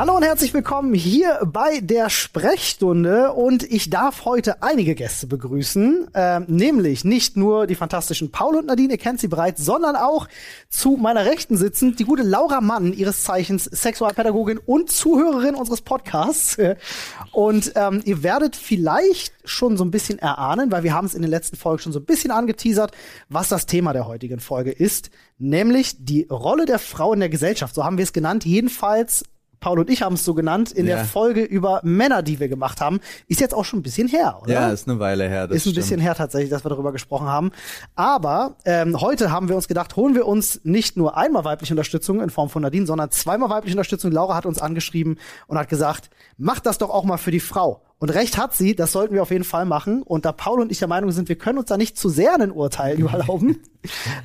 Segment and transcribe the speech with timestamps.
[0.00, 6.08] Hallo und herzlich willkommen hier bei der Sprechstunde und ich darf heute einige Gäste begrüßen,
[6.14, 10.26] ähm, nämlich nicht nur die fantastischen Paul und Nadine, ihr kennt sie bereits, sondern auch
[10.70, 16.56] zu meiner Rechten sitzend die gute Laura Mann, ihres Zeichens Sexualpädagogin und Zuhörerin unseres Podcasts.
[17.32, 21.20] Und ähm, ihr werdet vielleicht schon so ein bisschen erahnen, weil wir haben es in
[21.20, 22.92] den letzten Folgen schon so ein bisschen angeteasert,
[23.28, 27.74] was das Thema der heutigen Folge ist, nämlich die Rolle der Frau in der Gesellschaft.
[27.74, 29.24] So haben wir es genannt, jedenfalls
[29.60, 30.96] Paul und ich haben es so genannt, in ja.
[30.96, 32.98] der Folge über Männer, die wir gemacht haben.
[33.28, 34.52] Ist jetzt auch schon ein bisschen her, oder?
[34.52, 35.46] Ja, ist eine Weile her.
[35.46, 35.76] Das ist ein stimmt.
[35.76, 37.52] bisschen her tatsächlich, dass wir darüber gesprochen haben.
[37.94, 42.22] Aber ähm, heute haben wir uns gedacht, holen wir uns nicht nur einmal weibliche Unterstützung
[42.22, 44.12] in Form von Nadine, sondern zweimal weibliche Unterstützung.
[44.12, 47.82] Laura hat uns angeschrieben und hat gesagt, macht das doch auch mal für die Frau.
[47.98, 50.02] Und recht hat sie, das sollten wir auf jeden Fall machen.
[50.02, 52.32] Und da Paul und ich der Meinung sind, wir können uns da nicht zu sehr
[52.32, 53.60] einen Urteil überlauben,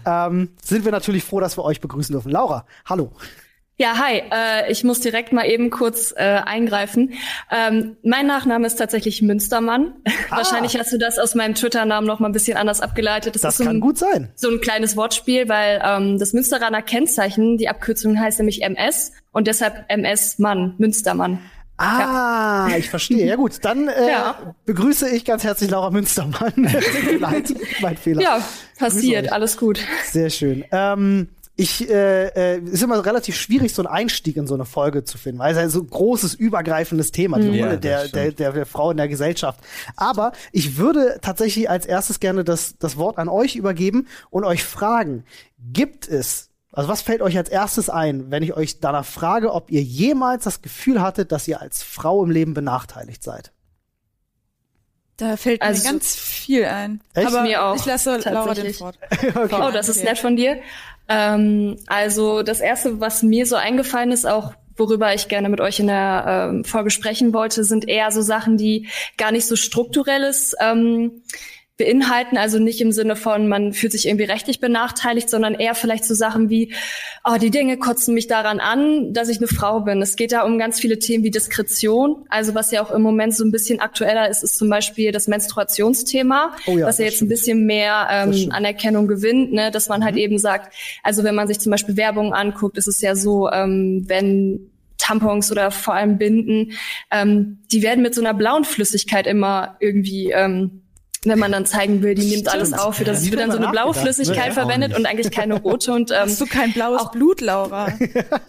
[0.05, 2.31] ähm, sind wir natürlich froh, dass wir euch begrüßen dürfen.
[2.31, 3.11] Laura, hallo.
[3.77, 4.21] Ja, hi.
[4.31, 7.13] Äh, ich muss direkt mal eben kurz äh, eingreifen.
[7.51, 9.93] Ähm, mein Nachname ist tatsächlich Münstermann.
[10.31, 10.37] Ah.
[10.37, 13.35] Wahrscheinlich hast du das aus meinem Twitter-Namen noch mal ein bisschen anders abgeleitet.
[13.35, 14.31] Das, das so kann ein, gut sein.
[14.35, 19.45] So ein kleines Wortspiel, weil ähm, das Münsteraner Kennzeichen, die Abkürzung heißt nämlich MS und
[19.45, 21.39] deshalb MS Mann, Münstermann.
[21.77, 22.77] Ah, ja.
[22.77, 23.27] ich verstehe.
[23.27, 24.55] Ja gut, dann äh, ja.
[24.65, 26.53] begrüße ich ganz herzlich Laura Münstermann.
[27.19, 28.21] Leid, mein Fehler.
[28.21, 28.41] Ja,
[28.79, 29.79] passiert, alles gut.
[30.05, 30.65] Sehr schön.
[30.71, 35.05] Ähm, ich äh, äh, ist immer relativ schwierig, so einen Einstieg in so eine Folge
[35.05, 37.59] zu finden, weil es ein so großes, übergreifendes Thema, die mhm.
[37.59, 39.61] Rolle ja, der, der, der, der Frau in der Gesellschaft.
[39.95, 44.63] Aber ich würde tatsächlich als erstes gerne das, das Wort an euch übergeben und euch
[44.63, 45.23] fragen,
[45.57, 49.71] gibt es also was fällt euch als erstes ein, wenn ich euch danach frage, ob
[49.71, 53.53] ihr jemals das Gefühl hattet, dass ihr als Frau im Leben benachteiligt seid?
[55.15, 57.01] Da fällt also, mir ganz viel ein.
[57.13, 57.27] Echt?
[57.27, 57.77] Aber mir auch.
[57.77, 58.99] Ich lasse Laura den Wort.
[59.11, 59.55] okay.
[59.61, 60.61] Oh, das ist nett von dir.
[61.07, 65.79] Ähm, also das erste, was mir so eingefallen ist, auch worüber ich gerne mit euch
[65.79, 70.55] in der ähm, Folge sprechen wollte, sind eher so Sachen, die gar nicht so strukturelles
[70.59, 71.23] ähm,
[71.77, 76.05] beinhalten, also nicht im Sinne von, man fühlt sich irgendwie rechtlich benachteiligt, sondern eher vielleicht
[76.05, 76.73] so Sachen wie,
[77.25, 80.01] oh, die Dinge kotzen mich daran an, dass ich eine Frau bin.
[80.01, 82.25] Es geht da um ganz viele Themen wie Diskretion.
[82.29, 85.27] Also was ja auch im Moment so ein bisschen aktueller ist, ist zum Beispiel das
[85.27, 87.27] Menstruationsthema, oh ja, was ja jetzt stimmt.
[87.27, 89.69] ein bisschen mehr ähm, Anerkennung gewinnt, ne?
[89.69, 90.21] dass man halt mhm.
[90.21, 94.05] eben sagt, also wenn man sich zum Beispiel Werbung anguckt, ist es ja so, ähm,
[94.07, 96.71] wenn Tampons oder vor allem Binden,
[97.11, 100.81] ähm, die werden mit so einer blauen Flüssigkeit immer irgendwie ähm,
[101.25, 102.49] wenn man dann zeigen will, die nimmt Stimmt.
[102.49, 102.99] alles auf.
[103.03, 105.91] Das ja, wird dann so eine blaue Flüssigkeit verwendet und eigentlich keine rote.
[105.93, 107.87] Und, ähm, Hast du kein blaues auch, Blut, Laura?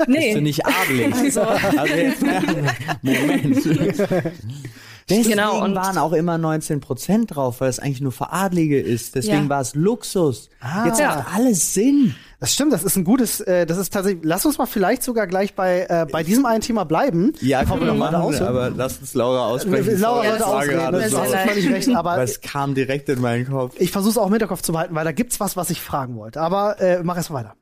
[0.07, 0.35] nee.
[0.35, 1.15] Bist du nicht adelig?
[1.15, 2.23] Also, also jetzt,
[3.03, 3.59] Moment.
[5.09, 8.81] Deswegen genau, und waren auch immer 19 Prozent drauf, weil es eigentlich nur für Adlige
[8.81, 9.15] ist.
[9.15, 9.49] Deswegen ja.
[9.49, 10.51] war es Luxus.
[10.61, 10.87] Ah.
[10.87, 11.17] Jetzt ja.
[11.17, 12.17] macht alles Sinn.
[12.41, 15.29] Das stimmt, das ist ein gutes, äh, das ist tatsächlich, lass uns mal vielleicht sogar
[15.29, 17.33] gleich bei, äh, bei diesem einen Thema bleiben.
[17.41, 19.91] Ja, können wir noch mal aus, aber lass uns Laura aussprechen.
[19.91, 22.19] Äh, Laura sollte ausreden, das du hast völlig recht, aber.
[22.19, 23.75] es kam direkt in meinen Kopf.
[23.79, 26.17] Ich versuche es auch im Hinterkopf zu behalten, weil da gibt's was, was ich fragen
[26.17, 26.41] wollte.
[26.41, 27.55] Aber äh, mach erst mal weiter.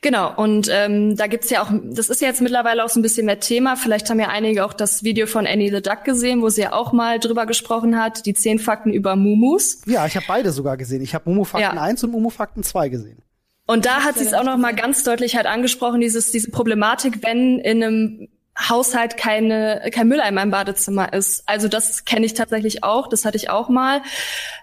[0.00, 3.02] Genau, und ähm, da gibt's ja auch, das ist ja jetzt mittlerweile auch so ein
[3.02, 3.76] bisschen mehr Thema.
[3.76, 6.72] Vielleicht haben ja einige auch das Video von Annie the Duck gesehen, wo sie ja
[6.72, 9.82] auch mal drüber gesprochen hat, die zehn Fakten über Mumus.
[9.86, 11.02] Ja, ich habe beide sogar gesehen.
[11.02, 11.82] Ich habe Mumu Fakten ja.
[11.82, 13.18] 1 und Mumu Fakten 2 gesehen.
[13.66, 17.22] Und da hat sie es auch noch mal ganz deutlich halt angesprochen, dieses, diese Problematik,
[17.22, 21.44] wenn in einem Haushalt keine, kein Mülleimer im Badezimmer ist.
[21.46, 24.02] Also das kenne ich tatsächlich auch, das hatte ich auch mal.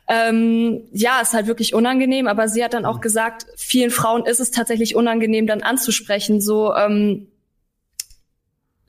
[0.08, 4.40] Ähm, ja, ist halt wirklich unangenehm, aber sie hat dann auch gesagt, vielen Frauen ist
[4.40, 7.28] es tatsächlich unangenehm, dann anzusprechen, so ähm,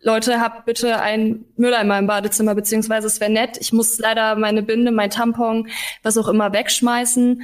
[0.03, 4.63] Leute, habt bitte ein Mülleimer im Badezimmer, beziehungsweise es wäre nett, ich muss leider meine
[4.63, 5.69] Binde, mein Tampon,
[6.05, 7.43] was auch immer wegschmeißen.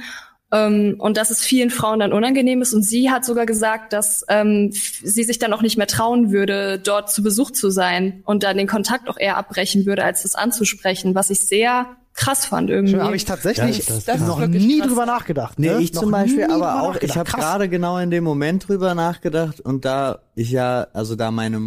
[0.53, 2.73] Ähm, und dass es vielen Frauen dann unangenehm ist.
[2.73, 6.77] Und sie hat sogar gesagt, dass ähm, sie sich dann auch nicht mehr trauen würde,
[6.77, 10.35] dort zu Besuch zu sein und dann den Kontakt auch eher abbrechen würde, als das
[10.35, 12.99] anzusprechen, was ich sehr krass fand irgendwie.
[12.99, 14.87] Habe ich tatsächlich ja, das, das noch nie krass.
[14.87, 15.57] drüber nachgedacht.
[15.57, 15.75] Ne?
[15.77, 18.93] Nee, ich noch zum Beispiel, aber auch, ich habe gerade genau in dem Moment drüber
[18.93, 21.59] nachgedacht und da ich ja, also da meine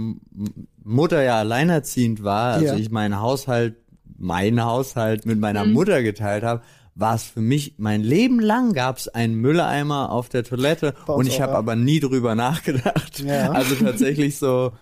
[0.85, 2.77] Mutter ja alleinerziehend war, also ja.
[2.77, 3.75] ich meinen Haushalt,
[4.17, 5.73] meinen Haushalt mit meiner mhm.
[5.73, 6.63] Mutter geteilt habe,
[6.97, 11.27] war es für mich mein Leben lang gab es einen Mülleimer auf der Toilette und
[11.29, 13.21] ich habe aber nie drüber nachgedacht.
[13.21, 13.53] Ja.
[13.57, 14.73] Also tatsächlich so,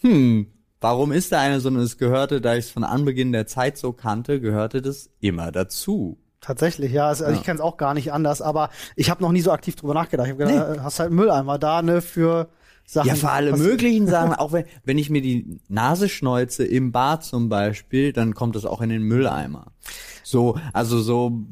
[0.00, 0.46] hm,
[0.80, 3.92] warum ist da eine, sondern es gehörte, da ich es von Anbeginn der Zeit so
[3.92, 6.18] kannte, gehörte das immer dazu.
[6.40, 7.08] Tatsächlich, ja.
[7.08, 7.32] Also, ja.
[7.32, 9.94] ich kenne es auch gar nicht anders, aber ich habe noch nie so aktiv drüber
[9.94, 10.26] nachgedacht.
[10.26, 10.80] Ich habe gedacht, nee.
[10.82, 12.48] hast halt einen Mülleimer da, ne, für
[12.84, 13.08] Sachen.
[13.08, 14.34] Ja, für alle möglichen Sachen.
[14.34, 18.64] Auch wenn, wenn ich mir die Nase schneuze im Bad zum Beispiel, dann kommt das
[18.64, 19.72] auch in den Mülleimer.
[20.22, 21.44] So, also so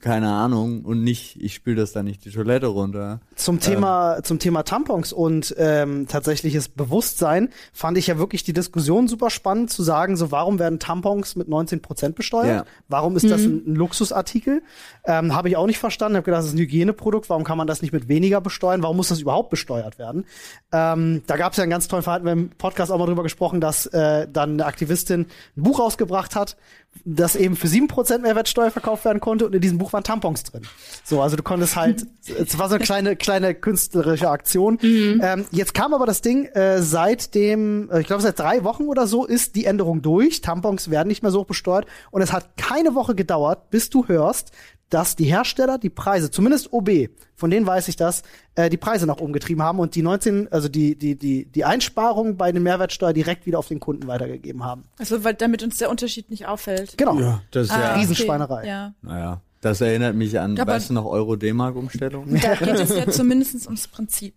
[0.00, 3.20] keine Ahnung und nicht, ich spüle das dann nicht die Toilette runter.
[3.34, 4.24] Zum Thema, ähm.
[4.24, 9.70] zum Thema Tampons und ähm, tatsächliches Bewusstsein fand ich ja wirklich die Diskussion super spannend
[9.70, 12.46] zu sagen, so warum werden Tampons mit 19 Prozent besteuert?
[12.46, 12.64] Ja.
[12.86, 13.28] Warum ist mhm.
[13.28, 14.62] das ein, ein Luxusartikel?
[15.04, 16.16] Ähm, Habe ich auch nicht verstanden.
[16.16, 17.28] Habe gedacht, das ist ein Hygieneprodukt.
[17.28, 18.84] Warum kann man das nicht mit weniger besteuern?
[18.84, 20.26] Warum muss das überhaupt besteuert werden?
[20.70, 22.24] Ähm, da gab es ja einen ganz tollen Verhalten.
[22.24, 25.22] Wir haben im Podcast auch mal drüber gesprochen, dass äh, dann eine Aktivistin
[25.56, 26.56] ein Buch rausgebracht hat,
[27.04, 30.42] das eben für sieben Prozent Mehrwertsteuer verkauft werden konnte und in diesem Buch waren Tampons
[30.42, 30.62] drin.
[31.04, 34.78] So, also du konntest halt, es war so eine kleine, kleine künstlerische Aktion.
[34.82, 35.20] Mhm.
[35.22, 38.84] Ähm, jetzt kam aber das Ding, äh, seit dem, äh, ich glaube seit drei Wochen
[38.84, 40.40] oder so ist die Änderung durch.
[40.40, 44.52] Tampons werden nicht mehr so besteuert und es hat keine Woche gedauert, bis du hörst,
[44.90, 48.22] dass die Hersteller die Preise, zumindest OB, von denen weiß ich das,
[48.54, 51.64] äh, die Preise nach oben getrieben haben und die 19, also die, die, die, die
[51.64, 54.84] Einsparungen bei den Mehrwertsteuer direkt wieder auf den Kunden weitergegeben haben.
[54.98, 56.96] Also, weil damit uns der Unterschied nicht auffällt.
[56.96, 57.18] Genau.
[57.20, 58.60] Ja, das ist ah, ja Riesenschweinerei.
[58.60, 58.68] Okay.
[58.68, 58.94] Ja.
[59.02, 59.42] Naja.
[59.60, 62.26] Das erinnert mich an, Aber weißt du noch, Euro-D-Mark-Umstellung?
[62.40, 64.34] Da geht es ja zumindest ums Prinzip.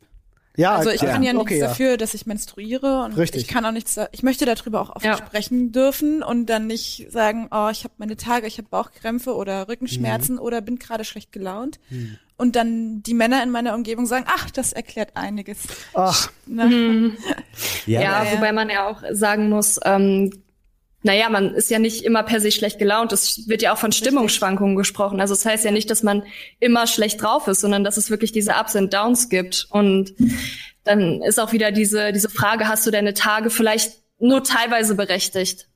[0.58, 1.12] Ja, also ich ja.
[1.12, 3.44] kann ja nichts okay, dafür, dass ich menstruiere und Richtig.
[3.44, 5.18] ich kann auch nichts, da, ich möchte darüber auch offen ja.
[5.18, 9.70] sprechen dürfen und dann nicht sagen, oh, ich habe meine Tage, ich habe Bauchkrämpfe oder
[9.70, 10.42] Rückenschmerzen mhm.
[10.42, 11.80] oder bin gerade schlecht gelaunt.
[11.90, 12.18] Mhm.
[12.38, 15.60] Und dann die Männer in meiner Umgebung sagen, ach, das erklärt einiges.
[15.94, 16.32] Ach.
[16.48, 17.18] Mhm.
[17.86, 20.32] Ja, ja, wobei man ja auch sagen muss, ähm,
[21.04, 23.12] naja, man ist ja nicht immer per se schlecht gelaunt.
[23.12, 25.20] Es wird ja auch von Stimmungsschwankungen gesprochen.
[25.20, 26.24] Also es das heißt ja nicht, dass man
[26.60, 29.68] immer schlecht drauf ist, sondern dass es wirklich diese Ups und Downs gibt.
[29.72, 30.14] Und
[30.84, 35.68] dann ist auch wieder diese, diese Frage, hast du deine Tage vielleicht nur teilweise berechtigt?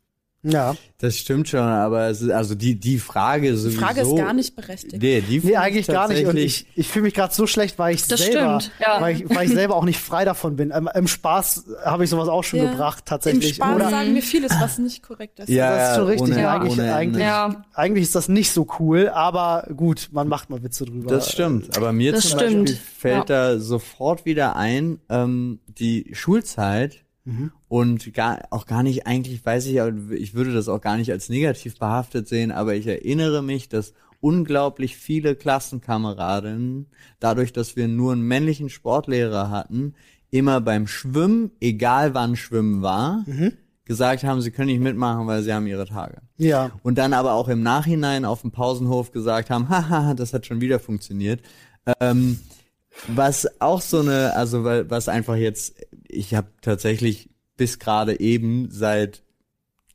[0.46, 0.76] Ja.
[1.00, 3.80] Das stimmt schon, aber es ist, also die, die Frage sowieso.
[3.80, 5.02] Die Frage ist gar nicht berechtigt.
[5.02, 6.26] Nee, die nee eigentlich gar nicht.
[6.26, 9.02] Und ich, ich fühle mich gerade so schlecht, weil ich das selber, stimmt, ja.
[9.02, 10.72] weil, ich, weil ich selber auch nicht frei davon bin.
[10.72, 12.72] Im, im Spaß habe ich sowas auch schon ja.
[12.72, 13.50] gebracht, tatsächlich.
[13.50, 15.50] Im Spaß Oder, sagen wir vieles, was nicht korrekt ist.
[15.50, 16.36] Ja, das ist schon richtig.
[16.36, 17.66] Ohne, eigentlich, ohne eigentlich, ja.
[17.74, 21.10] eigentlich ist das nicht so cool, aber gut, man macht mal Witze drüber.
[21.10, 21.76] Das stimmt.
[21.76, 22.70] Aber mir das zum stimmt.
[22.70, 27.52] Beispiel fällt da sofort wieder ein, ähm, die Schulzeit Mhm.
[27.68, 29.76] Und gar, auch gar nicht, eigentlich weiß ich,
[30.12, 33.94] ich würde das auch gar nicht als negativ behaftet sehen, aber ich erinnere mich, dass
[34.22, 36.88] unglaublich viele Klassenkameradinnen,
[37.20, 39.94] dadurch, dass wir nur einen männlichen Sportlehrer hatten,
[40.32, 43.54] immer beim Schwimmen, egal wann Schwimmen war, mhm.
[43.86, 46.18] gesagt haben, sie können nicht mitmachen, weil sie haben ihre Tage.
[46.38, 46.72] Ja.
[46.84, 50.62] Und dann aber auch im Nachhinein auf dem Pausenhof gesagt haben, haha, das hat schon
[50.62, 51.42] wieder funktioniert.
[52.00, 52.40] Ähm,
[53.08, 55.76] was auch so eine, also weil was einfach jetzt,
[56.08, 59.24] ich habe tatsächlich bis gerade eben seit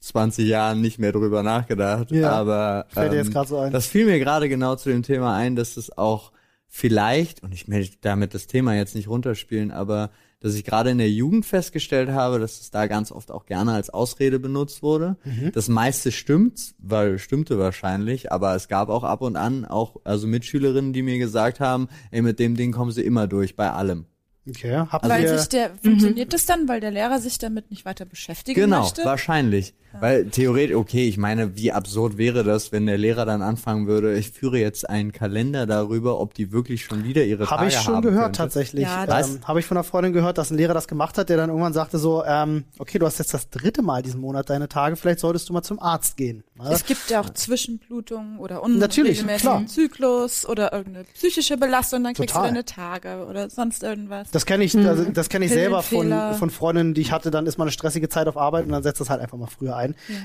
[0.00, 3.72] 20 Jahren nicht mehr drüber nachgedacht, ja, aber fällt ähm, jetzt so ein.
[3.72, 6.32] das fiel mir gerade genau zu dem Thema ein, dass es auch
[6.66, 10.10] vielleicht, und ich möchte damit das Thema jetzt nicht runterspielen, aber
[10.40, 13.72] dass ich gerade in der Jugend festgestellt habe, dass es da ganz oft auch gerne
[13.72, 15.16] als Ausrede benutzt wurde.
[15.24, 15.52] Mhm.
[15.52, 20.26] Das meiste stimmt, weil stimmte wahrscheinlich, aber es gab auch ab und an auch also
[20.26, 24.06] Mitschülerinnen, die mir gesagt haben, ey, mit dem Ding kommen sie immer durch bei allem.
[24.48, 26.32] Okay, habt weil ihr, sich der, funktioniert mhm.
[26.32, 29.02] das dann, weil der Lehrer sich damit nicht weiter beschäftigen genau, möchte?
[29.02, 29.74] Genau, wahrscheinlich.
[29.92, 30.00] Ja.
[30.00, 34.16] Weil theoretisch, okay, ich meine, wie absurd wäre das, wenn der Lehrer dann anfangen würde,
[34.16, 37.60] ich führe jetzt einen Kalender darüber, ob die wirklich schon wieder ihre hab Tage haben.
[37.60, 38.38] Habe ich schon gehört, könnte.
[38.38, 38.84] tatsächlich.
[38.84, 41.36] Ja, ähm, Habe ich von einer Freundin gehört, dass ein Lehrer das gemacht hat, der
[41.36, 44.68] dann irgendwann sagte so, ähm, okay, du hast jetzt das dritte Mal diesen Monat deine
[44.68, 46.44] Tage, vielleicht solltest du mal zum Arzt gehen.
[46.56, 46.70] Ne?
[46.70, 52.48] Es gibt ja auch Zwischenblutungen oder unregelmäßigen Zyklus oder irgendeine psychische Belastung, dann kriegst Total.
[52.48, 54.30] du deine Tage oder sonst irgendwas.
[54.30, 54.86] Das kenne ich, mhm.
[54.86, 57.72] also, das kenne ich selber von, von Freundinnen, die ich hatte, dann ist mal eine
[57.72, 59.79] stressige Zeit auf Arbeit und dann setzt das halt einfach mal früher ein.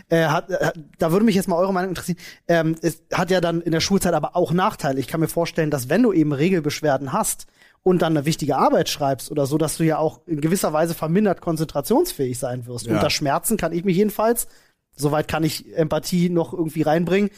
[0.09, 0.17] Ja.
[0.17, 2.17] Äh, hat, äh, da würde mich jetzt mal eure Meinung interessieren.
[2.47, 4.99] Ähm, es hat ja dann in der Schulzeit aber auch Nachteile.
[4.99, 7.47] Ich kann mir vorstellen, dass wenn du eben Regelbeschwerden hast
[7.83, 10.95] und dann eine wichtige Arbeit schreibst oder so, dass du ja auch in gewisser Weise
[10.95, 12.87] vermindert konzentrationsfähig sein wirst.
[12.87, 12.93] Ja.
[12.93, 14.47] Unter Schmerzen kann ich mich jedenfalls,
[14.95, 17.29] soweit kann ich Empathie noch irgendwie reinbringen,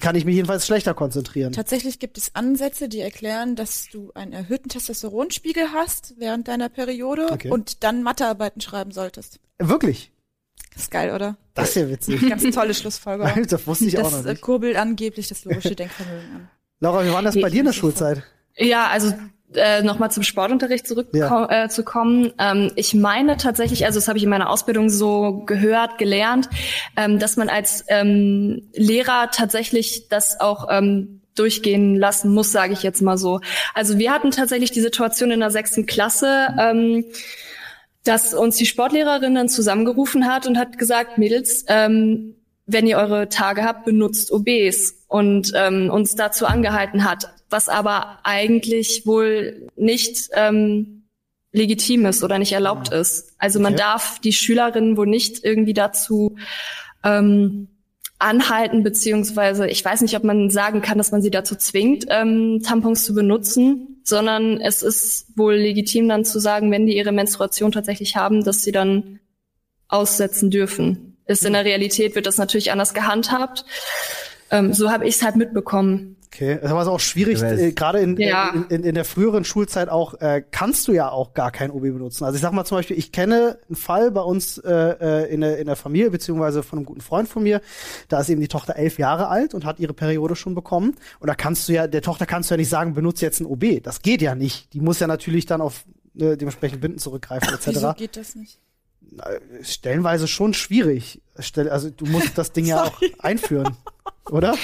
[0.00, 1.52] kann ich mich jedenfalls schlechter konzentrieren.
[1.52, 7.28] Tatsächlich gibt es Ansätze, die erklären, dass du einen erhöhten Testosteronspiegel hast während deiner Periode
[7.32, 7.50] okay.
[7.50, 9.40] und dann Mathearbeiten schreiben solltest.
[9.58, 10.12] Wirklich?
[10.76, 11.38] Das ist geil, oder?
[11.54, 12.28] Das ist ja witzig.
[12.28, 13.46] Ganz tolle Schlussfolgerung.
[13.48, 14.28] das wusste ich das auch noch nicht.
[14.28, 16.48] Das kurbelt angeblich das logische Denkvermögen an.
[16.80, 18.22] Laura, wie war das bei dir in der Schulzeit?
[18.58, 19.14] Ja, also
[19.54, 21.48] äh, nochmal zum Sportunterricht zurückzukommen.
[21.50, 21.64] Ja.
[21.64, 22.30] Äh, zu kommen.
[22.38, 26.50] Ähm, ich meine tatsächlich, also das habe ich in meiner Ausbildung so gehört, gelernt,
[26.98, 32.82] ähm, dass man als ähm, Lehrer tatsächlich das auch ähm, durchgehen lassen muss, sage ich
[32.82, 33.40] jetzt mal so.
[33.72, 36.48] Also wir hatten tatsächlich die Situation in der sechsten Klasse.
[36.58, 37.06] Ähm,
[38.06, 42.34] dass uns die Sportlehrerin dann zusammengerufen hat und hat gesagt, Mädels, ähm,
[42.66, 48.18] wenn ihr eure Tage habt, benutzt OBs und ähm, uns dazu angehalten hat, was aber
[48.24, 51.04] eigentlich wohl nicht ähm,
[51.52, 53.34] legitim ist oder nicht erlaubt ist.
[53.38, 53.82] Also man okay.
[53.82, 56.36] darf die Schülerinnen wohl nicht irgendwie dazu
[57.04, 57.68] ähm,
[58.18, 62.62] anhalten, beziehungsweise ich weiß nicht, ob man sagen kann, dass man sie dazu zwingt, ähm,
[62.64, 67.72] Tampons zu benutzen, sondern es ist wohl legitim dann zu sagen, wenn die ihre Menstruation
[67.72, 69.20] tatsächlich haben, dass sie dann
[69.88, 71.18] aussetzen dürfen.
[71.26, 73.64] Ist in der Realität wird das natürlich anders gehandhabt.
[74.50, 76.15] Ähm, so habe ich es halt mitbekommen.
[76.26, 78.50] Okay, das war auch schwierig, äh, gerade in, ja.
[78.50, 81.82] in, in, in, der früheren Schulzeit auch, äh, kannst du ja auch gar kein OB
[81.82, 82.24] benutzen.
[82.24, 85.40] Also ich sag mal zum Beispiel, ich kenne einen Fall bei uns äh, äh, in,
[85.40, 87.60] der, in der Familie, beziehungsweise von einem guten Freund von mir,
[88.08, 90.96] da ist eben die Tochter elf Jahre alt und hat ihre Periode schon bekommen.
[91.20, 93.46] Und da kannst du ja, der Tochter kannst du ja nicht sagen, benutze jetzt ein
[93.46, 93.82] OB.
[93.82, 94.72] Das geht ja nicht.
[94.74, 95.84] Die muss ja natürlich dann auf
[96.18, 97.66] äh, dementsprechend Binden zurückgreifen, etc.
[97.66, 98.58] Wieso geht das nicht?
[99.62, 101.22] stellenweise schon schwierig.
[101.34, 103.76] Also du musst das Ding ja auch einführen,
[104.30, 104.56] oder?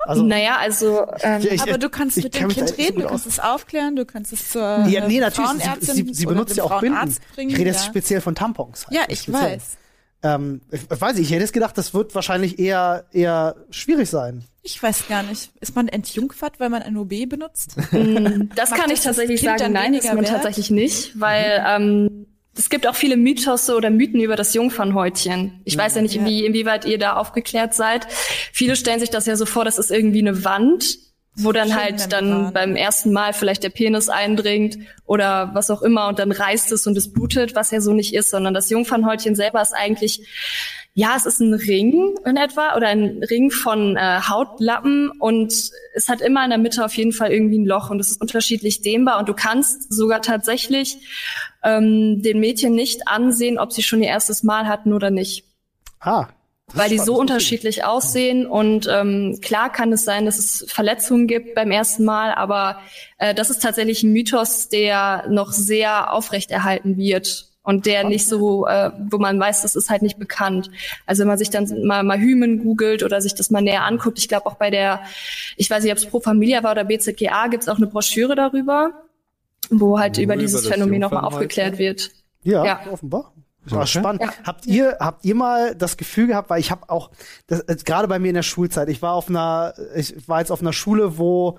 [0.00, 3.38] Also, naja, also ähm, ich, aber du kannst mit dem Kind reden, du kannst es
[3.38, 7.16] aufklären, du kannst es zur ja, nee, natürlich, sie, sie, sie benutzt ja auch Binden.
[7.34, 7.90] Bringen, ich rede jetzt ja.
[7.90, 8.86] speziell von Tampons.
[8.86, 9.56] Halt, ja, ich speziell.
[9.56, 9.76] weiß.
[10.22, 14.08] Ähm, ich, ich weiß nicht, ich hätte es gedacht, das wird wahrscheinlich eher eher schwierig
[14.10, 14.44] sein.
[14.62, 15.50] Ich weiß gar nicht.
[15.60, 17.76] Ist man entjungfert, weil man ein OB benutzt?
[17.92, 19.72] Mm, das kann ich tatsächlich sagen.
[19.72, 20.28] Nein, ist man wert?
[20.28, 22.26] tatsächlich nicht, weil ähm,
[22.56, 25.60] es gibt auch viele Mythos oder Mythen über das Jungfernhäutchen.
[25.64, 28.06] Ich weiß ja nicht, Wie, inwieweit ihr da aufgeklärt seid.
[28.52, 30.98] Viele stellen sich das ja so vor, das ist irgendwie eine Wand,
[31.36, 36.08] wo dann halt dann beim ersten Mal vielleicht der Penis eindringt oder was auch immer
[36.08, 39.36] und dann reißt es und es blutet, was ja so nicht ist, sondern das Jungfernhäutchen
[39.36, 40.26] selber ist eigentlich
[40.92, 45.52] ja, es ist ein Ring in etwa oder ein Ring von äh, Hautlappen und
[45.94, 48.20] es hat immer in der Mitte auf jeden Fall irgendwie ein Loch und es ist
[48.20, 50.98] unterschiedlich dehnbar und du kannst sogar tatsächlich
[51.62, 55.44] ähm, den Mädchen nicht ansehen, ob sie schon ihr erstes Mal hatten oder nicht.
[56.00, 56.28] Ah.
[56.72, 61.56] Weil die so unterschiedlich aussehen und ähm, klar kann es sein, dass es Verletzungen gibt
[61.56, 62.78] beim ersten Mal, aber
[63.18, 68.66] äh, das ist tatsächlich ein Mythos, der noch sehr aufrechterhalten wird und der nicht so,
[68.66, 70.70] äh, wo man weiß, das ist halt nicht bekannt.
[71.06, 74.18] Also wenn man sich dann mal, mal Hymen googelt oder sich das mal näher anguckt,
[74.18, 75.02] ich glaube auch bei der,
[75.56, 78.34] ich weiß nicht, ob es Pro Familia war oder BZGA, gibt es auch eine Broschüre
[78.34, 78.92] darüber,
[79.70, 82.10] wo halt Nur über dieses über Phänomen nochmal aufgeklärt wird.
[82.42, 82.80] Ja, ja.
[82.90, 83.32] offenbar.
[83.64, 83.88] Das war okay.
[83.88, 84.22] spannend.
[84.22, 84.32] Ja.
[84.44, 87.10] Habt ihr habt ihr mal das Gefühl gehabt, weil ich habe auch
[87.46, 90.60] das, gerade bei mir in der Schulzeit, ich war auf einer ich war jetzt auf
[90.60, 91.58] einer Schule, wo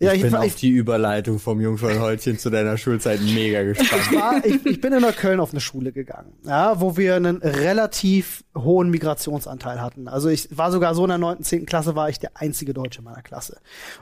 [0.00, 4.02] ja, ich, ich bin auf die Überleitung vom Jungfernhäutchen zu deiner Schulzeit mega gespannt.
[4.10, 7.36] Ich, war, ich, ich bin in Neukölln auf eine Schule gegangen, ja, wo wir einen
[7.36, 10.08] relativ hohen Migrationsanteil hatten.
[10.08, 13.00] Also ich war sogar so in der neunten, zehnten Klasse war ich der einzige Deutsche
[13.00, 13.58] in meiner Klasse.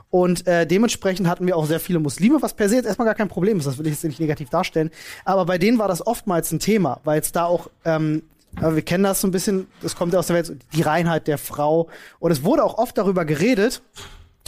[0.09, 3.15] Und äh, dementsprechend hatten wir auch sehr viele Muslime, was per se jetzt erstmal gar
[3.15, 4.91] kein Problem ist, das will ich jetzt nicht negativ darstellen.
[5.25, 8.23] Aber bei denen war das oftmals ein Thema, weil es da auch ähm,
[8.55, 11.27] aber wir kennen das so ein bisschen, das kommt ja aus der Welt, die Reinheit
[11.27, 11.87] der Frau.
[12.19, 13.83] Und es wurde auch oft darüber geredet,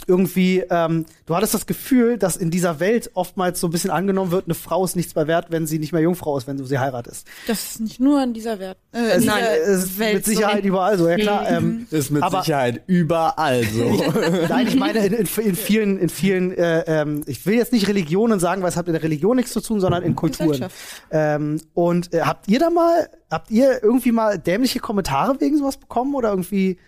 [0.06, 4.30] irgendwie, ähm, du hattest das Gefühl, dass in dieser Welt oftmals so ein bisschen angenommen
[4.30, 6.64] wird, eine Frau ist nichts mehr wert, wenn sie nicht mehr Jungfrau ist, wenn du
[6.64, 7.26] sie heiratest.
[7.46, 8.76] Das ist nicht nur in dieser Welt.
[8.92, 10.68] Äh, es, nein, es ist Welt mit Sicherheit so.
[10.68, 11.48] überall so, ja klar.
[11.50, 14.12] Ähm, ist mit aber, Sicherheit überall so.
[14.48, 17.88] nein, ich meine in, in, in vielen, in vielen, äh, ähm, ich will jetzt nicht
[17.88, 20.66] Religionen sagen, weil es hat mit der Religion nichts zu tun, sondern in Kulturen.
[21.10, 25.76] Ähm, und äh, habt ihr da mal, habt ihr irgendwie mal dämliche Kommentare wegen sowas
[25.76, 26.78] bekommen oder irgendwie?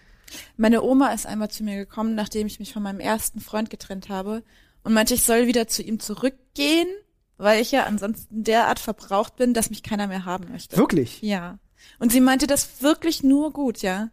[0.56, 4.08] Meine Oma ist einmal zu mir gekommen, nachdem ich mich von meinem ersten Freund getrennt
[4.08, 4.42] habe
[4.82, 6.88] und meinte, ich soll wieder zu ihm zurückgehen,
[7.36, 10.76] weil ich ja ansonsten derart verbraucht bin, dass mich keiner mehr haben möchte.
[10.76, 11.20] Wirklich?
[11.22, 11.58] Ja.
[11.98, 14.10] Und sie meinte das wirklich nur gut, ja.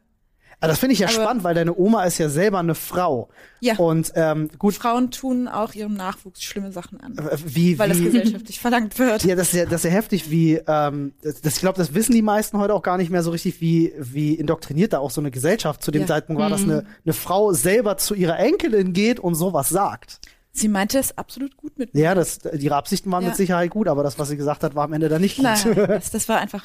[0.61, 3.29] Also das finde ich ja aber spannend, weil deine Oma ist ja selber eine Frau.
[3.61, 3.77] Ja.
[3.77, 4.75] Und ähm, gut.
[4.75, 7.17] Frauen tun auch ihrem Nachwuchs schlimme Sachen an.
[7.17, 9.23] Äh, wie, weil wie, das gesellschaftlich verlangt wird.
[9.23, 11.95] Ja, das ist ja, das ist ja heftig, wie, ähm, das, das, ich glaube, das
[11.95, 15.09] wissen die meisten heute auch gar nicht mehr so richtig, wie, wie indoktriniert da auch
[15.09, 16.07] so eine Gesellschaft zu dem ja.
[16.07, 16.53] Zeitpunkt war, mhm.
[16.53, 20.19] dass eine, eine Frau selber zu ihrer Enkelin geht und sowas sagt.
[20.51, 22.01] Sie meinte es absolut gut mit mir.
[22.01, 23.29] Ja, das, ihre Absichten waren ja.
[23.29, 25.45] mit Sicherheit gut, aber das, was sie gesagt hat, war am Ende dann nicht gut.
[25.45, 26.63] Nein, das, das war einfach,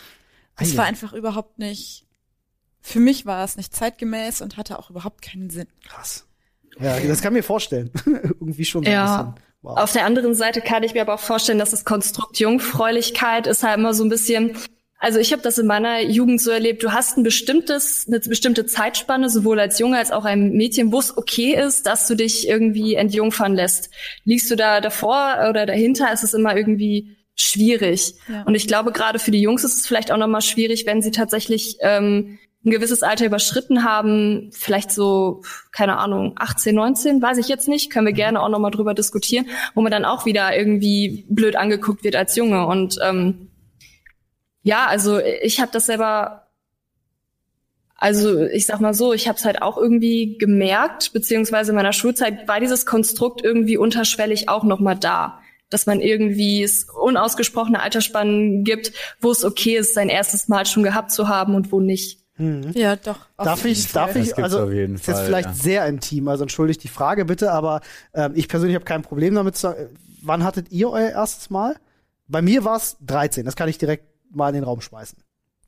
[0.59, 2.06] das war einfach überhaupt nicht
[2.87, 5.67] für mich war es nicht zeitgemäß und hatte auch überhaupt keinen Sinn.
[5.89, 6.25] Krass.
[6.79, 7.91] Ja, das kann ich mir vorstellen.
[8.07, 9.05] Irgendwie schon so ja.
[9.05, 9.45] ein bisschen.
[9.63, 9.79] Wow.
[9.79, 13.65] Auf der anderen Seite kann ich mir aber auch vorstellen, dass das Konstrukt Jungfräulichkeit ist
[13.65, 14.57] halt immer so ein bisschen,
[15.01, 18.67] also ich habe das in meiner Jugend so erlebt, du hast ein bestimmtes, eine bestimmte
[18.67, 22.47] Zeitspanne, sowohl als Junge als auch ein Mädchen, wo es okay ist, dass du dich
[22.47, 23.91] irgendwie entjungfern lässt.
[24.23, 28.15] Liegst du da davor oder dahinter, ist es immer irgendwie schwierig.
[28.29, 28.45] Ja.
[28.45, 31.11] Und ich glaube, gerade für die Jungs ist es vielleicht auch nochmal schwierig, wenn sie
[31.11, 35.43] tatsächlich ähm, ein gewisses Alter überschritten haben, vielleicht so,
[35.73, 38.17] keine Ahnung, 18, 19, weiß ich jetzt nicht, können wir mhm.
[38.17, 42.35] gerne auch nochmal drüber diskutieren, wo man dann auch wieder irgendwie blöd angeguckt wird als
[42.37, 42.67] Junge.
[42.67, 43.49] Und ähm,
[44.63, 46.43] ja, also ich habe das selber
[47.99, 51.95] also ich sag mal so, ich habe es halt auch irgendwie gemerkt, beziehungsweise in meiner
[51.95, 57.81] Schulzeit war dieses Konstrukt irgendwie unterschwellig auch noch mal da, dass man irgendwie es unausgesprochene
[57.81, 61.81] Altersspannen gibt, wo es okay ist, sein erstes Mal schon gehabt zu haben und wo
[61.81, 62.26] nicht.
[62.37, 62.73] Hm.
[62.73, 63.19] Ja, doch.
[63.39, 65.55] Darf ich, darf das ich, also, auf jeden ist Fall, jetzt vielleicht ja.
[65.55, 67.81] sehr intim, also entschuldigt die Frage bitte, aber
[68.15, 69.89] ähm, ich persönlich habe kein Problem damit zu sagen,
[70.23, 71.77] wann hattet ihr euer erstes Mal?
[72.29, 75.19] Bei mir war es 13, das kann ich direkt mal in den Raum schmeißen.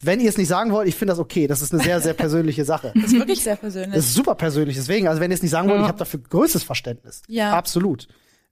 [0.01, 2.15] Wenn ihr es nicht sagen wollt, ich finde das okay, das ist eine sehr, sehr
[2.15, 2.93] persönliche Sache.
[3.01, 3.95] Das ist wirklich sehr persönlich.
[3.95, 5.85] Das ist super persönlich, deswegen, also wenn ihr es nicht sagen wollt, Ja.
[5.85, 7.23] ich habe dafür größtes Verständnis.
[7.29, 7.53] Ja.
[7.53, 8.09] Absolut.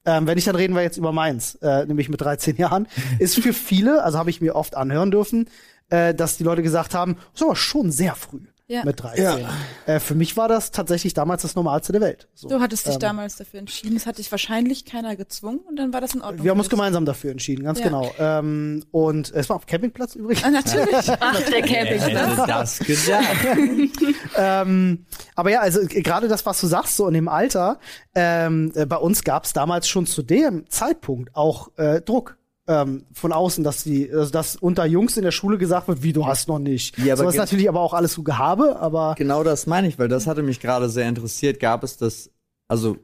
[0.07, 2.87] Ähm, wenn nicht, dann reden wir jetzt über meins, äh, nämlich mit 13 Jahren.
[3.19, 5.49] Ist für viele, also habe ich mir oft anhören dürfen,
[5.91, 8.85] äh, dass die Leute gesagt haben, aber schon sehr früh Ja.
[8.85, 9.47] mit 13.
[9.87, 12.27] Äh, für mich war das tatsächlich damals das Normalste der Welt.
[12.35, 12.49] So.
[12.49, 13.97] Du hattest dich Ähm, damals dafür entschieden.
[13.97, 16.43] Es hat dich wahrscheinlich keiner gezwungen und dann war das in Ordnung.
[16.45, 16.77] Wir haben uns dich.
[16.77, 17.85] gemeinsam dafür entschieden, ganz Ja.
[17.85, 18.13] genau.
[18.19, 20.43] Ähm, und es war auf Campingplatz übrigens.
[20.43, 21.09] Ah, natürlich.
[21.21, 22.81] Ach, der Campingplatz.
[24.39, 27.79] Ähm, aber ja, also äh, gerade das, was du sagst, so in dem Alter,
[28.15, 32.37] ähm, äh, bei uns gab es damals schon zu dem Zeitpunkt auch äh, Druck.
[32.69, 36.13] Ähm, von außen, dass die, also dass unter Jungs in der Schule gesagt wird, wie
[36.13, 36.99] du hast noch nicht.
[36.99, 39.99] Ja, aber so ist natürlich aber auch alles so Gehabe, aber Genau das meine ich,
[40.01, 41.61] weil das hatte mich gerade sehr interessiert.
[41.61, 42.31] Gab es das,
[42.67, 42.97] also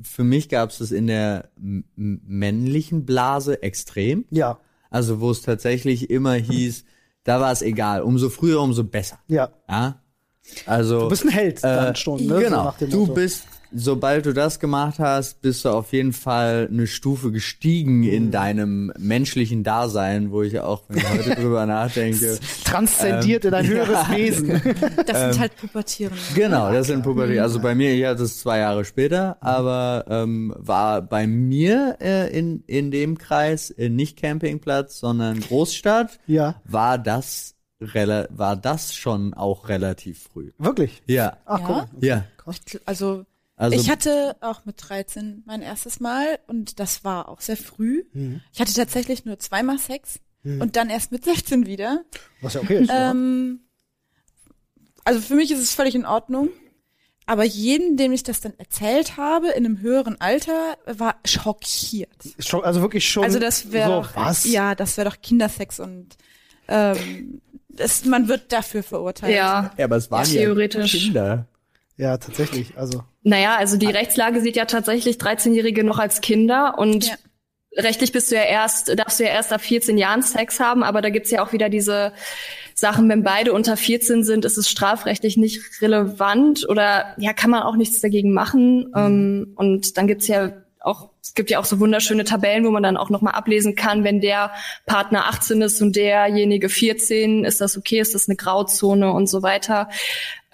[0.00, 1.50] für mich gab es das in der
[1.94, 4.24] männlichen Blase extrem.
[4.30, 4.58] ja,
[4.90, 6.84] Also wo es tatsächlich immer hieß,
[7.24, 8.02] da war es egal.
[8.02, 9.18] Umso früher, umso besser.
[9.28, 9.50] ja.
[9.68, 10.00] Ja.
[10.64, 12.38] Also Du bist ein Held dann äh, schon, ne?
[12.38, 12.72] Genau.
[12.78, 13.42] So du bist,
[13.74, 18.08] sobald du das gemacht hast, bist du auf jeden Fall eine Stufe gestiegen Mhm.
[18.08, 22.38] in deinem menschlichen Dasein, wo ich auch, wenn ich heute drüber nachdenke.
[22.64, 24.60] transzendiert in ein höheres Wesen.
[25.06, 26.18] Das Ähm, sind halt Pubertierende.
[26.34, 27.38] Genau, das sind Pubertät.
[27.40, 32.36] Also bei mir, ich hatte es zwei Jahre später, aber ähm, war bei mir äh,
[32.38, 37.52] in, in dem Kreis äh, nicht Campingplatz, sondern Großstadt, ja, war das
[38.30, 40.52] war das schon auch relativ früh.
[40.58, 41.02] wirklich.
[41.06, 41.66] Ja, Ach, Ja?
[41.66, 41.86] guck mal.
[42.00, 42.24] ja.
[42.86, 47.56] Also, Also ich hatte auch mit 13 mein erstes Mal und das war auch sehr
[47.56, 48.04] früh.
[48.12, 48.42] Mhm.
[48.52, 52.04] Ich hatte tatsächlich nur zweimal Sex und dann erst mit 16 wieder.
[52.40, 52.88] Was ja okay ist.
[52.88, 53.10] ja.
[53.10, 53.60] Ähm,
[55.04, 56.50] also für mich ist es völlig in Ordnung.
[57.28, 62.08] Aber jeden, dem ich das dann erzählt habe, in einem höheren Alter, war schockiert.
[62.62, 63.24] Also wirklich schon.
[63.24, 64.44] Also das wäre so, was?
[64.44, 66.16] ja, das wäre doch Kindersex und
[66.68, 69.34] ähm, das, man wird dafür verurteilt.
[69.34, 69.72] Ja.
[69.76, 70.92] ja, aber es waren ja, Theoretisch.
[70.92, 71.48] Kinder.
[71.96, 72.76] Ja, tatsächlich.
[72.76, 77.14] Also Naja, also die Rechtslage sieht ja tatsächlich 13-Jährige noch als Kinder und Ja.
[77.78, 81.00] rechtlich bist du ja erst, darfst du ja erst ab 14 Jahren Sex haben, aber
[81.02, 82.12] da gibt's ja auch wieder diese
[82.74, 87.62] Sachen, wenn beide unter 14 sind, ist es strafrechtlich nicht relevant oder ja, kann man
[87.62, 88.92] auch nichts dagegen machen.
[88.94, 92.82] Ähm, und dann gibt's ja auch, es gibt ja auch so wunderschöne Tabellen, wo man
[92.82, 94.52] dann auch nochmal ablesen kann, wenn der
[94.84, 99.42] Partner 18 ist und derjenige 14, ist das okay, ist das eine Grauzone und so
[99.42, 99.88] weiter.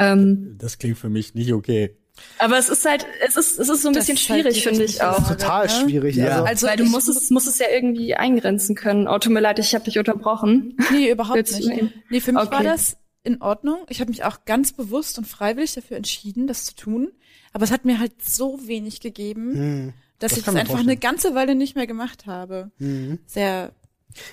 [0.03, 1.97] Ähm, Das klingt für mich nicht okay.
[2.39, 4.61] aber es ist halt, es ist, es ist so ein Das bisschen halt schwierig, die
[4.69, 5.27] finde ich auch.
[5.29, 5.73] Total ne?
[5.73, 6.17] schwierig.
[6.17, 6.29] Ja.
[6.29, 9.09] Also, Also Weil du musst es, musst es ja irgendwie eingrenzen können.
[9.09, 10.77] Oh, tut mir leid, ich habe dich unterbrochen.
[10.93, 11.91] Nee, überhaupt nicht.
[12.11, 12.53] Nee, für mich Okay.
[12.57, 13.79] war das in Ordnung.
[13.89, 17.13] Ich habe mich auch ganz bewusst und freiwillig dafür entschieden, das zu tun.
[17.53, 19.93] Aber es hat mir halt so wenig gegeben, hm.
[20.19, 20.91] dass Das ich man einfach vorstellen.
[20.91, 22.71] eine ganze Weile nicht mehr gemacht habe.
[22.79, 23.19] Mhm.
[23.27, 23.73] Sehr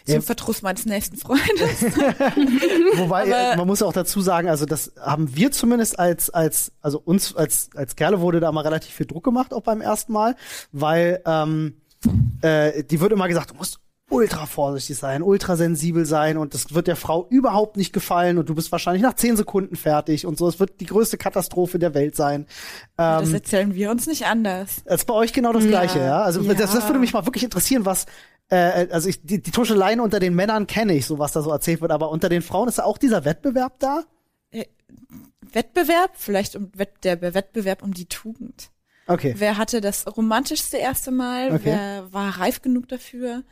[0.06, 0.22] zum Ja.
[0.22, 1.82] Verdruss meines nächsten Freundes.
[2.98, 6.72] Wobei, Aber- äh, man muss auch dazu sagen, also das haben wir zumindest als, als,
[6.82, 10.13] also uns als, als Kerle wurde da mal relativ viel Druck gemacht, auch beim ersten
[10.13, 10.36] Mal,
[10.72, 11.78] weil ähm,
[12.42, 13.80] äh, die wird immer gesagt, du musst
[14.12, 18.50] ultra vorsichtig sein, ultra sensibel sein und das wird der Frau überhaupt nicht gefallen und
[18.50, 20.48] du bist wahrscheinlich nach zehn Sekunden fertig und so.
[20.48, 22.48] Es wird die größte Katastrophe der Welt sein.
[22.98, 24.78] das Ähm, erzählen wir uns nicht anders.
[24.86, 26.24] das ist bei euch genau das Gleiche, ja?
[26.24, 26.56] Also Ja.
[26.56, 28.08] Das, das würde mich mal wirklich interessieren, was
[28.50, 31.52] äh, also ich, die, die Tuscheleien unter den Männern kenne ich, so was da so
[31.52, 34.04] erzählt wird, aber unter den Frauen ist da auch dieser Wettbewerb da?
[35.52, 38.70] Wettbewerb, vielleicht um Wett, der Wettbewerb um die Tugend.
[39.08, 39.34] Okay.
[39.38, 41.52] Wer hatte das romantischste erste Mal?
[41.52, 41.62] Okay.
[41.64, 43.44] Wer war reif genug dafür?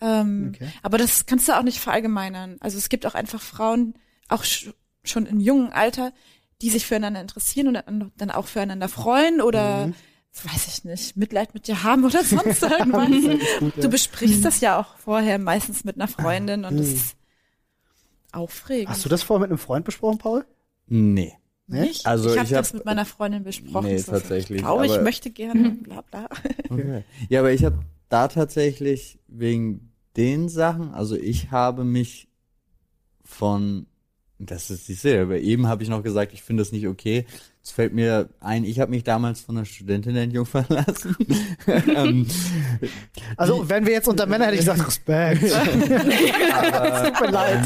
[0.00, 0.68] Ähm, Okay.
[0.82, 2.56] Aber das kannst du auch nicht verallgemeinern.
[2.60, 3.94] Also es gibt auch einfach Frauen,
[4.28, 4.70] auch sch
[5.02, 6.12] schon im jungen Alter,
[6.60, 9.94] die sich füreinander interessieren und dann, dann auch füreinander freuen oder Mhm.
[10.32, 13.08] Weiß ich nicht, Mitleid mit dir haben oder sonst irgendwas.
[13.58, 13.82] gut, ja.
[13.82, 17.16] Du besprichst das ja auch vorher meistens mit einer Freundin und das ist
[18.32, 18.88] aufregend.
[18.88, 18.92] Mhm.
[18.92, 20.46] Hast du das vorher mit einem Freund besprochen, Paul?
[20.86, 21.34] Nee.
[21.66, 22.04] Nicht?
[22.06, 23.86] Also ich habe ich hab- das mit meiner Freundin besprochen.
[23.86, 26.28] Nee, so, tatsächlich, Ich glaube, ich möchte gerne, bla bla.
[26.68, 27.04] Okay.
[27.28, 32.28] Ja, aber ich habe da tatsächlich wegen den Sachen, also ich habe mich
[33.24, 33.86] von,
[34.42, 37.26] das ist aber eben habe ich noch gesagt, ich finde das nicht okay.
[37.62, 41.14] Es fällt mir ein, ich habe mich damals von einer Studentin entjungfern lassen.
[41.66, 42.26] ähm,
[43.36, 45.42] Also, wenn wir jetzt unter Männern hätte ich gesagt, Respekt.
[45.50, 47.64] Tut mir leid.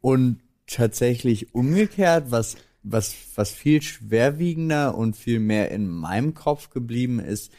[0.00, 7.20] Und tatsächlich umgekehrt, was, was, was viel schwerwiegender und viel mehr in meinem Kopf geblieben
[7.20, 7.52] ist,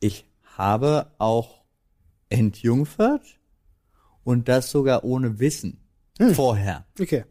[0.00, 0.26] ich
[0.56, 1.62] habe auch
[2.28, 3.38] entjungfert
[4.24, 5.78] und das sogar ohne Wissen
[6.34, 6.86] vorher.
[7.00, 7.24] Okay.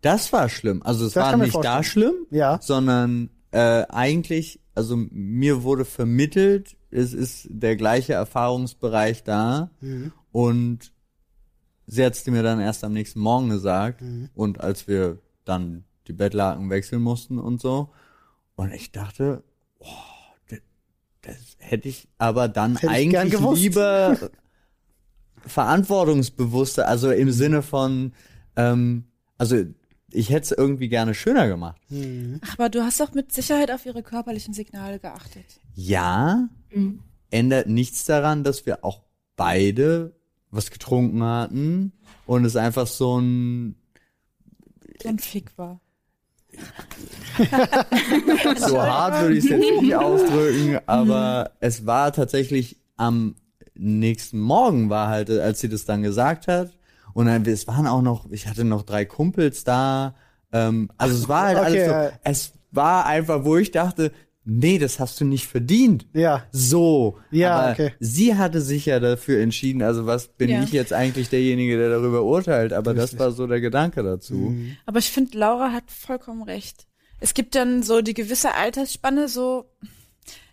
[0.00, 0.82] Das war schlimm.
[0.82, 2.58] Also es das war nicht da schlimm, ja.
[2.62, 10.12] sondern äh, eigentlich, also mir wurde vermittelt, es ist der gleiche Erfahrungsbereich da mhm.
[10.32, 10.92] und
[11.86, 14.30] sie hat es mir dann erst am nächsten Morgen gesagt mhm.
[14.34, 17.90] und als wir dann die Bettlaken wechseln mussten und so
[18.56, 19.42] und ich dachte,
[19.78, 19.86] oh,
[20.48, 20.60] das,
[21.22, 24.16] das hätte ich aber dann eigentlich lieber
[25.48, 28.12] verantwortungsbewusster, also im Sinne von,
[28.56, 29.04] ähm,
[29.36, 29.64] also
[30.10, 31.80] ich hätte es irgendwie gerne schöner gemacht.
[31.90, 32.40] Mhm.
[32.54, 35.60] Aber du hast doch mit Sicherheit auf ihre körperlichen Signale geachtet.
[35.74, 37.00] Ja, mhm.
[37.30, 39.02] ändert nichts daran, dass wir auch
[39.36, 40.14] beide
[40.50, 41.92] was getrunken hatten
[42.26, 43.76] und es einfach so ein
[45.02, 45.80] so ein Fick war.
[48.56, 53.36] so hart würde ich es jetzt nicht ausdrücken, aber es war tatsächlich am
[53.78, 56.72] nächsten Morgen war halt, als sie das dann gesagt hat,
[57.14, 60.14] und dann, es waren auch noch, ich hatte noch drei Kumpels da.
[60.52, 64.12] Ähm, also es war halt okay, alles so, es war einfach, wo ich dachte,
[64.44, 66.06] nee, das hast du nicht verdient.
[66.12, 66.44] Ja.
[66.52, 67.18] So.
[67.30, 67.92] Ja, Aber okay.
[68.00, 70.62] Sie hatte sich ja dafür entschieden, also was bin ja.
[70.62, 73.10] ich jetzt eigentlich derjenige, der darüber urteilt, aber Richtig.
[73.10, 74.34] das war so der Gedanke dazu.
[74.34, 74.76] Mhm.
[74.86, 76.86] Aber ich finde, Laura hat vollkommen recht.
[77.20, 79.70] Es gibt dann so die gewisse Altersspanne, so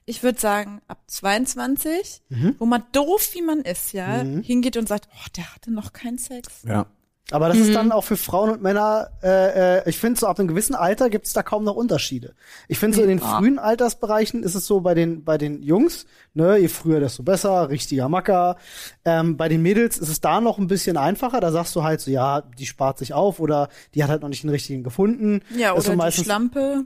[0.05, 2.55] ich würde sagen, ab 22, mhm.
[2.59, 4.41] wo man doof wie man ist, ja, mhm.
[4.43, 6.63] hingeht und sagt, oh, der hatte noch keinen Sex.
[6.67, 6.85] Ja.
[7.31, 7.63] Aber das mhm.
[7.63, 10.75] ist dann auch für Frauen und Männer, äh, äh, ich finde, so ab einem gewissen
[10.75, 12.35] Alter gibt es da kaum noch Unterschiede.
[12.67, 13.37] Ich finde, so in den ja.
[13.37, 17.71] frühen Altersbereichen ist es so bei den, bei den Jungs, ne, je früher, desto besser,
[17.71, 18.57] richtiger Macker.
[19.05, 21.39] Ähm, bei den Mädels ist es da noch ein bisschen einfacher.
[21.39, 24.29] Da sagst du halt so, ja, die spart sich auf oder die hat halt noch
[24.29, 25.41] nicht den richtigen gefunden.
[25.57, 26.85] Ja, oder so die Schlampe.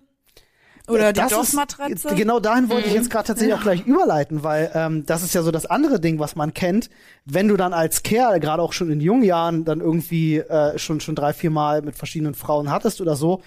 [0.89, 2.15] Oder die Dorfmatratze.
[2.15, 3.57] Genau dahin wollte ich jetzt gerade tatsächlich ja.
[3.57, 6.89] auch gleich überleiten, weil ähm, das ist ja so das andere Ding, was man kennt.
[7.25, 10.99] Wenn du dann als Kerl, gerade auch schon in jungen Jahren, dann irgendwie äh, schon,
[10.99, 13.41] schon drei, vier Mal mit verschiedenen Frauen hattest oder so,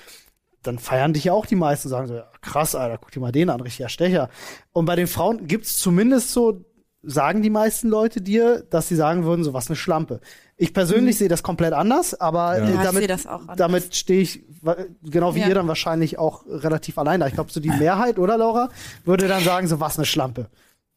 [0.63, 3.33] dann feiern dich ja auch die meisten, sagen so, ja, krass, Alter, guck dir mal
[3.33, 4.31] den an, richtiger Stecher.
[4.73, 6.65] Und bei den Frauen gibt's zumindest so
[7.03, 10.21] sagen die meisten Leute dir, dass sie sagen würden, so was eine Schlampe.
[10.57, 11.19] Ich persönlich mhm.
[11.19, 12.69] sehe das komplett anders, aber ja.
[12.69, 13.57] Ja, damit, anders.
[13.57, 14.45] damit stehe ich
[15.03, 15.49] genau wie ja.
[15.49, 17.27] ihr dann wahrscheinlich auch relativ allein da.
[17.27, 18.69] Ich glaube, so die Mehrheit, oder Laura,
[19.05, 20.49] würde dann sagen, so was eine Schlampe.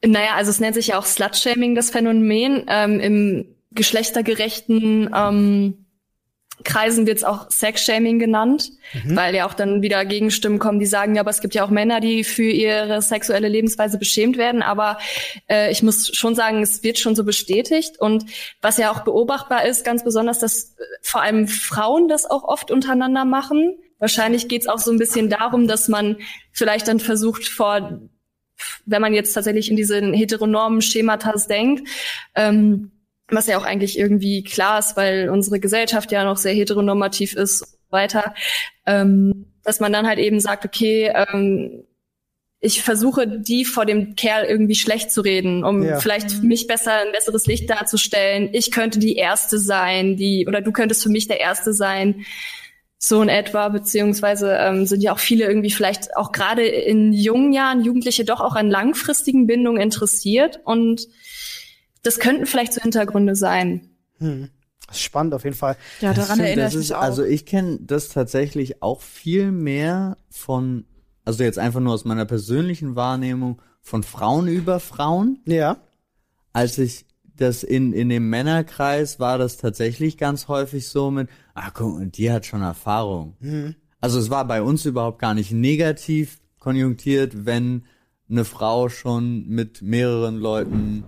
[0.05, 2.65] Naja, also es nennt sich ja auch Slutshaming, das Phänomen.
[2.67, 5.84] Ähm, Im geschlechtergerechten ähm,
[6.65, 9.15] Kreisen wird es auch Sexshaming genannt, mhm.
[9.15, 11.69] weil ja auch dann wieder Gegenstimmen kommen, die sagen, ja, aber es gibt ja auch
[11.69, 14.61] Männer, die für ihre sexuelle Lebensweise beschämt werden.
[14.61, 14.97] Aber
[15.47, 17.99] äh, ich muss schon sagen, es wird schon so bestätigt.
[17.99, 18.25] Und
[18.61, 22.71] was ja auch beobachtbar ist, ganz besonders, dass äh, vor allem Frauen das auch oft
[22.71, 23.77] untereinander machen.
[23.99, 26.17] Wahrscheinlich geht es auch so ein bisschen darum, dass man
[26.51, 28.01] vielleicht dann versucht, vor,
[28.85, 31.87] wenn man jetzt tatsächlich in diesen heteronormen Schematas denkt,
[32.35, 32.91] ähm,
[33.29, 37.61] was ja auch eigentlich irgendwie klar ist, weil unsere Gesellschaft ja noch sehr heteronormativ ist
[37.61, 38.35] und weiter,
[38.85, 41.85] ähm, dass man dann halt eben sagt, okay, ähm,
[42.65, 45.99] ich versuche, die vor dem Kerl irgendwie schlecht zu reden, um ja.
[45.99, 46.47] vielleicht mhm.
[46.47, 48.49] mich besser, ein besseres Licht darzustellen.
[48.53, 52.25] Ich könnte die Erste sein, die, oder du könntest für mich der Erste sein.
[52.97, 57.53] So in etwa, beziehungsweise ähm, sind ja auch viele irgendwie vielleicht auch gerade in jungen
[57.53, 61.07] Jahren Jugendliche doch auch an langfristigen Bindungen interessiert und
[62.05, 63.89] das könnten vielleicht so Hintergründe sein.
[64.19, 64.49] Hm.
[64.87, 65.77] Das ist spannend auf jeden Fall.
[65.99, 67.01] Ja, daran stimmt, erinnere ich mich ist, auch.
[67.01, 70.85] Also ich kenne das tatsächlich auch viel mehr von,
[71.23, 75.39] also jetzt einfach nur aus meiner persönlichen Wahrnehmung von Frauen über Frauen.
[75.45, 75.77] Ja.
[76.53, 81.71] Als ich das in, in dem Männerkreis war das tatsächlich ganz häufig so mit, ah
[81.73, 83.35] guck, die hat schon Erfahrung.
[83.39, 83.75] Mhm.
[83.99, 87.85] Also es war bei uns überhaupt gar nicht negativ konjunktiert, wenn
[88.29, 91.03] eine Frau schon mit mehreren Leuten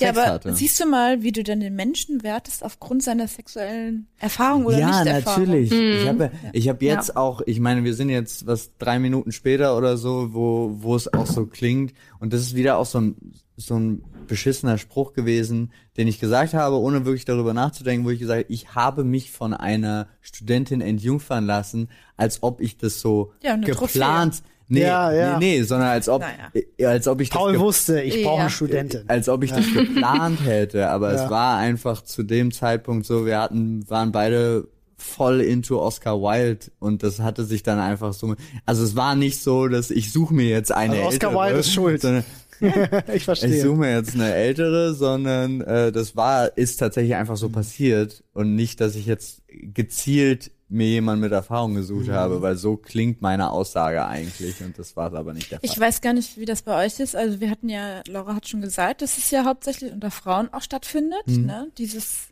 [0.00, 0.54] Sex ja, aber hatte.
[0.54, 5.04] siehst du mal, wie du dann den Menschen wertest aufgrund seiner sexuellen Erfahrung oder ja,
[5.04, 5.70] nicht Ja, natürlich.
[5.70, 5.92] Mhm.
[5.92, 7.16] Ich habe ich hab jetzt ja.
[7.16, 11.12] auch, ich meine, wir sind jetzt was drei Minuten später oder so, wo wo es
[11.12, 15.72] auch so klingt und das ist wieder auch so ein so ein beschissener Spruch gewesen,
[15.96, 19.30] den ich gesagt habe, ohne wirklich darüber nachzudenken, wo ich gesagt habe, ich habe mich
[19.30, 24.50] von einer Studentin entjungfern lassen, als ob ich das so ja, geplant, Trophäe.
[24.72, 25.38] Nee, ja, ja.
[25.38, 26.88] nee, nee, sondern als ob, naja.
[26.88, 29.02] als ob ich Paul das wusste, ich brauche eine Studentin.
[29.08, 33.40] Als ob ich das geplant hätte, aber es war einfach zu dem Zeitpunkt so, wir
[33.40, 38.84] hatten, waren beide voll into Oscar Wilde und das hatte sich dann einfach so, also
[38.84, 41.72] es war nicht so, dass ich suche mir jetzt eine also Oscar ältere, Wilde ist
[41.72, 42.02] schuld.
[42.02, 42.24] Sondern,
[43.12, 43.50] ich verstehe.
[43.50, 47.52] Ich suche mir jetzt eine ältere, sondern äh, das war, ist tatsächlich einfach so mhm.
[47.52, 52.12] passiert und nicht, dass ich jetzt gezielt mir jemand mit Erfahrung gesucht mhm.
[52.12, 55.68] habe, weil so klingt meine Aussage eigentlich und das war aber nicht der Fall.
[55.68, 57.16] Ich weiß gar nicht, wie das bei euch ist.
[57.16, 60.62] Also wir hatten ja, Laura hat schon gesagt, dass es ja hauptsächlich unter Frauen auch
[60.62, 61.46] stattfindet, mhm.
[61.46, 61.66] ne?
[61.76, 62.28] Dieses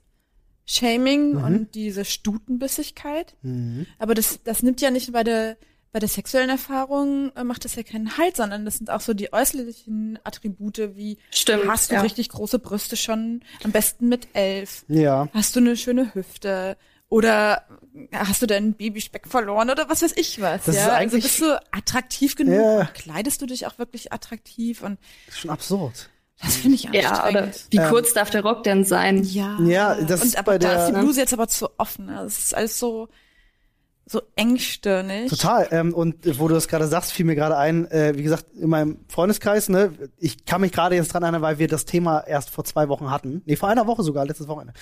[0.66, 1.44] Shaming mhm.
[1.44, 3.35] und diese Stutenbissigkeit.
[3.42, 3.87] Mhm.
[3.98, 5.57] Aber das, das nimmt ja nicht bei der,
[5.92, 9.14] bei der sexuellen Erfahrung äh, macht das ja keinen Halt, sondern das sind auch so
[9.14, 12.03] die äußerlichen Attribute wie Stimmt, hast du ja.
[12.03, 14.85] richtig große Brüste schon, am besten mit elf.
[14.88, 15.29] Ja.
[15.33, 16.77] Hast du eine schöne Hüfte?
[17.09, 17.62] Oder
[18.12, 20.64] hast du deinen Babyspeck verloren oder was weiß ich was?
[20.64, 20.85] Das ja?
[20.87, 22.55] ist also bist du attraktiv genug?
[22.55, 22.85] Ja.
[22.94, 24.83] Kleidest du dich auch wirklich attraktiv?
[24.83, 26.11] Und das ist schon absurd.
[26.40, 27.05] Das finde ich anstrengend.
[27.12, 29.25] Ja, oder wie Ähm, kurz darf der Rock denn sein?
[29.25, 29.59] Ja.
[29.61, 32.11] Ja, das und ist aber bei da der- ist die Bluse jetzt aber zu offen.
[32.11, 33.09] Also Es ist alles so
[34.11, 35.29] so engstirnig.
[35.31, 35.68] Total.
[35.71, 38.71] Ähm, und wo du das gerade sagst, fiel mir gerade ein, äh, wie gesagt, in
[38.71, 42.51] meinem Freundeskreis, ne, ich kann mich gerade jetzt dran erinnern, weil wir das Thema erst
[42.51, 43.42] vor zwei Wochen hatten.
[43.44, 44.73] Nee, vor einer Woche sogar, letztes Wochenende.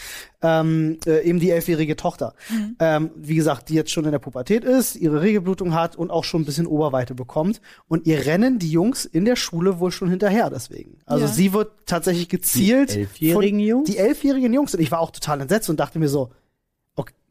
[0.42, 2.34] Ähm, äh, eben die elfjährige Tochter.
[2.78, 6.24] Ähm, wie gesagt, die jetzt schon in der Pubertät ist, ihre Regelblutung hat und auch
[6.24, 7.60] schon ein bisschen Oberweite bekommt.
[7.88, 10.98] Und ihr rennen die Jungs in der Schule wohl schon hinterher deswegen.
[11.06, 11.32] Also Ja.
[11.32, 12.94] sie wird tatsächlich gezielt.
[12.94, 13.90] Die elfjährigen von, Jungs?
[13.90, 14.74] Die elfjährigen Jungs.
[14.74, 16.30] Und ich war auch total entsetzt und dachte mir so,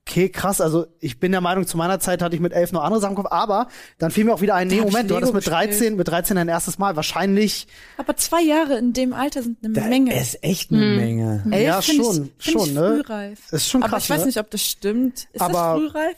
[0.07, 0.61] Okay, krass.
[0.61, 3.13] Also ich bin der Meinung, zu meiner Zeit hatte ich mit elf noch andere Sachen
[3.13, 5.47] im Kopf, aber dann fiel mir auch wieder ein, nee, ich Moment, du hattest mit
[5.47, 6.95] 13, mit 13 dein erstes Mal.
[6.95, 7.65] Wahrscheinlich,
[7.97, 10.19] Aber zwei Jahre in dem Alter sind eine Da Menge.
[10.19, 11.43] ist echt eine Menge.
[11.49, 13.03] Elf Ja, find schon, ich, find schon, ich ne?
[13.03, 13.39] Frühreif.
[13.51, 14.03] ist schon Aber krass.
[14.03, 14.25] ich weiß ne?
[14.27, 15.27] nicht, ob das stimmt.
[15.33, 16.17] Ist Aber- das frühreif?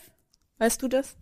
[0.60, 1.16] Weißt du das?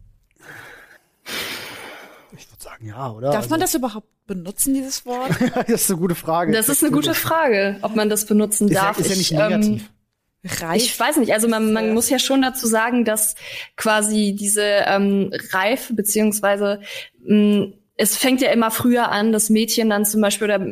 [2.38, 3.32] Ich würde sagen, ja, oder?
[3.32, 5.30] Darf man das überhaupt benutzen, dieses Wort?
[5.67, 6.51] das ist eine gute Frage.
[6.51, 8.99] Das ist eine gute Frage, ob man das benutzen Ist ja, darf.
[8.99, 9.91] ist ja nicht Ich, ähm, negativ.
[10.45, 10.81] Reif?
[10.81, 13.36] Ich weiß nicht, also man, man muss ja schon dazu sagen, dass
[13.75, 16.81] quasi diese ähm, Reife, beziehungsweise
[17.19, 20.65] mh, es fängt ja immer früher an, dass Mädchen dann zum Beispiel oder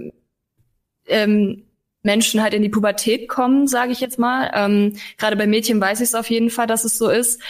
[1.08, 1.64] ähm,
[2.04, 4.52] Menschen halt in die Pubertät kommen, sage ich jetzt mal.
[4.54, 7.42] Ähm, Gerade bei Mädchen weiß ich es auf jeden Fall, dass es so ist.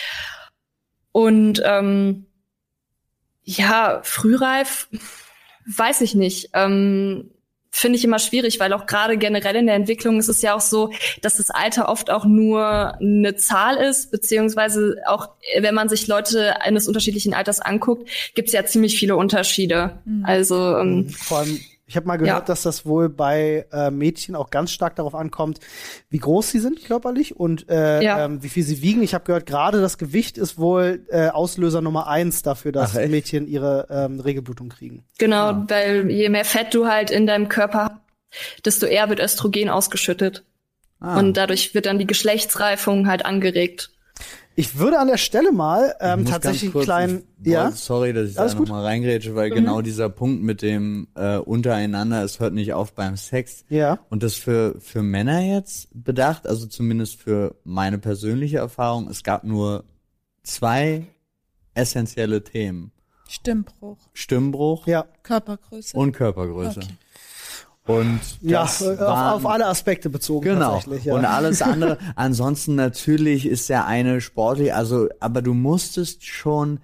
[1.12, 2.27] Und ähm,
[3.43, 4.88] ja, frühreif,
[5.65, 6.51] weiß ich nicht.
[6.53, 7.31] Ähm,
[7.75, 10.62] Finde ich immer schwierig, weil auch gerade generell in der Entwicklung ist es ja auch
[10.62, 10.91] so,
[11.23, 16.62] dass das Alter oft auch nur eine Zahl ist, beziehungsweise auch, wenn man sich Leute
[16.62, 19.97] eines unterschiedlichen Alters anguckt, gibt es ja ziemlich viele Unterschiede.
[20.23, 21.59] Also ähm, Vor allem,
[21.93, 22.45] ich habe mal gehört, Ja.
[22.45, 25.60] dass das wohl bei äh, Mädchen auch ganz stark darauf ankommt,
[26.10, 28.25] wie groß sie sind körperlich und äh, Ja.
[28.25, 29.03] ähm, wie viel sie wiegen.
[29.03, 33.08] Ich habe gehört, gerade das Gewicht ist wohl äh, Auslöser Nummer eins dafür, dass Ach?
[33.08, 35.03] Mädchen ihre ähm, Regelblutung kriegen.
[35.19, 39.69] genau, weil je mehr Fett du halt in deinem Körper hast, desto eher wird Östrogen
[39.69, 40.43] ausgeschüttet.
[40.99, 41.19] Ah.
[41.19, 43.91] Und dadurch wird dann die Geschlechtsreifung halt angeregt.
[44.56, 48.54] Ich würde an der Stelle mal ähm, tatsächlich einen kleinen, ja, Sorry, dass ich Alles
[48.54, 52.94] da nochmal reingrätsche, weil genau dieser Punkt mit dem äh, untereinander, es hört nicht auf
[52.94, 53.66] beim Sex.
[53.70, 59.24] ja, Und das für, für Männer jetzt bedacht, also zumindest für meine persönliche Erfahrung, es
[59.24, 59.86] gab nur
[60.44, 61.08] zwei
[61.74, 62.92] essentielle Themen.
[63.28, 63.98] Stimmbruch.
[64.13, 65.98] Stimmbruch ja, Körpergröße.
[65.98, 66.82] und Körpergröße.
[66.82, 66.94] Okay.
[67.86, 70.76] Und ja, auf, auf alle Aspekte bezogen Genau.
[70.76, 71.04] tatsächlich.
[71.06, 71.15] Ja.
[71.15, 71.98] Und alles andere.
[72.15, 76.80] Ansonsten natürlich ist der eine sportlich, also, aber du musstest schon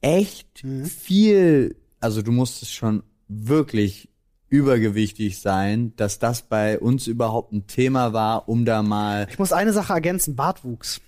[0.00, 0.84] echt Mhm.
[0.86, 4.08] viel, also du musstest schon wirklich
[4.48, 9.52] übergewichtig sein, dass das bei uns überhaupt ein Thema war, um da mal ich muss
[9.52, 11.00] eine Sache ergänzen, Bartwuchs.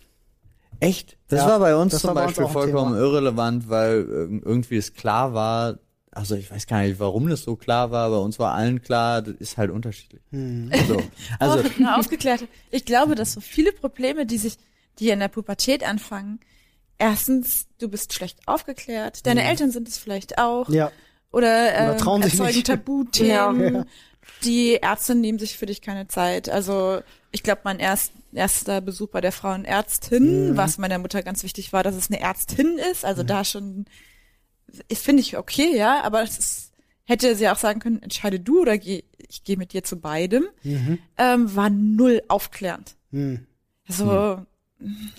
[0.81, 1.17] echt.
[1.29, 5.79] Das Ja, war bei uns zum Beispiel vollkommen irrelevant, weil äh, irgendwie es klar war,
[6.13, 9.23] also ich weiß gar nicht, warum das so klar war, bei uns war allen klar,
[9.23, 10.23] das ist halt unterschiedlich.
[10.31, 10.71] Hm.
[10.87, 11.03] So.
[11.39, 12.49] Also, oh, eine aufgeklärte.
[12.71, 14.57] Ich glaube, dass so viele Probleme, die sich,
[14.99, 16.41] die in der Pubertät anfangen,
[16.99, 20.75] erstens, du bist schlecht aufgeklärt, deine Eltern sind es vielleicht auch, Mhm.
[20.75, 20.93] Ja,
[21.31, 22.67] oder, ähm, Oder trauen sich erzeugen nicht.
[22.69, 23.75] Tabuthemen.
[23.75, 23.85] Ja.
[24.45, 26.49] Die Ärzte nehmen sich für dich keine Zeit.
[26.49, 27.01] Also
[27.33, 30.57] ich glaube, mein erst, erster Besuch bei der Frauenärztin, Mhm.
[30.57, 33.05] was meiner Mutter ganz wichtig war, dass es eine Ärztin ist.
[33.05, 33.85] Also da schon,
[34.93, 36.73] finde ich okay, ja, aber es ist,
[37.05, 40.47] hätte sie auch sagen können, entscheide du oder geh, ich gehe mit dir zu beidem,
[41.17, 42.97] ähm, war null aufklärend.
[43.11, 43.47] hm.
[43.89, 44.47] Also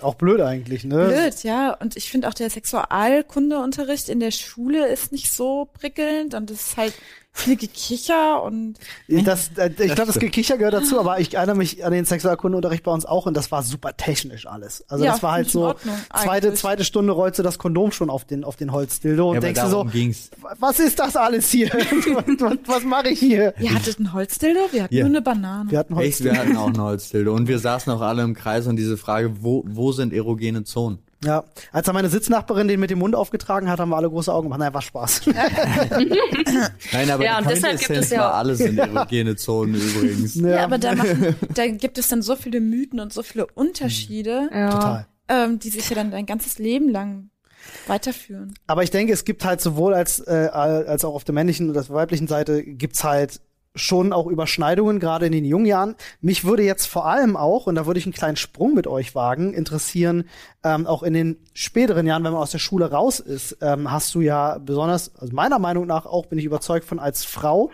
[0.02, 1.08] auch blöd eigentlich, ne?
[1.08, 1.74] blöd, ja.
[1.74, 6.68] Und ich finde auch der Sexualkundeunterricht in der Schule ist nicht so prickelnd und es
[6.68, 6.94] ist halt
[7.40, 8.76] viel Gekicher und
[9.08, 12.84] Das, äh, ich glaube, das Gekicher gehört dazu, aber ich erinnere mich an den Sexualkundeunterricht
[12.84, 14.84] bei uns auch und das war super technisch alles.
[14.90, 16.60] Also Ja, das war halt so, Ordnung, zweite, eigentlich.
[16.60, 19.62] zweite Stunde rollst du das Kondom schon auf den, auf den Holzdildo und ja, denkst
[19.62, 20.30] du so, ging's.
[20.60, 21.70] was ist das alles hier?
[22.40, 23.54] was was, mache ich hier?
[23.60, 25.04] ihr hattet ein Holzdildo, wir hatten Ja.
[25.06, 25.72] nur eine Banane.
[25.72, 26.34] Wir hatten Echt, Holzdildo.
[26.34, 27.34] wir hatten auch ein Holzdildo.
[27.34, 31.00] Und wir saßen auch alle im Kreis und diese Frage, wo, wo sind erogene Zonen?
[31.24, 34.34] Ja, als dann meine Sitznachbarin den mit dem Mund aufgetragen hat, haben wir alle große
[34.34, 34.60] Augen gemacht.
[34.62, 35.24] Nein, war Spaß.
[36.94, 40.36] Nein, aber Ja, und deshalb gibt es ja alles sind erogene Zonen übrigens.
[40.36, 44.50] ja, aber da, machen, da gibt es dann so viele Mythen und so viele Unterschiede,
[44.54, 44.70] Ja.
[44.70, 45.08] Total.
[45.28, 47.30] ähm, die sich ja dann dein ganzes Leben lang
[47.88, 48.54] weiterführen.
[48.68, 51.74] Aber ich denke, es gibt halt sowohl als, äh, als auch auf der männlichen und
[51.74, 53.42] der weiblichen Seite gibt's halt
[53.76, 55.96] schon auch Überschneidungen, gerade in den jungen Jahren.
[56.22, 59.16] Mich würde jetzt vor allem auch, und da würde ich einen kleinen Sprung mit euch
[59.16, 60.26] wagen, interessieren,
[60.64, 64.14] ähm, auch in den späteren Jahren, wenn man aus der Schule raus ist, ähm, hast
[64.16, 67.70] du ja besonders, also meiner Meinung nach auch, bin ich überzeugt von als Frau,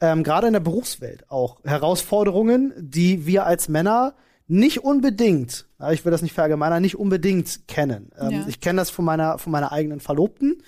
[0.00, 4.14] ähm, gerade in der Berufswelt auch Herausforderungen, die wir als Männer
[4.46, 8.10] nicht unbedingt, ich will das nicht verallgemeinern, nicht unbedingt kennen.
[8.20, 8.44] Ähm, ja.
[8.48, 10.60] Ich kenne das von meiner, von meiner eigenen Verlobten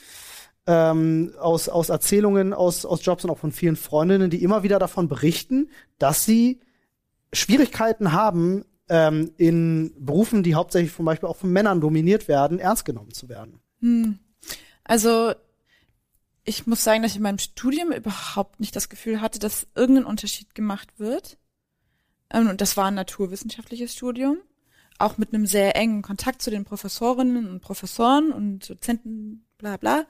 [0.66, 4.78] ähm, aus, aus Erzählungen, aus, aus Jobs und auch von vielen Freundinnen, die immer wieder
[4.78, 6.60] davon berichten, dass sie
[7.32, 12.84] Schwierigkeiten haben, ähm, in Berufen, die hauptsächlich zum Beispiel auch von Männern dominiert werden, ernst
[12.84, 13.60] genommen zu werden.
[13.80, 14.18] Hm.
[14.84, 15.32] Also
[16.44, 20.04] ich muss sagen, dass ich in meinem Studium überhaupt nicht das Gefühl hatte, dass irgendein
[20.04, 21.38] Unterschied gemacht wird.
[22.30, 24.38] Ähm, und das war ein naturwissenschaftliches Studium,
[24.98, 30.06] auch mit einem sehr engen Kontakt zu den Professorinnen und Professoren und Dozenten, bla bla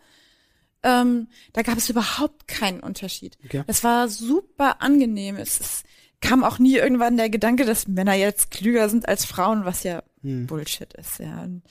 [0.82, 3.38] ähm, da gab es überhaupt keinen Unterschied.
[3.44, 3.62] Okay.
[3.66, 5.36] Das war super angenehm.
[5.36, 5.84] Es, es
[6.20, 10.02] kam auch nie irgendwann der Gedanke, dass Männer jetzt klüger sind als Frauen, was ja
[10.22, 10.46] hm.
[10.46, 11.42] Bullshit ist, ja.
[11.42, 11.62] Und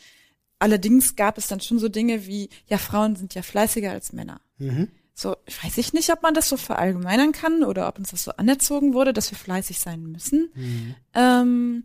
[0.59, 4.41] allerdings gab es dann schon so Dinge wie, ja, Frauen sind ja fleißiger als Männer.
[4.57, 4.89] Mhm.
[5.13, 8.31] So, weiß ich nicht, ob man das so verallgemeinern kann oder ob uns das so
[8.31, 10.51] anerzogen wurde, dass wir fleißig sein müssen.
[10.53, 10.95] Mhm.
[11.13, 11.83] Ähm,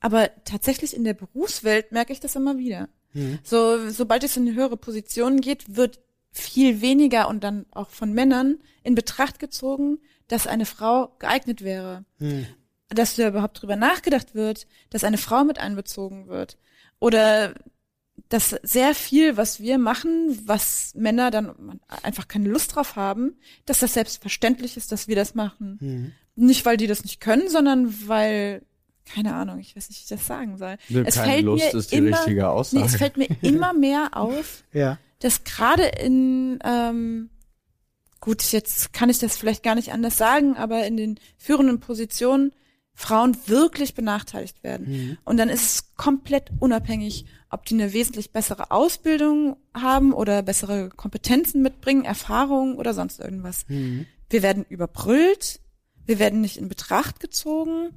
[0.00, 2.88] aber tatsächlich in der Berufswelt merke ich das immer wieder.
[3.12, 3.38] Mhm.
[3.42, 6.00] So, sobald es in eine höhere Position geht, wird
[6.32, 12.04] viel weniger und dann auch von Männern in Betracht gezogen, dass eine Frau geeignet wäre.
[12.18, 12.46] Hm.
[12.88, 16.58] Dass da überhaupt drüber nachgedacht wird, dass eine Frau mit einbezogen wird.
[16.98, 17.54] Oder
[18.28, 23.80] dass sehr viel, was wir machen, was Männer dann einfach keine Lust drauf haben, dass
[23.80, 25.76] das selbstverständlich ist, dass wir das machen.
[25.80, 26.12] Hm.
[26.34, 28.62] Nicht, weil die das nicht können, sondern weil
[29.04, 30.76] keine Ahnung, ich weiß nicht, wie ich das sagen soll.
[30.88, 32.82] Ne, es fällt Lust mir ist die immer, richtige Aussage.
[32.84, 37.30] Nee, es fällt mir immer mehr auf, ja dass gerade in, ähm,
[38.20, 42.52] gut, jetzt kann ich das vielleicht gar nicht anders sagen, aber in den führenden Positionen
[42.94, 44.90] Frauen wirklich benachteiligt werden.
[44.90, 45.18] Mhm.
[45.24, 50.90] Und dann ist es komplett unabhängig, ob die eine wesentlich bessere Ausbildung haben oder bessere
[50.90, 53.64] Kompetenzen mitbringen, Erfahrungen oder sonst irgendwas.
[53.68, 54.06] Mhm.
[54.28, 55.60] Wir werden überbrüllt,
[56.04, 57.90] wir werden nicht in Betracht gezogen,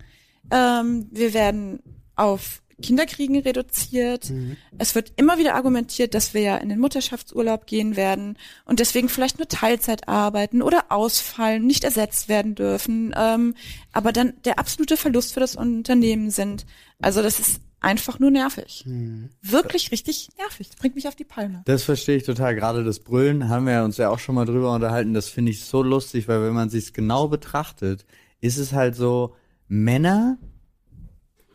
[0.51, 1.79] ähm, wir werden
[2.15, 4.29] auf Kinderkriegen reduziert.
[4.29, 4.57] Mhm.
[4.77, 9.09] Es wird immer wieder argumentiert, dass wir ja in den Mutterschaftsurlaub gehen werden und deswegen
[9.09, 13.55] vielleicht nur Teilzeit arbeiten oder ausfallen, nicht ersetzt werden dürfen, ähm,
[13.93, 16.65] aber dann der absolute Verlust für das Unternehmen sind.
[17.01, 18.83] Also das ist einfach nur nervig.
[18.85, 19.29] Mhm.
[19.41, 20.69] Wirklich richtig nervig.
[20.69, 21.61] Das bringt mich auf die Palme.
[21.65, 22.55] Das verstehe ich total.
[22.55, 25.13] Gerade das Brüllen haben wir uns ja auch schon mal drüber unterhalten.
[25.13, 28.05] Das finde ich so lustig, weil wenn man sich genau betrachtet,
[28.41, 29.35] ist es halt so,
[29.67, 30.37] Männer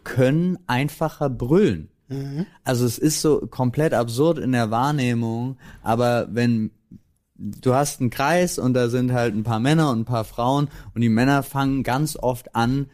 [0.05, 1.89] können einfacher brüllen.
[2.09, 2.47] Mhm.
[2.65, 6.71] Also es ist so komplett absurd in der Wahrnehmung, aber wenn
[7.37, 10.69] du hast einen Kreis und da sind halt ein paar Männer und ein paar Frauen
[10.95, 12.87] und die Männer fangen ganz oft an,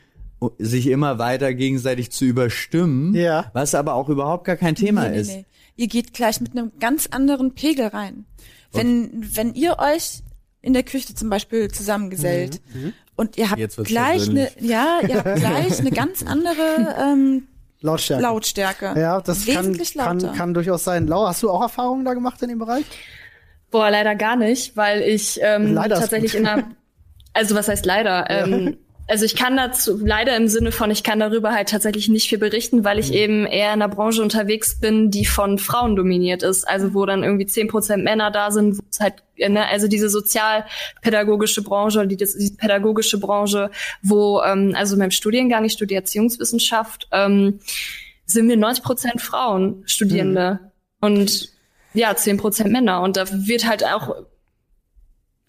[0.58, 3.50] sich immer weiter gegenseitig zu überstimmen, ja.
[3.54, 5.28] was aber auch überhaupt gar kein Thema nee, nee, ist.
[5.28, 5.46] Nee.
[5.76, 8.26] Ihr geht gleich mit einem ganz anderen Pegel rein.
[8.72, 10.22] Wenn, wenn ihr euch
[10.66, 12.82] in der Küche zum Beispiel zusammengesellt mhm.
[12.82, 12.92] mhm.
[13.18, 17.48] Und ihr habt gleich eine, ja, ihr habt gleich eine ganz andere ähm,
[17.80, 18.22] Lautstärke.
[18.22, 18.94] Lautstärke.
[18.94, 21.06] Ja, das kann, kann, kann durchaus sein.
[21.06, 22.84] Laura, hast du auch Erfahrungen da gemacht in dem Bereich?
[23.70, 26.64] Boah, leider gar nicht, weil ich ähm, leider tatsächlich in einer,
[27.32, 28.28] also was heißt leider?
[28.28, 28.76] Ähm,
[29.08, 32.38] also ich kann dazu leider im Sinne von, ich kann darüber halt tatsächlich nicht viel
[32.38, 33.14] berichten, weil ich mhm.
[33.14, 36.68] eben eher in einer Branche unterwegs bin, die von Frauen dominiert ist.
[36.68, 40.08] Also wo dann irgendwie zehn Prozent Männer da sind, wo es halt, ne, also diese
[40.08, 43.70] sozialpädagogische Branche, die, diese pädagogische Branche,
[44.02, 47.60] wo, ähm, also in meinem Studiengang, ich studiere Erziehungswissenschaft, ähm,
[48.24, 50.58] sind wir 90 Prozent Frauen Studierende
[51.00, 51.06] mhm.
[51.06, 51.48] und
[51.94, 53.02] ja, zehn Prozent Männer.
[53.02, 54.16] Und da wird halt auch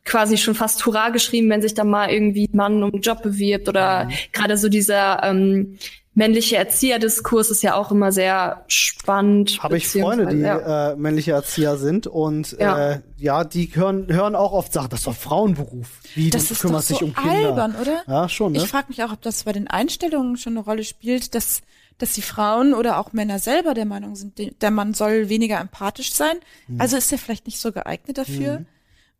[0.07, 3.21] quasi schon fast Hurra geschrieben, wenn sich da mal irgendwie ein Mann um einen Job
[3.21, 4.11] bewirbt oder mhm.
[4.31, 5.77] gerade so dieser ähm,
[6.17, 9.61] männliche Erzieherdiskurs ist ja auch immer sehr spannend.
[9.61, 10.91] Habe ich Freunde, die ja.
[10.91, 15.01] äh, männliche Erzieher sind und ja, äh, ja die hören, hören auch oft sagen, das
[15.01, 15.87] ist doch Frauenberuf.
[16.15, 17.49] Wie, das du ist kümmerst doch so dich um Kinder.
[17.49, 18.01] albern, oder?
[18.07, 18.53] Ja, schon.
[18.53, 18.57] Ne?
[18.57, 21.61] Ich frage mich auch, ob das bei den Einstellungen schon eine Rolle spielt, dass
[21.99, 26.13] dass die Frauen oder auch Männer selber der Meinung sind, der Mann soll weniger empathisch
[26.13, 26.35] sein.
[26.67, 26.79] Mhm.
[26.79, 28.59] Also ist er vielleicht nicht so geeignet dafür.
[28.59, 28.65] Mhm.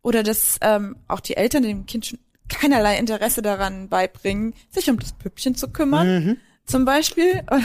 [0.02, 2.18] Oder dass ähm, auch die Eltern dem Kind schon
[2.48, 6.36] keinerlei Interesse daran beibringen, sich um das Püppchen zu kümmern, mhm.
[6.64, 7.42] zum Beispiel.
[7.50, 7.62] Oder,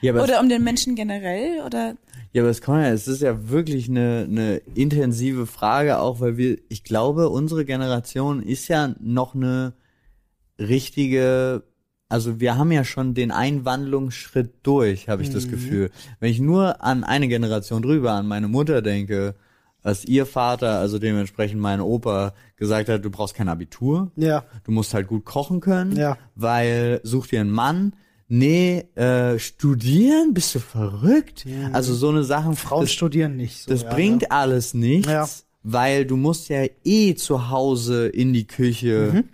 [0.00, 1.62] ja, oder um den Menschen generell.
[1.64, 1.96] Oder
[2.32, 6.36] ja, aber es, kann ja, es ist ja wirklich eine, eine intensive Frage, auch weil
[6.36, 9.72] wir, ich glaube, unsere Generation ist ja noch eine
[10.58, 11.62] richtige,
[12.10, 15.34] also wir haben ja schon den Einwandlungsschritt durch, habe ich mhm.
[15.34, 15.90] das Gefühl.
[16.20, 19.34] Wenn ich nur an eine Generation drüber, an meine Mutter denke,
[19.86, 24.10] als ihr Vater, also dementsprechend mein Opa, gesagt hat, du brauchst kein Abitur.
[24.16, 24.44] Ja.
[24.64, 25.94] Du musst halt gut kochen können.
[25.96, 26.18] Ja.
[26.34, 27.92] Weil such dir einen Mann.
[28.26, 30.34] Nee, äh, studieren?
[30.34, 31.44] Bist du verrückt?
[31.44, 31.70] Ja.
[31.70, 32.56] Also so eine Sachen.
[32.56, 33.62] Frauen das, studieren nicht.
[33.62, 34.28] So, das ja, bringt ja.
[34.30, 35.28] alles nichts, ja.
[35.62, 39.12] weil du musst ja eh zu Hause in die Küche.
[39.12, 39.24] Mhm.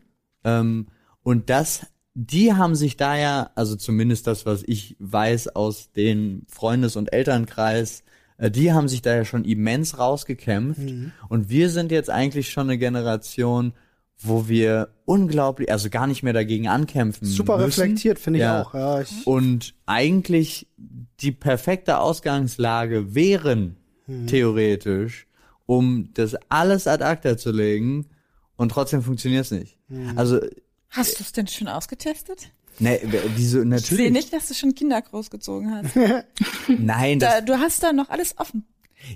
[0.44, 0.86] Ähm,
[1.22, 6.44] und das, die haben sich da ja, also zumindest das, was ich weiß aus den
[6.46, 8.05] Freundes- und Elternkreis,
[8.51, 10.80] die haben sich da ja schon immens rausgekämpft.
[10.80, 11.12] Mhm.
[11.28, 13.72] Und wir sind jetzt eigentlich schon eine Generation,
[14.18, 17.26] wo wir unglaublich, also gar nicht mehr dagegen ankämpfen.
[17.26, 17.80] Super müssen.
[17.80, 18.62] reflektiert, finde ich ja.
[18.62, 18.74] auch.
[18.74, 20.68] Ja, ich und eigentlich
[21.20, 23.76] die perfekte Ausgangslage wären,
[24.07, 24.26] mhm.
[24.26, 25.26] theoretisch,
[25.66, 28.07] um das alles ad acta zu legen
[28.57, 29.78] und trotzdem funktioniert es nicht.
[29.88, 30.12] Mhm.
[30.16, 30.40] Also
[30.90, 32.53] Hast du es denn schon ausgetestet?
[32.78, 33.00] Nee,
[33.36, 33.90] wieso, natürlich.
[33.90, 35.96] Ich sehe nicht, dass du schon Kinder großgezogen hast.
[36.68, 38.66] Nein, da, du hast da noch alles offen.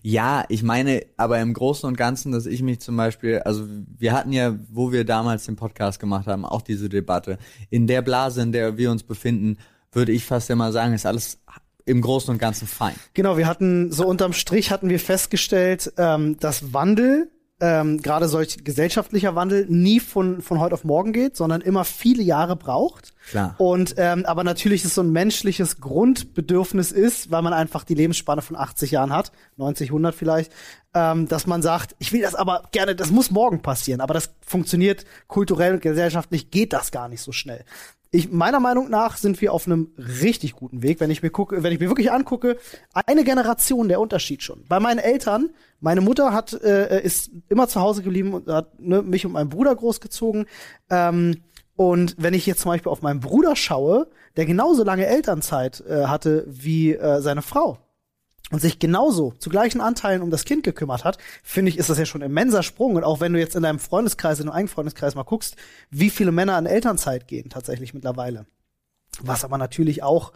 [0.02, 3.64] Ja, ich meine, aber im Großen und Ganzen, dass ich mich zum Beispiel, also
[3.98, 7.38] wir hatten ja, wo wir damals den Podcast gemacht haben, auch diese Debatte.
[7.70, 9.58] In der Blase, in der wir uns befinden,
[9.92, 11.38] würde ich fast immer sagen, ist alles
[11.84, 12.94] im Großen und Ganzen fein.
[13.14, 18.64] Genau, wir hatten so unterm Strich hatten wir festgestellt, ähm, dass Wandel ähm, gerade solch
[18.64, 23.14] gesellschaftlicher Wandel nie von, von heute auf morgen geht, sondern immer viele Jahre braucht.
[23.30, 23.54] Klar.
[23.58, 28.42] Und ähm, aber natürlich ist so ein menschliches Grundbedürfnis ist, weil man einfach die Lebensspanne
[28.42, 30.52] von 80 Jahren hat, 90, 100 vielleicht,
[30.96, 34.30] ähm, dass man sagt, ich will das aber gerne, das muss morgen passieren, aber das
[34.40, 37.64] funktioniert kulturell und gesellschaftlich geht das gar nicht so schnell
[38.16, 41.62] ich, meiner Meinung nach sind wir auf einem richtig guten Weg, wenn ich mir gucke,
[41.62, 42.56] wenn ich mir wirklich angucke,
[42.94, 44.64] eine Generation der Unterschied schon.
[44.68, 49.02] Bei meinen Eltern, meine Mutter hat äh, ist immer zu Hause geblieben und hat ne,
[49.02, 50.46] mich und meinen Bruder großgezogen.
[50.88, 51.42] Ähm,
[51.74, 56.06] und wenn ich jetzt zum Beispiel auf meinen Bruder schaue, der genauso lange Elternzeit äh,
[56.06, 57.78] hatte wie äh, seine Frau,
[58.52, 61.98] und sich genauso zu gleichen Anteilen um das Kind gekümmert hat, finde ich, ist das
[61.98, 62.94] ja schon ein immenser Sprung.
[62.94, 65.56] Und auch wenn du jetzt in deinem Freundeskreis, in deinem eigenen Freundeskreis mal guckst,
[65.90, 68.46] wie viele Männer an Elternzeit gehen tatsächlich mittlerweile.
[69.20, 70.32] Was aber natürlich auch,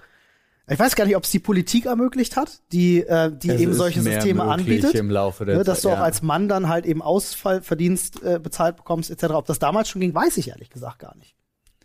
[0.69, 3.75] ich weiß gar nicht, ob es die Politik ermöglicht hat, die, äh, die es eben
[3.75, 4.95] solche Systeme anbietet.
[4.95, 8.41] Im Laufe der ne, dass Zeit, du auch als Mann dann halt eben Ausfallverdienst äh,
[8.43, 9.35] bezahlt bekommst, etc.
[9.35, 11.37] Ob das damals schon ging, weiß ich ehrlich gesagt gar nicht.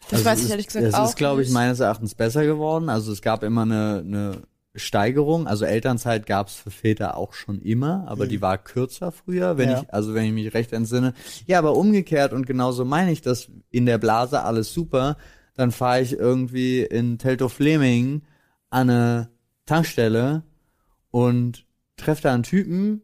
[0.10, 1.04] Das also weiß ich ehrlich gesagt es auch.
[1.04, 2.90] Es ist, glaube ich, meines Erachtens besser geworden.
[2.90, 4.42] Also es gab immer eine, eine
[4.76, 8.30] Steigerung, also Elternzeit gab es für Väter auch schon immer, aber mhm.
[8.30, 9.82] die war kürzer früher, wenn ja.
[9.82, 11.14] ich, also wenn ich mich recht entsinne.
[11.46, 15.18] Ja, aber umgekehrt und genauso meine ich das in der Blase alles super,
[15.56, 18.24] dann fahre ich irgendwie in Teltow-Fleming
[18.70, 19.30] an eine
[19.66, 20.44] Tankstelle
[21.12, 21.66] und
[21.98, 23.02] treffe da einen Typen,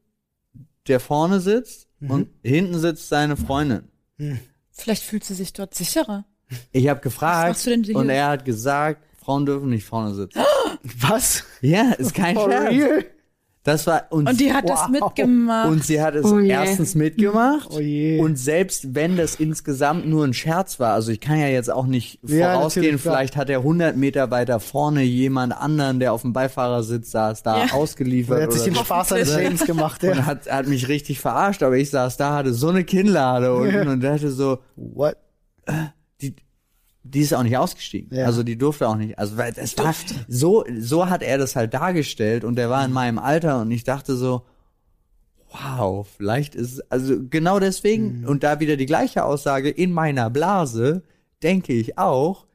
[0.88, 2.12] der vorne sitzt mhm.
[2.12, 3.84] und hinten sitzt seine Freundin.
[4.18, 4.40] Mhm.
[4.72, 6.26] Vielleicht fühlt sie sich dort sicherer.
[6.72, 10.40] Ich habe gefragt und er hat gesagt, Frauen dürfen nicht vorne sitzen.
[11.00, 11.44] Was?
[11.62, 12.72] Ja, ist kein For Scherz.
[12.72, 13.06] Real?
[13.64, 14.72] Das war und, und die hat wow.
[14.72, 15.70] das mitgemacht.
[15.70, 20.34] Und sie hat es oh erstens mitgemacht oh und selbst wenn das insgesamt nur ein
[20.34, 23.96] Scherz war, also ich kann ja jetzt auch nicht ja, vorausgehen, vielleicht hat er 100
[23.98, 27.74] Meter weiter vorne jemand anderen, der auf dem Beifahrersitz saß, da ja.
[27.74, 28.40] ausgeliefert.
[28.40, 30.02] Er hat sich den Spaß seines Lebens gemacht.
[30.02, 30.14] Ja.
[30.14, 33.76] Und hat, hat mich richtig verarscht, aber ich saß da, hatte so eine Kinnlade unten
[33.76, 33.92] ja.
[33.92, 35.18] und dachte so, what?
[37.04, 38.16] Die, ist auch nicht ausgestiegen.
[38.16, 38.26] Ja.
[38.26, 39.18] Also die durfte auch nicht.
[39.18, 39.94] Also weil es war
[40.28, 43.84] so so hat er das halt dargestellt und der war in meinem Alter und ich
[43.84, 44.44] dachte so
[45.52, 48.28] wow, vielleicht ist also genau deswegen mhm.
[48.28, 51.04] und da wieder die gleiche Aussage in meiner Blase
[51.44, 52.46] denke ich auch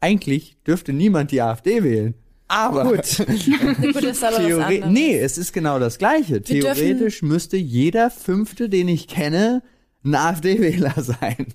[0.00, 2.14] eigentlich dürfte niemand die AfD wählen.
[2.46, 3.26] Aber gut,
[3.80, 6.34] gut ist aber Theori nee, es ist genau das gleiche.
[6.34, 9.62] Wir Theoretisch müsste jeder fünfte, den ich kenne,
[10.04, 11.46] ein AfD-Wähler sein.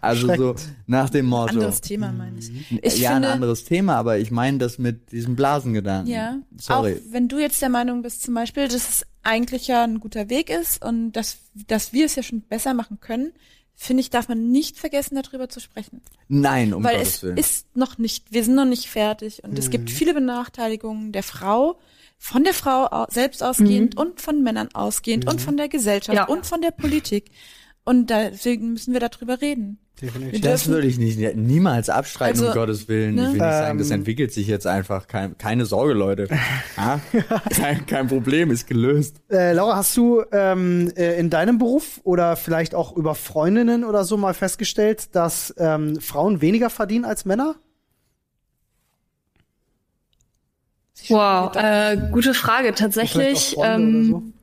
[0.00, 0.54] Also so
[0.86, 1.52] nach dem Motto.
[1.52, 2.50] Anderes Thema meine ich.
[2.50, 2.80] Mhm.
[2.82, 6.12] ich ja, finde, ein anderes Thema, aber ich meine das mit diesem Blasengedanken.
[6.12, 6.38] Ja.
[6.56, 6.94] Sorry.
[6.94, 10.30] Auch wenn du jetzt der Meinung bist, zum Beispiel, dass es eigentlich ja ein guter
[10.30, 13.32] Weg ist und dass, dass wir es ja schon besser machen können,
[13.74, 16.02] finde ich, darf man nicht vergessen, darüber zu sprechen.
[16.26, 17.36] Nein, um Weil Gottes es Willen.
[17.36, 19.58] ist noch nicht, wir sind noch nicht fertig und mhm.
[19.58, 21.78] es gibt viele Benachteiligungen der Frau,
[22.18, 24.00] von der Frau selbst ausgehend mhm.
[24.00, 25.30] und von Männern ausgehend mhm.
[25.30, 26.24] und von der Gesellschaft ja.
[26.24, 27.30] und von der Politik.
[27.88, 29.78] Und deswegen müssen wir darüber reden.
[30.02, 30.42] Definitiv.
[30.42, 33.14] Das würde ich nicht, niemals abstreiten, also, um Gottes Willen.
[33.14, 33.22] Ne?
[33.22, 35.06] Ich will nicht sagen, das ähm, entwickelt sich jetzt einfach.
[35.06, 36.28] Kein, keine Sorge, Leute.
[36.76, 37.00] ja?
[37.50, 39.22] kein, kein Problem, ist gelöst.
[39.30, 44.04] Äh, Laura, hast du ähm, äh, in deinem Beruf oder vielleicht auch über Freundinnen oder
[44.04, 47.54] so mal festgestellt, dass ähm, Frauen weniger verdienen als Männer?
[51.08, 52.74] Wow, äh, gute Frage.
[52.74, 53.56] Tatsächlich.
[53.58, 54.34] Ähm,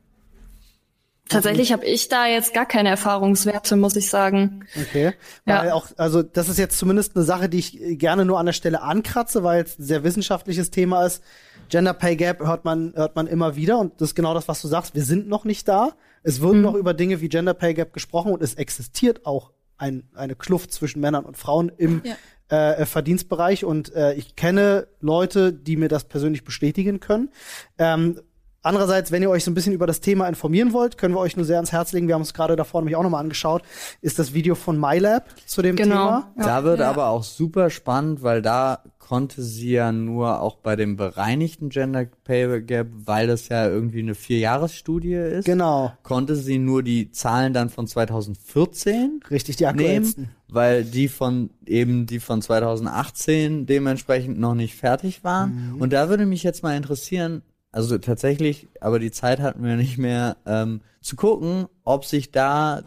[1.28, 4.64] Tatsächlich habe ich da jetzt gar keine Erfahrungswerte, muss ich sagen.
[4.80, 5.12] Okay.
[5.44, 5.62] Ja.
[5.62, 8.52] Weil auch, also das ist jetzt zumindest eine Sache, die ich gerne nur an der
[8.52, 11.22] Stelle ankratze, weil es ein sehr wissenschaftliches Thema ist.
[11.68, 14.62] Gender Pay Gap hört man, hört man immer wieder und das ist genau das, was
[14.62, 14.94] du sagst.
[14.94, 15.94] Wir sind noch nicht da.
[16.22, 16.60] Es wird mhm.
[16.62, 20.72] noch über Dinge wie Gender Pay Gap gesprochen und es existiert auch ein, eine Kluft
[20.72, 22.72] zwischen Männern und Frauen im ja.
[22.72, 27.30] äh, Verdienstbereich und äh, ich kenne Leute, die mir das persönlich bestätigen können.
[27.78, 28.20] Ähm,
[28.66, 31.36] Andererseits, wenn ihr euch so ein bisschen über das Thema informieren wollt, können wir euch
[31.36, 32.08] nur sehr ans Herz legen.
[32.08, 33.62] Wir haben uns gerade davor nämlich auch nochmal angeschaut,
[34.00, 35.94] ist das Video von MyLab zu dem genau.
[35.94, 36.32] Thema.
[36.36, 36.44] Ja.
[36.44, 36.90] Da wird ja.
[36.90, 42.06] aber auch super spannend, weil da konnte sie ja nur auch bei dem bereinigten Gender
[42.24, 45.44] Pay Gap, weil das ja irgendwie eine Vierjahresstudie ist.
[45.44, 45.92] Genau.
[46.02, 50.24] Konnte sie nur die Zahlen dann von 2014 Richtig, die aktuellsten.
[50.24, 55.74] Nehmen, weil die von eben die von 2018 dementsprechend noch nicht fertig waren.
[55.74, 55.80] Mhm.
[55.80, 57.42] Und da würde mich jetzt mal interessieren,
[57.76, 62.84] also tatsächlich, aber die Zeit hatten wir nicht mehr ähm, zu gucken, ob sich da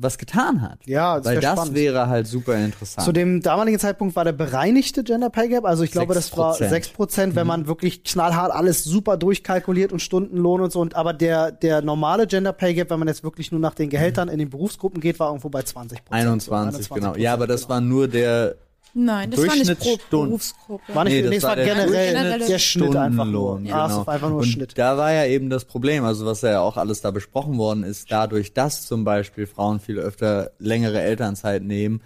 [0.00, 0.78] was getan hat.
[0.86, 1.74] Ja, das weil das spannend.
[1.74, 3.04] wäre halt super interessant.
[3.04, 6.54] Zu dem damaligen Zeitpunkt war der bereinigte Gender Pay Gap, also ich glaube, das war
[6.54, 7.48] 6 Prozent, wenn mhm.
[7.48, 10.80] man wirklich knallhart alles super durchkalkuliert und Stundenlohn und so.
[10.80, 13.90] Und aber der der normale Gender Pay Gap, wenn man jetzt wirklich nur nach den
[13.90, 16.14] Gehältern in den Berufsgruppen geht, war irgendwo bei 20 Prozent.
[16.14, 17.16] 21, so, 21 genau.
[17.16, 17.70] Ja, aber das genau.
[17.70, 18.54] war nur der
[18.94, 20.94] Nein, das war nicht pro Berufsgruppe.
[20.94, 23.60] War nicht, nee, das, nee, war, der generell der, der Schnitt einfach nur.
[23.60, 24.04] Ja, genau.
[24.06, 24.76] Ah, einfach nur und Schnitt.
[24.76, 28.10] Da war ja eben das Problem, also was ja auch alles da besprochen worden ist,
[28.10, 32.02] dadurch, dass zum Beispiel Frauen viel öfter längere Elternzeit nehmen,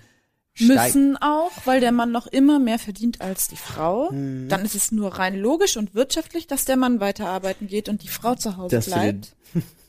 [0.59, 4.11] müssen auch, weil der Mann noch immer mehr verdient als die Frau.
[4.11, 4.49] Mhm.
[4.49, 8.09] Dann ist es nur rein logisch und wirtschaftlich, dass der Mann weiterarbeiten geht und die
[8.09, 9.35] Frau zu Hause das bleibt.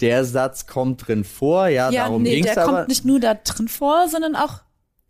[0.01, 2.55] Der Satz kommt drin vor, ja, ja darum nee, ging's aber.
[2.55, 4.61] Der kommt nicht nur da drin vor, sondern auch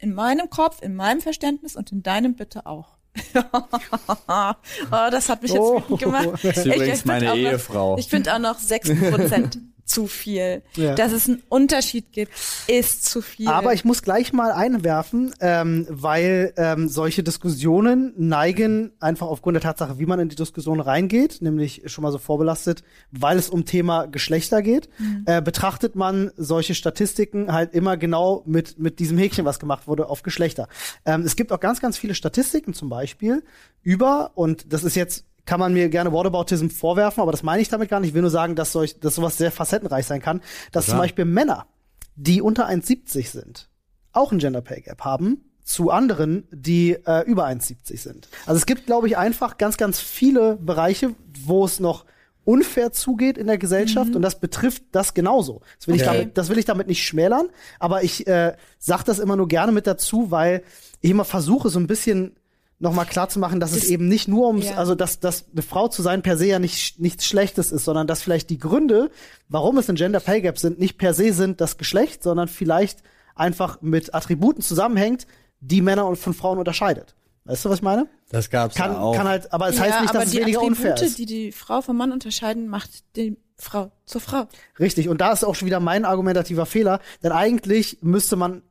[0.04, 2.98] in meinem Kopf, in meinem Verständnis und in deinem bitte auch.
[3.36, 4.54] oh,
[4.90, 5.80] das hat mich jetzt oh.
[5.98, 6.40] gemacht.
[6.44, 7.92] Das ist übrigens ich, meine Ehefrau.
[7.92, 10.62] Noch, ich finde auch noch 6% zu viel.
[10.76, 10.96] Ja.
[10.96, 12.32] Dass es einen Unterschied gibt,
[12.68, 13.48] ist zu viel.
[13.48, 19.62] Aber ich muss gleich mal einwerfen, ähm, weil ähm, solche Diskussionen neigen einfach aufgrund der
[19.62, 23.66] Tatsache, wie man in die Diskussion reingeht, nämlich schon mal so vorbelastet, weil es um
[23.66, 25.24] Thema Geschlechter geht, mhm.
[25.26, 30.08] äh, betrachtet man solche Statistiken halt immer genau mit, mit diesem Häkchen, was gemacht wurde,
[30.08, 30.68] auf Geschlechter.
[31.06, 33.44] Ähm, es gibt auch ganz, ganz viele Statistiken zum Beispiel
[33.82, 37.70] über, und das ist jetzt kann man mir gerne Whataboutism vorwerfen, aber das meine ich
[37.70, 38.10] damit gar nicht.
[38.10, 40.42] Ich will nur sagen, dass, solch, dass sowas sehr facettenreich sein kann,
[40.72, 40.92] dass ja.
[40.92, 41.68] zum Beispiel Männer,
[42.16, 43.70] die unter 1,70 sind,
[44.14, 48.30] auch ein Gender Pay Gap haben zu anderen, die äh, über 1,70 sind.
[48.46, 51.16] Also es gibt, glaube ich, einfach ganz, ganz viele Bereiche,
[51.46, 52.06] wo es noch
[52.46, 54.18] unfair zugeht in der Gesellschaft mhm.
[54.18, 55.62] und das betrifft das genauso.
[55.78, 56.04] Das will, okay.
[56.04, 57.48] ich damit, das will ich damit nicht schmälern,
[57.80, 60.64] aber ich äh, sage das immer nur gerne mit dazu, weil
[61.00, 62.36] ich immer versuche, so ein bisschen
[62.84, 64.76] nochmal klar zu machen, dass das, es eben nicht nur ums, ja.
[64.76, 68.06] also dass, dass eine Frau zu sein per se ja nicht, nichts Schlechtes ist, sondern
[68.06, 69.10] dass vielleicht die Gründe,
[69.48, 73.00] warum es ein Gender Pay Gap sind, nicht per se sind das Geschlecht, sondern vielleicht
[73.36, 75.26] einfach mit Attributen zusammenhängt,
[75.62, 77.16] die Männer und von Frauen unterscheidet.
[77.46, 78.08] Weißt du, was ich meine?
[78.30, 79.16] Das gab's kann, ja auch.
[79.16, 81.18] Kann halt, aber es ja, heißt nicht, dass es weniger Attribute, unfair ist.
[81.18, 84.48] die die Frau vom Mann unterscheiden, macht die Frau zur Frau.
[84.80, 85.08] Richtig.
[85.08, 88.62] Und da ist auch schon wieder mein argumentativer Fehler, denn eigentlich müsste man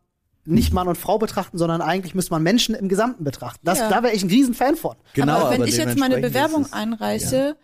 [0.45, 3.61] nicht Mann und Frau betrachten, sondern eigentlich müsste man Menschen im Gesamten betrachten.
[3.65, 3.89] Das, ja.
[3.89, 4.97] Da wäre ich ein riesen Fan von.
[5.15, 7.55] Genau, aber wenn aber ich jetzt meine Bewerbung es, einreiche ja.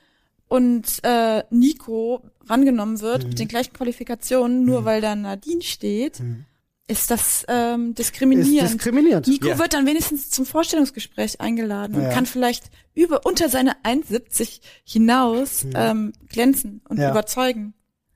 [0.46, 3.30] und äh, Nico rangenommen wird mhm.
[3.30, 4.84] mit den gleichen Qualifikationen, nur mhm.
[4.84, 6.44] weil da Nadine steht, mhm.
[6.86, 8.70] ist das ähm, diskriminierend.
[8.70, 9.26] Ist diskriminierend.
[9.26, 9.58] Nico ja.
[9.58, 15.72] wird dann wenigstens zum Vorstellungsgespräch eingeladen und kann vielleicht über unter seine 1,70 hinaus mhm.
[15.74, 17.74] ähm, glänzen und überzeugen.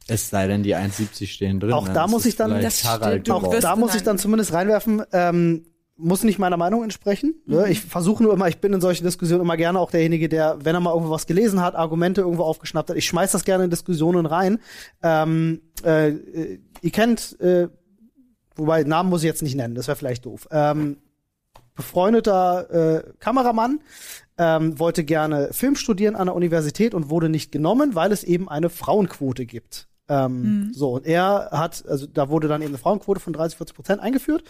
[0.09, 1.73] Es sei denn, die 1,70 stehen drin.
[1.73, 5.65] Auch da muss ich dann, das auch da muss ich dann zumindest reinwerfen, ähm,
[5.97, 7.35] muss nicht meiner Meinung entsprechen.
[7.47, 7.61] Ne?
[7.61, 7.71] Mhm.
[7.71, 10.75] Ich versuche nur immer, ich bin in solchen Diskussionen immer gerne auch derjenige, der, wenn
[10.75, 13.71] er mal irgendwo was gelesen hat, Argumente irgendwo aufgeschnappt hat, ich schmeiß das gerne in
[13.71, 14.59] Diskussionen rein.
[15.03, 16.13] Ähm, äh,
[16.81, 17.69] ihr kennt, äh,
[18.57, 20.49] wobei Namen muss ich jetzt nicht nennen, das wäre vielleicht doof.
[20.51, 20.99] Ähm,
[21.75, 23.81] befreundeter äh, Kameramann
[24.39, 28.49] ähm, wollte gerne Film studieren an der Universität und wurde nicht genommen, weil es eben
[28.49, 29.89] eine Frauenquote gibt.
[30.13, 30.73] Ähm, mhm.
[30.75, 34.03] So, und er hat, also da wurde dann eben eine Frauenquote von 30, 40 Prozent
[34.03, 34.45] eingeführt.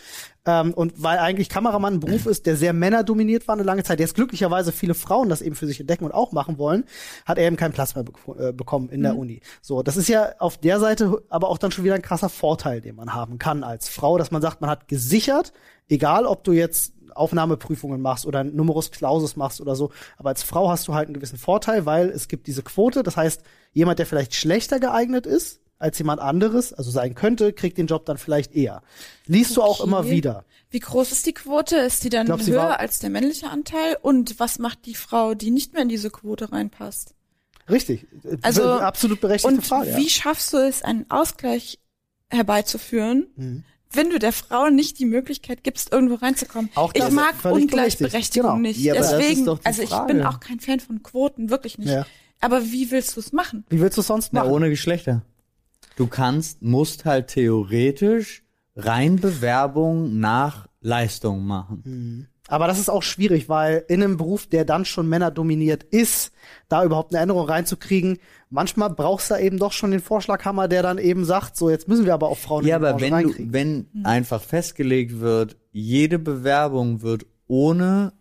[0.45, 4.01] Ähm, und weil eigentlich Kameramann ein Beruf ist, der sehr männerdominiert war eine lange Zeit,
[4.01, 6.83] jetzt glücklicherweise viele Frauen das eben für sich entdecken und auch machen wollen,
[7.25, 9.05] hat er eben keinen Platz mehr be äh, bekommen in mhm.
[9.05, 9.41] der Uni.
[9.61, 12.81] So, das ist ja auf der Seite aber auch dann schon wieder ein krasser Vorteil,
[12.81, 15.53] den man haben kann als Frau, dass man sagt, man hat gesichert,
[15.89, 19.91] egal ob du jetzt Aufnahmeprüfungen machst oder ein Numerus Clausus machst oder so.
[20.17, 23.03] Aber als Frau hast du halt einen gewissen Vorteil, weil es gibt diese Quote.
[23.03, 23.43] Das heißt,
[23.73, 28.07] jemand, der vielleicht schlechter geeignet ist als jemand anderes, also sein könnte, kriegt den Job
[28.07, 28.83] dann vielleicht eher.
[29.27, 29.55] Liest okay.
[29.57, 30.45] du auch immer wieder.
[30.71, 31.77] Wie groß ist die Quote?
[31.77, 33.97] Ist die dann glaub, höher als der männliche Anteil?
[34.01, 37.15] Und was macht die Frau, die nicht mehr in diese Quote reinpasst?
[37.69, 38.07] Richtig.
[38.43, 39.97] Also absolut berechtigte und Frage.
[39.97, 40.09] Wie ja.
[40.09, 41.79] schaffst du es, einen Ausgleich
[42.31, 43.27] herbeizuführen?
[43.37, 46.71] Mhm wenn du der Frau nicht die Möglichkeit gibst, irgendwo reinzukommen.
[46.75, 48.61] Auch ich mag Ungleichberechtigung genau.
[48.61, 48.81] nicht.
[48.81, 50.15] Ja, Deswegen, also ich Frage.
[50.15, 51.91] bin auch kein Fan von Quoten, wirklich nicht.
[51.91, 52.07] Ja.
[52.41, 53.65] Aber wie willst du es machen?
[53.69, 54.49] Wie willst du es sonst machen?
[54.49, 55.23] Na, ohne Geschlechter.
[55.97, 58.43] Du kannst, musst halt theoretisch
[58.75, 61.83] rein Bewerbung nach Leistung machen.
[61.85, 62.27] Mhm.
[62.49, 66.33] Aber das ist auch schwierig, weil in einem Beruf, der dann schon männerdominiert ist,
[66.69, 68.19] da überhaupt eine Änderung reinzukriegen,
[68.51, 72.05] manchmal brauchst du eben doch schon den Vorschlaghammer, der dann eben sagt, so jetzt müssen
[72.05, 74.07] wir aber auch Frauen ja, in die aber wenn du, wenn hm.
[74.07, 78.13] einfach festgelegt wird, jede Bewerbung wird ohne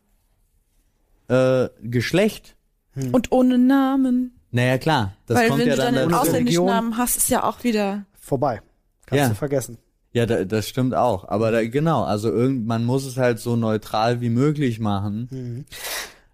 [1.28, 2.55] äh, Geschlecht
[2.93, 3.13] hm.
[3.13, 4.39] und ohne Namen.
[4.51, 5.13] Naja, klar.
[5.26, 7.63] Das Weil kommt wenn ja du dann, dann einen ausländischen Namen hast, ist ja auch
[7.63, 8.61] wieder vorbei.
[9.05, 9.30] Kannst ja.
[9.30, 9.78] du vergessen.
[10.14, 11.28] Ja, da, das stimmt auch.
[11.28, 15.28] Aber da, genau, also irgend, man muss es halt so neutral wie möglich machen.
[15.32, 15.66] Mhm.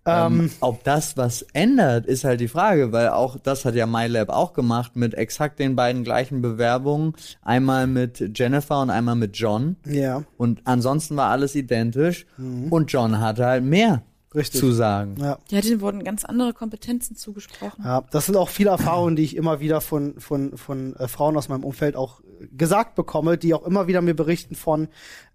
[0.08, 3.86] Ähm, ähm, ob das was ändert, ist halt die Frage, weil auch das hat ja
[3.86, 7.14] MyLab auch gemacht mit exakt den beiden gleichen Bewerbungen.
[7.42, 9.76] Einmal mit Jennifer und einmal mit John.
[9.86, 10.24] Ja.
[10.38, 12.26] Und ansonsten war alles identisch.
[12.38, 12.72] Mhm.
[12.72, 14.02] Und John hatte halt mehr
[14.36, 14.60] Richtig.
[14.60, 15.16] zu sagen.
[15.20, 15.40] Ja.
[15.50, 17.84] ja, denen wurden ganz andere Kompetenzen zugesprochen.
[17.84, 21.38] Ja, das sind auch viele Erfahrungen, die ich immer wieder von, von, von äh, Frauen
[21.38, 22.22] aus meinem Umfeld auch
[22.56, 24.90] gesagt bekomme, die auch immer wieder mir berichten von,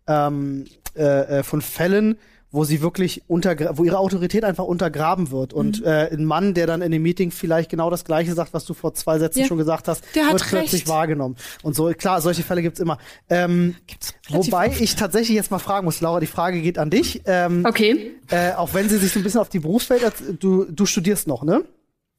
[0.06, 2.18] ähm, äh, äh von Fällen,
[2.52, 5.54] wo sie wirklich unter, wo ihre Autorität einfach untergraben wird.
[5.54, 5.86] Und mhm.
[5.86, 8.74] äh, ein Mann, der dann in dem Meeting vielleicht genau das Gleiche sagt, was du
[8.74, 9.46] vor zwei Sätzen ja.
[9.46, 11.36] schon gesagt hast, der wird plötzlich wahrgenommen.
[11.62, 12.98] Und so, klar, solche Fälle gibt's immer.
[13.30, 14.80] Ähm, gibt's wobei oft.
[14.82, 17.22] ich tatsächlich jetzt mal fragen muss, Laura, die Frage geht an dich.
[17.24, 18.12] Ähm, okay.
[18.30, 21.42] Äh, auch wenn sie sich so ein bisschen auf die Berufswelt, du, du studierst noch,
[21.44, 21.64] ne?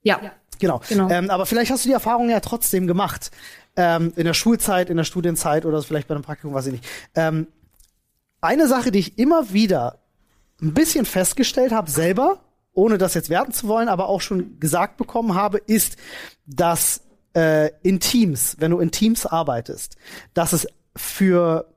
[0.01, 0.19] Ja.
[0.59, 0.81] Genau.
[0.89, 1.09] genau.
[1.09, 3.31] Ähm, aber vielleicht hast du die Erfahrung ja trotzdem gemacht.
[3.75, 6.85] Ähm, in der Schulzeit, in der Studienzeit oder vielleicht bei einem Praktikum, weiß ich nicht.
[7.15, 7.47] Ähm,
[8.41, 10.02] eine Sache, die ich immer wieder
[10.63, 12.39] ein bisschen festgestellt habe selber,
[12.73, 15.97] ohne das jetzt werten zu wollen, aber auch schon gesagt bekommen habe, ist,
[16.45, 17.01] dass
[17.35, 19.97] äh, in Teams, wenn du in Teams arbeitest,
[20.33, 21.71] dass es für,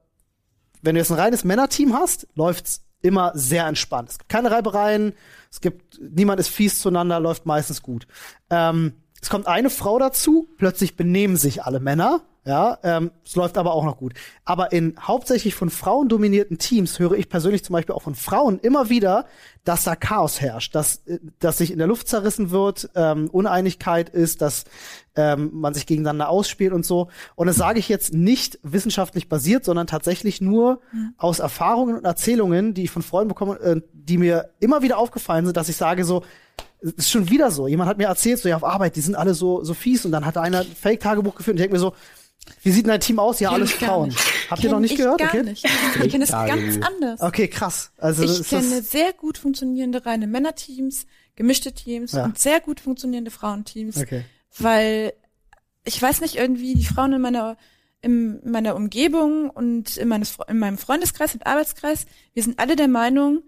[0.82, 4.10] wenn du jetzt ein reines Männerteam hast, läuft's immer sehr entspannt.
[4.10, 5.12] Es gibt keine Reibereien,
[5.50, 8.06] es gibt, niemand ist fies zueinander, läuft meistens gut.
[8.50, 13.58] Ähm, es kommt eine Frau dazu, plötzlich benehmen sich alle Männer ja, ähm, es läuft
[13.58, 14.14] aber auch noch gut.
[14.44, 18.60] Aber in hauptsächlich von Frauen dominierten Teams höre ich persönlich zum Beispiel auch von Frauen
[18.60, 19.26] immer wieder,
[19.64, 24.10] dass da Chaos herrscht, dass, äh, dass sich in der Luft zerrissen wird, ähm, Uneinigkeit
[24.10, 24.62] ist, dass
[25.16, 27.08] ähm, man sich gegeneinander ausspielt und so.
[27.34, 31.14] Und das sage ich jetzt nicht wissenschaftlich basiert, sondern tatsächlich nur mhm.
[31.18, 35.46] aus Erfahrungen und Erzählungen, die ich von Freunden bekomme, äh, die mir immer wieder aufgefallen
[35.46, 36.22] sind, dass ich sage so,
[36.92, 37.68] ist schon wieder so.
[37.68, 40.12] Jemand hat mir erzählt, so ja auf Arbeit, die sind alle so so fies und
[40.12, 41.94] dann hat einer ein Fake-Tagebuch geführt und ich denke mir so,
[42.62, 43.40] wie sieht dein Team aus?
[43.40, 44.14] Ja, alles Frauen.
[44.50, 45.18] Habt ihr noch nicht gehört?
[45.18, 45.42] Gar okay.
[45.42, 45.64] nicht.
[46.04, 47.20] Ich kenne es ganz anders.
[47.20, 47.90] Okay, krass.
[47.98, 52.24] Also ich kenne sehr gut funktionierende reine Männerteams, gemischte Teams ja.
[52.24, 53.96] und sehr gut funktionierende Frauenteams.
[53.96, 54.24] Okay.
[54.58, 55.12] Weil
[55.84, 57.56] ich weiß nicht irgendwie die Frauen in meiner
[58.02, 62.88] in meiner Umgebung und in, meines, in meinem Freundeskreis und Arbeitskreis, wir sind alle der
[62.88, 63.42] Meinung,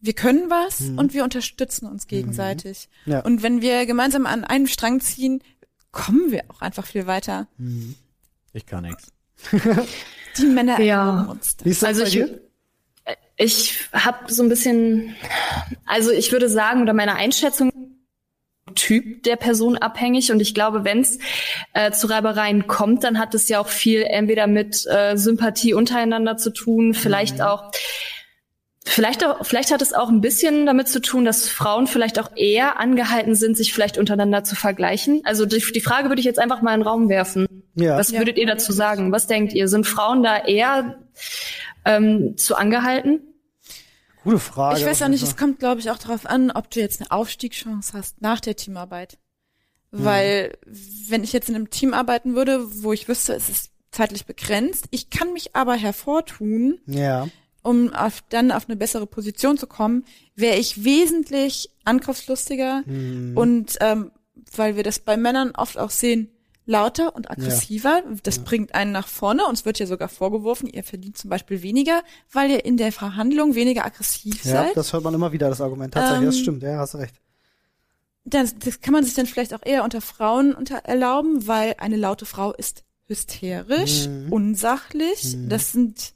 [0.00, 0.98] wir können was mhm.
[0.98, 2.88] und wir unterstützen uns gegenseitig.
[3.04, 3.12] Mhm.
[3.12, 3.20] Ja.
[3.20, 5.42] Und wenn wir gemeinsam an einem Strang ziehen,
[5.92, 7.46] kommen wir auch einfach viel weiter.
[7.58, 7.94] Mhm.
[8.52, 9.12] Ich kann nichts.
[10.38, 11.22] Die Männer ja.
[11.24, 11.56] uns.
[11.62, 12.40] Wie ist das also bei ich, dir?
[13.36, 15.14] Ich habe so ein bisschen,
[15.86, 17.72] also ich würde sagen, oder meine Einschätzung
[18.74, 21.18] Typ der Person abhängig und ich glaube, wenn es
[21.72, 26.36] äh, zu Reibereien kommt, dann hat es ja auch viel entweder mit äh, Sympathie untereinander
[26.36, 27.42] zu tun, vielleicht mhm.
[27.42, 27.72] auch
[28.92, 32.32] Vielleicht, auch, vielleicht hat es auch ein bisschen damit zu tun, dass Frauen vielleicht auch
[32.34, 35.20] eher angehalten sind, sich vielleicht untereinander zu vergleichen.
[35.22, 37.46] Also die, die Frage würde ich jetzt einfach mal in den Raum werfen.
[37.76, 37.96] Ja.
[37.96, 38.42] Was würdet ja.
[38.42, 39.12] ihr dazu sagen?
[39.12, 39.68] Was denkt ihr?
[39.68, 40.98] Sind Frauen da eher
[41.84, 43.20] ähm, zu angehalten?
[44.24, 44.80] Gute Frage.
[44.80, 47.12] Ich weiß auch nicht, es kommt, glaube ich, auch darauf an, ob du jetzt eine
[47.12, 49.18] Aufstiegschance hast nach der Teamarbeit.
[49.92, 50.04] Mhm.
[50.04, 50.58] Weil,
[51.08, 54.86] wenn ich jetzt in einem Team arbeiten würde, wo ich wüsste, es ist zeitlich begrenzt,
[54.90, 57.28] ich kann mich aber hervortun, ja
[57.62, 60.04] um auf, dann auf eine bessere Position zu kommen,
[60.34, 63.36] wäre ich wesentlich angriffslustiger mhm.
[63.36, 64.10] und ähm,
[64.54, 66.30] weil wir das bei Männern oft auch sehen,
[66.66, 68.02] lauter und aggressiver.
[68.04, 68.16] Ja.
[68.22, 68.42] Das ja.
[68.44, 69.46] bringt einen nach vorne.
[69.46, 72.02] Uns wird ja sogar vorgeworfen, ihr verdient zum Beispiel weniger,
[72.32, 74.68] weil ihr in der Verhandlung weniger aggressiv ja, seid.
[74.68, 75.92] Ja, das hört man immer wieder, das Argument.
[75.92, 77.20] Tatsächlich, ähm, das stimmt, ja, hast recht.
[78.24, 81.96] Das, das kann man sich dann vielleicht auch eher unter Frauen unter erlauben, weil eine
[81.96, 84.32] laute Frau ist hysterisch, mhm.
[84.32, 85.36] unsachlich.
[85.36, 85.48] Mhm.
[85.48, 86.12] Das sind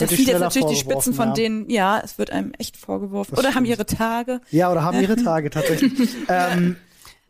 [0.00, 1.34] das sind jetzt natürlich die Spitzen von ja.
[1.34, 3.30] denen, ja, es wird einem echt vorgeworfen.
[3.30, 3.56] Das oder stimmt.
[3.56, 4.40] haben ihre Tage.
[4.50, 6.10] Ja, oder haben ihre Tage tatsächlich.
[6.28, 6.76] ähm,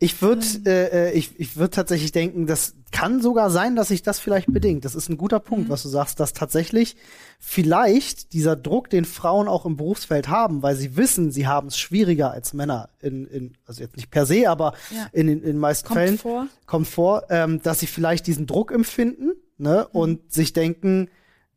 [0.03, 4.01] ich würde äh, äh, ich, ich würd tatsächlich denken, das kann sogar sein, dass sich
[4.01, 4.83] das vielleicht bedingt.
[4.83, 5.71] Das ist ein guter Punkt, mhm.
[5.71, 6.95] was du sagst, dass tatsächlich
[7.39, 11.77] vielleicht dieser Druck, den Frauen auch im Berufsfeld haben, weil sie wissen, sie haben es
[11.77, 15.07] schwieriger als Männer, in, in, also jetzt nicht per se, aber ja.
[15.13, 16.47] in den in meisten kommt Fällen vor.
[16.65, 19.99] kommt vor, ähm, dass sie vielleicht diesen Druck empfinden ne, mhm.
[19.99, 21.09] und sich denken,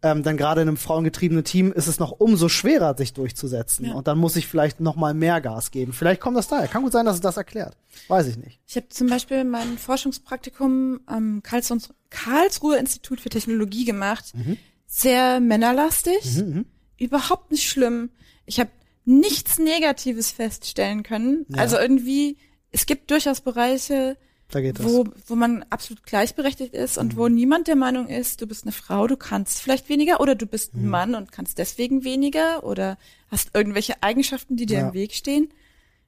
[0.05, 3.87] ähm, dann gerade in einem frauengetriebenen Team ist es noch umso schwerer, sich durchzusetzen.
[3.87, 3.95] Ja.
[3.95, 5.95] Und dann muss ich vielleicht noch mal mehr Gas geben.
[5.95, 6.69] Vielleicht kommt das daher.
[6.69, 7.79] Kann gut sein, dass es das erklärt.
[8.09, 8.61] Weiß ich nicht.
[8.67, 14.35] Ich habe zum Beispiel mein Forschungspraktikum am Karlsruhe Institut für Technologie gemacht.
[14.35, 14.59] Mhm.
[14.87, 16.37] Sehr männerlastig.
[16.37, 16.67] Mhm, mhm,
[16.99, 18.11] Überhaupt nicht schlimm.
[18.45, 18.71] Ich habe
[19.07, 21.47] nichts Negatives feststellen können.
[21.49, 21.63] Ja.
[21.63, 22.37] Also irgendwie,
[22.73, 24.19] es gibt durchaus Bereiche,
[24.51, 25.15] da geht wo, das.
[25.27, 27.19] wo man absolut gleichberechtigt ist und mhm.
[27.19, 30.47] wo niemand der Meinung ist, du bist eine Frau, du kannst vielleicht weniger oder du
[30.47, 30.91] bist ein mhm.
[30.91, 34.89] Mann und kannst deswegen weniger oder hast irgendwelche Eigenschaften, die dir ja.
[34.89, 35.49] im Weg stehen.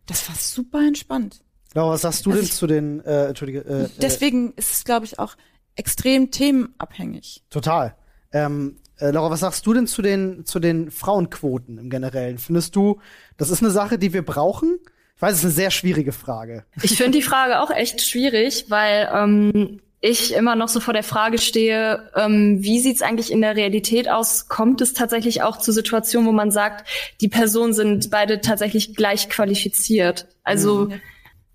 [0.06, 1.42] Das war super entspannt.
[1.74, 4.84] Laura, was sagst du also denn zu den, äh, Entschuldige, äh, äh Deswegen ist es,
[4.84, 5.36] glaube ich, auch
[5.74, 7.42] extrem themenabhängig.
[7.50, 7.96] Total.
[8.32, 12.38] Ähm, äh, Laura, was sagst du denn zu den, zu den Frauenquoten im Generellen?
[12.38, 13.00] Findest du,
[13.36, 14.78] das ist eine Sache, die wir brauchen?
[15.16, 16.64] Ich weiß, es ist eine sehr schwierige Frage.
[16.82, 21.02] Ich finde die Frage auch echt schwierig, weil ähm, ich immer noch so vor der
[21.02, 24.48] Frage stehe, ähm, wie sieht's eigentlich in der Realität aus?
[24.48, 26.86] Kommt es tatsächlich auch zu Situationen, wo man sagt,
[27.22, 30.28] die Personen sind beide tatsächlich gleich qualifiziert?
[30.44, 31.00] Also mhm.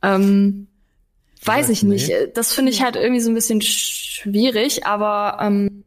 [0.01, 0.67] ähm,
[1.45, 2.11] weiß ich nicht.
[2.33, 5.83] Das finde ich halt irgendwie so ein bisschen schwierig, aber ähm,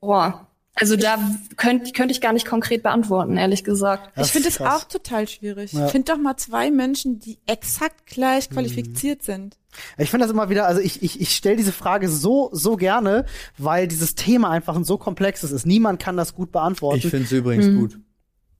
[0.00, 1.18] boah, also da
[1.56, 4.10] könnte könnte ich gar nicht konkret beantworten, ehrlich gesagt.
[4.16, 5.72] Das ich finde es auch total schwierig.
[5.72, 5.86] Ja.
[5.86, 9.24] Find doch mal zwei Menschen, die exakt gleich qualifiziert mhm.
[9.24, 9.58] sind.
[9.98, 13.24] Ich finde das immer wieder, also ich, ich, ich stelle diese Frage so, so gerne,
[13.58, 15.66] weil dieses Thema einfach ein so komplexes ist.
[15.66, 16.98] Niemand kann das gut beantworten.
[16.98, 17.80] Ich finde es übrigens mhm.
[17.80, 17.98] gut.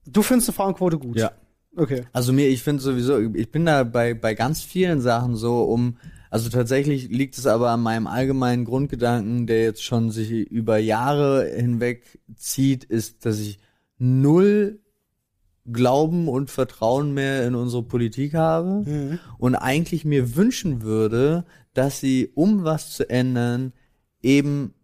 [0.05, 1.17] Du findest eine Frauenquote gut?
[1.17, 1.31] Ja.
[1.75, 2.05] Okay.
[2.13, 5.97] Also mir, ich finde sowieso, ich bin da bei, bei ganz vielen Sachen so, um
[6.29, 11.45] also tatsächlich liegt es aber an meinem allgemeinen Grundgedanken, der jetzt schon sich über Jahre
[11.45, 13.59] hinweg zieht, ist, dass ich
[13.97, 14.79] null
[15.71, 19.19] Glauben und Vertrauen mehr in unsere Politik habe mhm.
[19.39, 23.73] und eigentlich mir wünschen würde, dass sie, um was zu ändern,
[24.21, 24.75] eben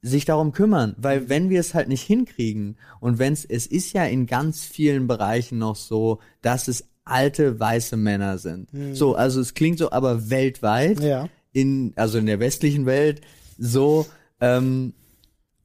[0.00, 3.92] sich darum kümmern, weil wenn wir es halt nicht hinkriegen und wenn es, es ist
[3.92, 8.72] ja in ganz vielen Bereichen noch so, dass es alte weiße Männer sind.
[8.72, 8.94] Mhm.
[8.94, 11.28] So, also es klingt so, aber weltweit, ja.
[11.52, 13.20] in, also in der westlichen Welt,
[13.58, 14.06] so,
[14.40, 14.94] ähm,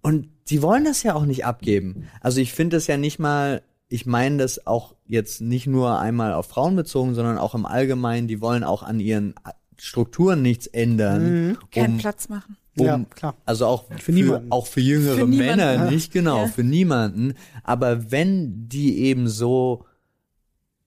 [0.01, 2.07] und die wollen das ja auch nicht abgeben.
[2.21, 6.33] Also ich finde das ja nicht mal, ich meine das auch jetzt nicht nur einmal
[6.33, 9.35] auf Frauen bezogen, sondern auch im Allgemeinen, die wollen auch an ihren
[9.77, 11.47] Strukturen nichts ändern.
[11.49, 11.57] Mhm.
[11.71, 12.57] Keinen Platz machen.
[12.77, 13.35] Um, ja, klar.
[13.45, 14.51] Also auch für, für niemanden.
[14.51, 16.47] auch für jüngere für Männer nicht, genau, ja.
[16.47, 17.33] für niemanden.
[17.63, 19.85] Aber wenn die eben so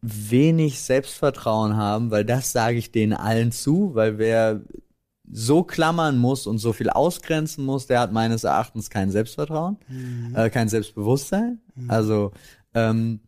[0.02, 4.60] wenig Selbstvertrauen haben, weil das sage ich denen allen zu, weil wer
[5.30, 10.34] so klammern muss und so viel ausgrenzen muss, der hat meines Erachtens kein Selbstvertrauen, mhm.
[10.36, 11.60] äh, kein Selbstbewusstsein.
[11.74, 11.90] Mhm.
[11.90, 12.32] Also
[12.74, 13.20] ähm,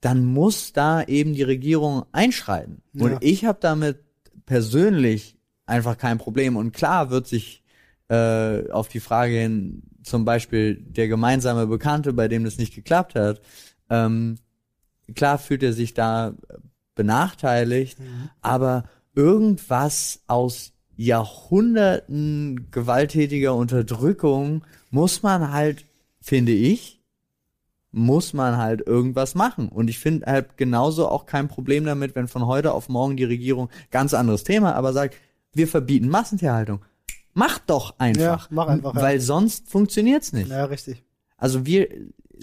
[0.00, 2.82] dann muss da eben die Regierung einschreiten.
[2.92, 3.04] Ja.
[3.04, 3.98] Und ich habe damit
[4.46, 5.36] persönlich
[5.66, 6.56] einfach kein Problem.
[6.56, 7.62] Und klar wird sich
[8.08, 13.14] äh, auf die Frage hin, zum Beispiel der gemeinsame Bekannte, bei dem das nicht geklappt
[13.14, 13.40] hat,
[13.90, 14.36] ähm,
[15.14, 16.34] klar fühlt er sich da
[16.94, 18.30] benachteiligt, mhm.
[18.40, 18.84] aber
[19.14, 25.84] irgendwas aus Jahrhunderten gewalttätiger Unterdrückung muss man halt,
[26.20, 27.00] finde ich,
[27.92, 29.68] muss man halt irgendwas machen.
[29.68, 33.24] Und ich finde halt genauso auch kein Problem damit, wenn von heute auf morgen die
[33.24, 35.16] Regierung ganz anderes Thema, aber sagt,
[35.52, 36.80] wir verbieten Massentierhaltung.
[37.32, 38.44] Mach doch einfach.
[38.44, 38.94] Ja, mach einfach.
[38.94, 39.20] Weil ja.
[39.20, 40.50] sonst funktioniert's nicht.
[40.50, 41.02] Ja, richtig.
[41.36, 41.88] Also wir,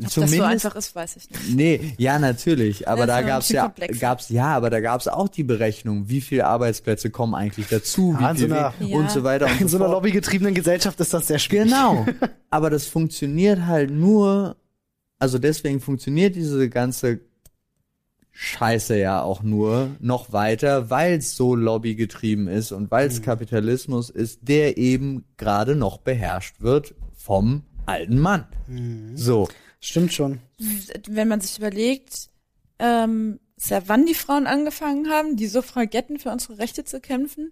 [0.01, 1.55] ob Zumindest, das so einfach ist, weiß ich nicht.
[1.55, 2.87] Nee, ja, natürlich.
[2.87, 3.99] Aber da gab's ja, komplexer.
[3.99, 8.37] gab's, ja, aber da gab's auch die Berechnung, wie viele Arbeitsplätze kommen eigentlich dazu, wie
[8.37, 11.27] viel, so einer, und so weiter und In so, so einer lobbygetriebenen Gesellschaft ist das
[11.27, 11.69] sehr schwierig.
[11.69, 12.05] Genau.
[12.49, 14.55] aber das funktioniert halt nur,
[15.19, 17.19] also deswegen funktioniert diese ganze
[18.31, 23.25] Scheiße ja auch nur noch weiter, weil es so lobbygetrieben ist und weil es mhm.
[23.25, 28.45] Kapitalismus ist, der eben gerade noch beherrscht wird vom alten Mann.
[28.67, 29.15] Mhm.
[29.15, 29.47] So.
[29.84, 30.39] Stimmt schon.
[31.09, 32.29] Wenn man sich überlegt,
[32.79, 37.51] ähm, seit wann die Frauen angefangen haben, die Suffragetten für unsere Rechte zu kämpfen,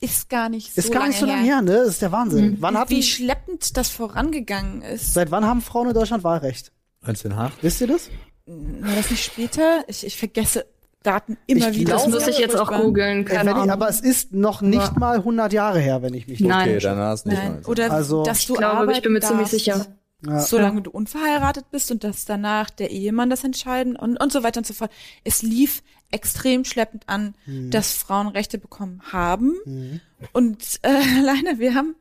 [0.00, 1.72] ist gar nicht so Ist gar nicht so lange her, ne?
[1.72, 2.52] Das ist der Wahnsinn.
[2.52, 2.56] Mhm.
[2.60, 5.14] Wann hatten, Wie schleppend das vorangegangen ist.
[5.14, 6.70] Seit wann haben Frauen in Deutschland Wahlrecht?
[7.00, 7.62] 1908.
[7.62, 8.10] Wisst ihr das?
[8.46, 9.84] War das nicht später?
[9.88, 10.66] Ich, ich vergesse
[11.02, 11.94] Daten immer ich wieder.
[11.94, 13.24] Das muss ich jetzt auch googeln.
[13.24, 13.70] Keine Ahnung.
[13.70, 14.98] Aber es ist noch nicht ja.
[14.98, 16.68] mal 100 Jahre her, wenn ich mich Nein.
[16.68, 17.64] Okay, dann hast nicht Nein.
[17.66, 19.86] Oder also, dass du ich glaube, ich bin mir ziemlich sicher.
[20.24, 20.40] Ja.
[20.40, 24.58] Solange du unverheiratet bist und dass danach der Ehemann das entscheiden und, und so weiter
[24.58, 24.90] und so fort.
[25.24, 27.70] Es lief extrem schleppend an, mhm.
[27.70, 29.54] dass Frauen Rechte bekommen haben.
[29.66, 30.00] Mhm.
[30.32, 30.88] Und äh,
[31.18, 31.96] alleine, wir haben,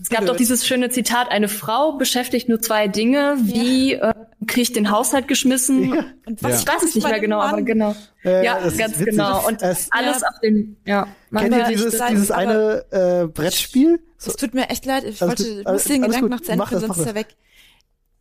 [0.00, 4.10] Es gab doch dieses schöne Zitat, eine Frau beschäftigt nur zwei Dinge, wie ja.
[4.10, 4.14] äh,
[4.46, 6.04] kriegt den Haushalt geschmissen ja.
[6.26, 6.58] und was, ja.
[6.58, 7.52] ich weiß es nicht mehr genau, Mann.
[7.54, 7.96] aber genau.
[8.24, 9.46] Äh, ja, ganz genau.
[9.46, 11.06] Und es, alles auf den, ja.
[11.34, 14.00] Kennt ihr dieses, dieses eine äh, Brettspiel?
[14.24, 14.30] So.
[14.30, 16.66] Es tut mir echt leid, ich alles wollte, gut, muss den Gedanken noch zu Ende
[16.66, 17.36] führen, sonst ist er weg.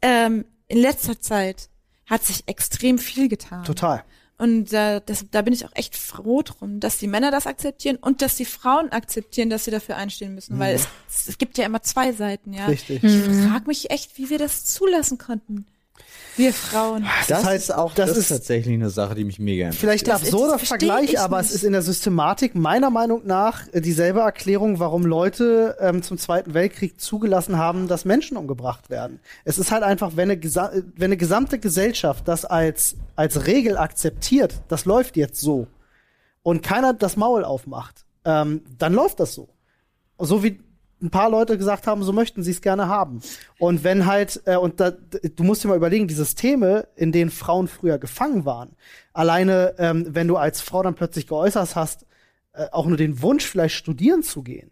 [0.01, 1.69] Ähm, in letzter Zeit
[2.05, 3.63] hat sich extrem viel getan.
[3.63, 4.03] Total.
[4.37, 7.95] Und äh, das, da bin ich auch echt froh drum, dass die Männer das akzeptieren
[7.97, 10.59] und dass die Frauen akzeptieren, dass sie dafür einstehen müssen, mhm.
[10.59, 10.87] weil es,
[11.27, 12.65] es gibt ja immer zwei Seiten, ja.
[12.65, 13.03] Richtig.
[13.03, 13.49] Ich mhm.
[13.49, 15.65] frage mich echt, wie wir das zulassen konnten.
[16.35, 17.05] Wir Frauen.
[17.27, 19.81] Das, heißt auch, das, das ist tatsächlich eine Sache, die mich mega interessiert.
[19.81, 21.49] Vielleicht ein absurder Vergleich, aber nicht.
[21.49, 26.17] es ist in der Systematik meiner Meinung nach äh, dieselbe Erklärung, warum Leute ähm, zum
[26.17, 29.19] Zweiten Weltkrieg zugelassen haben, dass Menschen umgebracht werden.
[29.45, 34.61] Es ist halt einfach, wenn eine, wenn eine gesamte Gesellschaft das als, als Regel akzeptiert,
[34.67, 35.67] das läuft jetzt so,
[36.41, 39.49] und keiner das Maul aufmacht, ähm, dann läuft das so.
[40.19, 40.59] So wie
[41.03, 43.21] ein paar Leute gesagt haben, so möchten sie es gerne haben.
[43.59, 47.29] Und wenn halt, äh, und da, du musst dir mal überlegen, die Systeme, in denen
[47.29, 48.75] Frauen früher gefangen waren,
[49.11, 52.05] alleine, ähm, wenn du als Frau dann plötzlich geäußert hast,
[52.53, 54.71] äh, auch nur den Wunsch, vielleicht studieren zu gehen,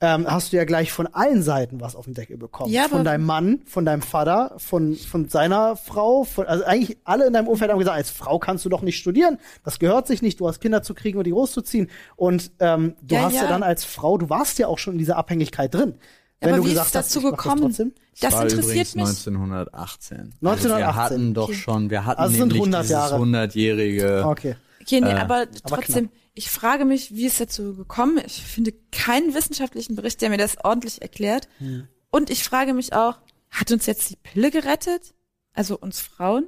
[0.00, 2.70] ähm, hast du ja gleich von allen Seiten was auf den Deckel bekommen.
[2.70, 7.26] Ja, von deinem Mann, von deinem Vater, von, von seiner Frau, von, also eigentlich alle
[7.26, 9.38] in deinem Umfeld haben gesagt, als Frau kannst du doch nicht studieren.
[9.64, 11.88] Das gehört sich nicht, du hast Kinder zu kriegen und die großzuziehen.
[12.14, 13.44] Und ähm, du ja, hast ja.
[13.44, 13.48] ja.
[13.48, 15.94] dann als Frau, du warst ja auch schon in dieser Abhängigkeit drin.
[16.40, 17.94] Wenn aber du wie gesagt ist dazu hast, gekommen?
[18.20, 19.06] Das, das interessiert mich.
[19.06, 20.34] 1918.
[20.42, 20.42] 1918.
[20.42, 24.24] Also wir hatten doch schon, wir hatten also nämlich 100 dieses 100-jährige.
[24.26, 24.56] Okay.
[24.82, 28.20] Okay, nee, äh, aber trotzdem, aber ich frage mich, wie ist dazu gekommen?
[28.26, 31.48] Ich finde keinen wissenschaftlichen Bericht, der mir das ordentlich erklärt.
[31.58, 31.88] Hm.
[32.10, 33.18] Und ich frage mich auch,
[33.50, 35.14] hat uns jetzt die Pille gerettet?
[35.54, 36.46] Also uns Frauen?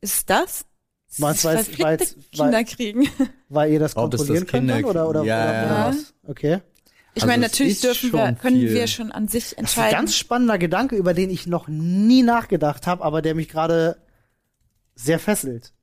[0.00, 0.64] Ist das?
[1.18, 3.08] Was, weil, weil, Kinder weil, kriegen.
[3.50, 5.88] Weil ihr das kontrollieren könnt dann, oder, oder, ja, oder, ja.
[5.88, 6.14] was?
[6.26, 6.60] Okay.
[7.14, 8.72] Ich also meine, natürlich dürfen wir, können viel.
[8.72, 9.64] wir schon an sich entscheiden.
[9.64, 13.34] Das ist ein ganz spannender Gedanke, über den ich noch nie nachgedacht habe, aber der
[13.34, 13.98] mich gerade
[14.94, 15.74] sehr fesselt.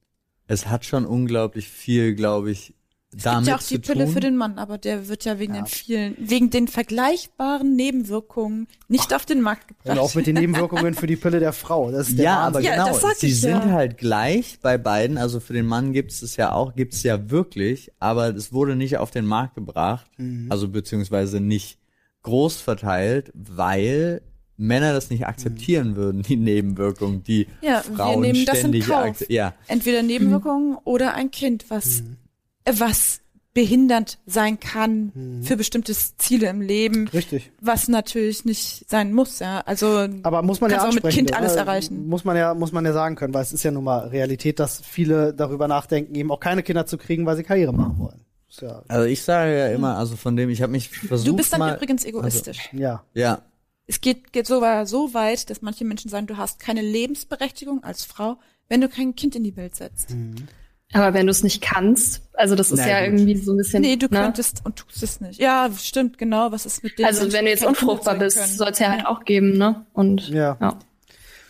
[0.48, 2.74] Es hat schon unglaublich viel, glaube ich,
[3.16, 4.14] es damit gibt ja auch die Pille tun.
[4.14, 5.62] für den Mann, aber der wird ja wegen ja.
[5.62, 9.90] den vielen, wegen den vergleichbaren Nebenwirkungen nicht Ach, auf den Markt gebracht.
[9.90, 11.92] Und auch mit den Nebenwirkungen für die Pille der Frau.
[11.92, 15.18] Das ist der ja, aber ja, genau, sie sind halt gleich bei beiden.
[15.18, 18.78] Also für den Mann gibt es ja auch, gibt es ja wirklich, aber es wurde
[18.78, 20.48] nicht auf den Markt gebracht, mhm.
[20.50, 21.80] also beziehungsweise nicht
[22.24, 24.22] groß verteilt, weil
[24.56, 25.96] Männer das nicht akzeptieren mhm.
[25.98, 29.30] würden, die Nebenwirkungen, die ja, Frauen wir nehmen ständig das in Kauf.
[29.30, 29.54] Ja.
[29.68, 30.80] Entweder Nebenwirkungen mhm.
[30.86, 32.18] oder ein Kind, was mhm
[32.66, 33.22] was
[33.54, 35.44] behindernd sein kann mhm.
[35.44, 37.10] für bestimmte Ziele im Leben.
[37.10, 37.52] Richtig.
[37.60, 39.60] Was natürlich nicht sein muss, ja.
[39.66, 42.08] Also aber muss man ja auch mit Kind alles erreichen.
[42.08, 44.60] Muss man ja muss man ja sagen können, weil es ist ja nun mal Realität,
[44.60, 48.26] dass viele darüber nachdenken, eben auch keine Kinder zu kriegen, weil sie Karriere machen wollen.
[48.62, 51.28] Ja also ich sage ja immer, also von dem, ich habe mich versucht.
[51.28, 52.70] Du bist dann mal, übrigens egoistisch.
[52.72, 53.04] Also, ja.
[53.14, 53.42] Ja.
[53.88, 58.06] Es geht, geht sogar so weit, dass manche Menschen sagen, du hast keine Lebensberechtigung als
[58.06, 58.38] Frau,
[58.70, 60.12] wenn du kein Kind in die Welt setzt.
[60.12, 60.48] Mhm.
[60.94, 63.20] Aber wenn du es nicht kannst, also das ist Na, ja gut.
[63.20, 63.82] irgendwie so ein bisschen.
[63.82, 64.20] Nee, du ne?
[64.22, 65.40] könntest und tust es nicht.
[65.40, 66.52] Ja, stimmt, genau.
[66.52, 67.06] Was ist mit dem?
[67.06, 69.86] Also wenn du jetzt unfruchtbar bist, soll es ja halt auch geben, ne?
[69.94, 70.58] Und ja.
[70.60, 70.78] ja.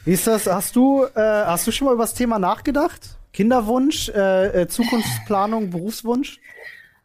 [0.05, 0.47] Wie ist das?
[0.47, 3.17] Hast du, äh, hast du schon mal über das Thema nachgedacht?
[3.33, 6.39] Kinderwunsch, äh, äh, Zukunftsplanung, Berufswunsch?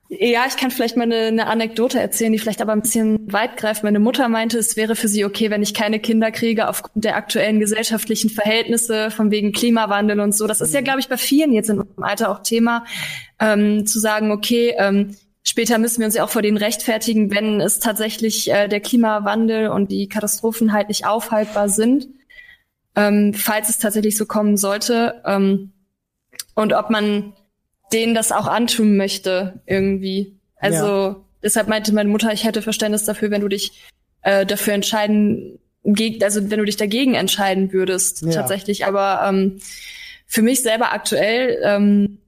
[0.09, 3.57] Ja, ich kann vielleicht mal eine, eine Anekdote erzählen, die vielleicht aber ein bisschen weit
[3.57, 3.83] greift.
[3.83, 7.17] Meine Mutter meinte, es wäre für sie okay, wenn ich keine Kinder kriege aufgrund der
[7.17, 10.47] aktuellen gesellschaftlichen Verhältnisse, von wegen Klimawandel und so.
[10.47, 10.85] Das ist ja, mhm.
[10.85, 12.85] glaube ich, bei vielen jetzt in unserem Alter auch Thema,
[13.41, 17.61] ähm, zu sagen, okay, ähm, später müssen wir uns ja auch vor denen rechtfertigen, wenn
[17.61, 22.07] es tatsächlich äh, der Klimawandel und die Katastrophen halt nicht aufhaltbar sind,
[22.95, 25.21] ähm, falls es tatsächlich so kommen sollte.
[25.27, 25.73] Ähm,
[26.55, 27.33] und ob man
[27.93, 30.37] denen das auch antun möchte irgendwie.
[30.57, 31.17] Also ja.
[31.43, 33.73] deshalb meinte meine Mutter, ich hätte Verständnis dafür, wenn du dich
[34.23, 35.59] äh, dafür entscheiden,
[36.23, 38.33] also wenn du dich dagegen entscheiden würdest ja.
[38.33, 38.87] tatsächlich.
[38.87, 39.61] Aber ähm,
[40.27, 42.19] für mich selber aktuell ähm,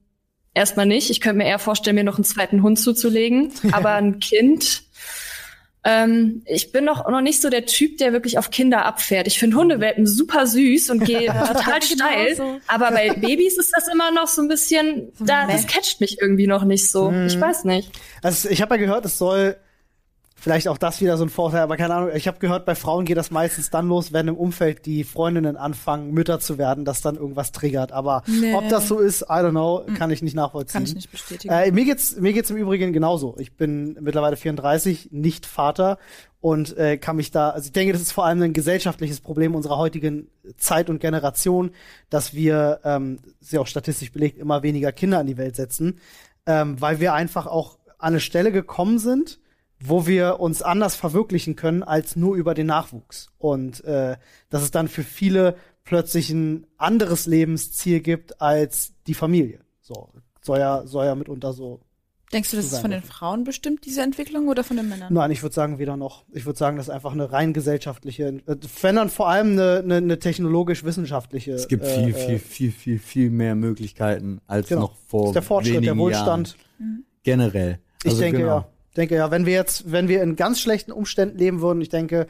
[0.53, 1.09] erstmal nicht.
[1.09, 3.51] Ich könnte mir eher vorstellen, mir noch einen zweiten Hund zuzulegen.
[3.71, 4.83] Aber ein Kind
[5.83, 9.27] ähm, ich bin noch, noch nicht so der Typ, der wirklich auf Kinder abfährt.
[9.27, 12.35] Ich finde Hundewelpen super süß und gehe total steil.
[12.35, 12.59] So.
[12.67, 16.47] Aber bei Babys ist das immer noch so ein bisschen, da, das catcht mich irgendwie
[16.47, 17.11] noch nicht so.
[17.11, 17.27] Mhm.
[17.27, 17.91] Ich weiß nicht.
[18.21, 19.55] Also ich habe ja gehört, es soll
[20.41, 22.11] Vielleicht auch das wieder so ein Vorteil, aber keine Ahnung.
[22.15, 25.57] Ich habe gehört, bei Frauen geht das meistens dann los, wenn im Umfeld die Freundinnen
[25.57, 27.91] anfangen, Mütter zu werden, dass dann irgendwas triggert.
[27.91, 28.53] Aber nee.
[28.53, 29.95] ob das so ist, I don't know, hm.
[29.95, 30.73] kann ich nicht nachvollziehen.
[30.73, 31.53] Kann ich nicht bestätigen.
[31.53, 33.35] Äh, mir geht's mir geht's im Übrigen genauso.
[33.37, 35.97] Ich bin mittlerweile 34, nicht Vater
[36.41, 39.55] und äh, kann mich da, also ich denke, das ist vor allem ein gesellschaftliches Problem
[39.55, 41.71] unserer heutigen Zeit und Generation,
[42.09, 45.99] dass wir, ähm, ist ja auch statistisch belegt, immer weniger Kinder an die Welt setzen,
[46.45, 49.39] ähm, weil wir einfach auch an eine Stelle gekommen sind,
[49.81, 53.29] wo wir uns anders verwirklichen können als nur über den Nachwuchs.
[53.37, 54.17] Und äh,
[54.49, 59.61] dass es dann für viele plötzlich ein anderes Lebensziel gibt als die Familie.
[59.81, 60.09] So,
[60.41, 61.79] soll ja, soll ja mitunter so.
[62.31, 65.11] Denkst du, das ist von den Frauen bestimmt, diese Entwicklung, oder von den Männern?
[65.11, 66.25] Nein, ich würde sagen, weder noch.
[66.31, 69.79] Ich würde sagen, das ist einfach eine rein gesellschaftliche, äh, wenn dann vor allem eine,
[69.79, 71.53] eine, eine technologisch-wissenschaftliche.
[71.53, 74.81] Es gibt viel, äh, viel, viel, viel, viel mehr Möglichkeiten als genau.
[74.81, 75.21] noch vor.
[75.21, 76.55] Das ist der Fortschritt, der Wohlstand.
[76.79, 77.05] Jahren.
[77.23, 77.79] Generell.
[78.05, 78.57] Also ich denke, genau.
[78.57, 78.67] ja
[78.97, 82.27] denke ja, wenn wir jetzt, wenn wir in ganz schlechten Umständen leben würden, ich denke,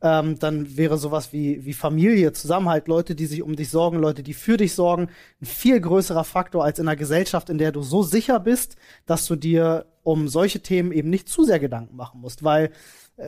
[0.00, 4.22] ähm, dann wäre sowas wie, wie Familie, Zusammenhalt, Leute, die sich um dich sorgen, Leute,
[4.22, 5.08] die für dich sorgen,
[5.42, 9.26] ein viel größerer Faktor als in einer Gesellschaft, in der du so sicher bist, dass
[9.26, 12.70] du dir um solche Themen eben nicht zu sehr Gedanken machen musst, weil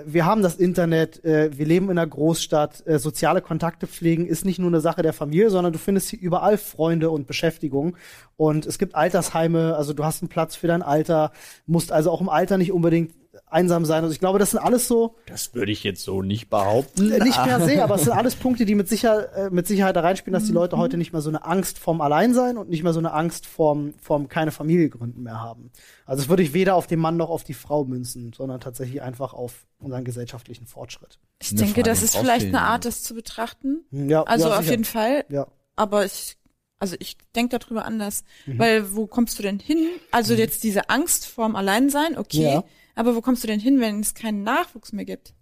[0.07, 4.45] wir haben das Internet, äh, wir leben in einer Großstadt, äh, soziale Kontakte pflegen ist
[4.45, 7.97] nicht nur eine Sache der Familie, sondern du findest hier überall Freunde und Beschäftigung.
[8.37, 11.33] Und es gibt Altersheime, also du hast einen Platz für dein Alter,
[11.67, 13.15] musst also auch im Alter nicht unbedingt
[13.47, 14.03] einsam sein.
[14.03, 15.17] Also ich glaube, das sind alles so.
[15.27, 17.09] Das würde ich jetzt so nicht behaupten.
[17.09, 20.01] Nicht per se, aber es sind alles Punkte, die mit, sicher, äh, mit Sicherheit da
[20.01, 22.93] reinspielen, dass die Leute heute nicht mehr so eine Angst vorm Alleinsein und nicht mehr
[22.93, 25.71] so eine Angst vorm, vorm keine Familie gründen mehr haben.
[26.07, 29.03] Also das würde ich weder auf den Mann noch auf die Frau münzen, sondern tatsächlich
[29.03, 31.19] einfach auf unseren gesellschaftlichen Fortschritt.
[31.41, 33.85] Ich eine denke, Frage das ist vielleicht eine Art, das zu betrachten.
[33.91, 35.25] Ja, also ja, auf jeden Fall.
[35.29, 35.47] Ja.
[35.77, 36.37] Aber ich
[36.81, 38.59] also ich denke darüber anders, mhm.
[38.59, 39.87] weil wo kommst du denn hin?
[40.11, 40.41] Also mhm.
[40.41, 42.65] jetzt diese Angst vorm Alleinsein, okay, ja.
[42.95, 45.35] Aber wo kommst du denn hin, wenn es keinen Nachwuchs mehr gibt?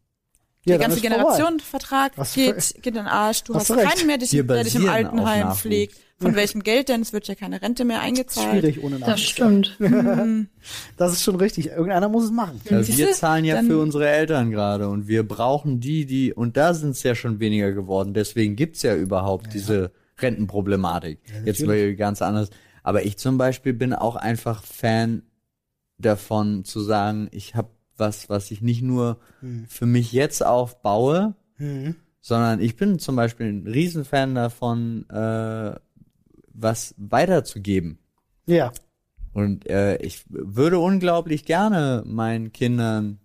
[0.64, 3.44] Ja, der ganze Generationenvertrag geht, geht in den Arsch.
[3.44, 5.96] Du hast, hast keinen mehr, der dich im Altenheim pflegt.
[6.20, 7.00] Von welchem Geld denn?
[7.00, 8.50] Es wird ja keine Rente mehr eingezahlt.
[8.50, 9.12] Schwierig ohne Nachwuchs.
[9.12, 9.78] Das stimmt.
[10.96, 11.68] Das ist schon richtig.
[11.68, 12.60] Irgendeiner muss es machen.
[12.68, 16.74] Ja, wir zahlen ja für unsere Eltern gerade und wir brauchen die, die, und da
[16.74, 18.12] sind es ja schon weniger geworden.
[18.12, 21.20] Deswegen gibt's ja überhaupt ja, diese Rentenproblematik.
[21.26, 22.50] Ja, Jetzt wäre ganz anders.
[22.82, 25.22] Aber ich zum Beispiel bin auch einfach Fan
[25.98, 29.66] davon zu sagen, ich habe was, was ich nicht nur hm.
[29.68, 31.96] für mich jetzt aufbaue, hm.
[32.20, 35.74] sondern ich bin zum Beispiel ein Riesenfan davon, äh,
[36.54, 37.98] was weiterzugeben.
[38.46, 38.72] Ja.
[39.32, 43.18] Und äh, ich würde unglaublich gerne meinen Kindern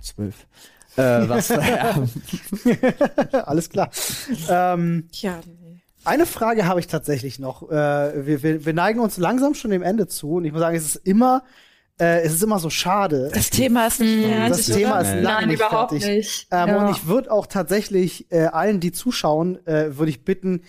[0.00, 0.46] zwölf
[0.96, 2.10] äh, was vererben.
[3.44, 3.90] Alles klar.
[4.48, 5.40] Ähm, ja.
[6.04, 7.70] Eine Frage habe ich tatsächlich noch.
[7.70, 10.76] Äh, wir, wir, wir neigen uns langsam schon dem Ende zu und ich muss sagen,
[10.76, 11.44] es ist immer
[12.02, 13.30] äh, es ist immer so schade.
[13.32, 14.56] Das Thema ist nicht fertig.
[14.56, 16.08] Das Thema ist lange Nein, nicht überhaupt fertig.
[16.08, 16.46] Nicht.
[16.50, 16.76] Ähm, ja.
[16.78, 20.62] Und ich würde auch tatsächlich äh, allen, die zuschauen, äh, würde ich bitten,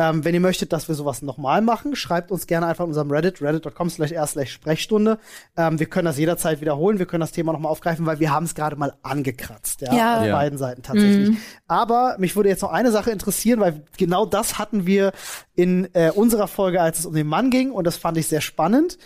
[0.00, 3.10] ähm, wenn ihr möchtet, dass wir sowas nochmal machen, schreibt uns gerne einfach in unserem
[3.10, 5.18] Reddit, reddit.com slash r slash Sprechstunde.
[5.58, 8.46] Ähm, wir können das jederzeit wiederholen, wir können das Thema nochmal aufgreifen, weil wir haben
[8.46, 10.18] es gerade mal angekratzt, ja, ja.
[10.20, 10.34] auf ja.
[10.34, 11.30] beiden Seiten tatsächlich.
[11.30, 11.36] Mhm.
[11.68, 15.12] Aber mich würde jetzt noch eine Sache interessieren, weil genau das hatten wir
[15.54, 18.40] in äh, unserer Folge, als es um den Mann ging und das fand ich sehr
[18.40, 18.96] spannend.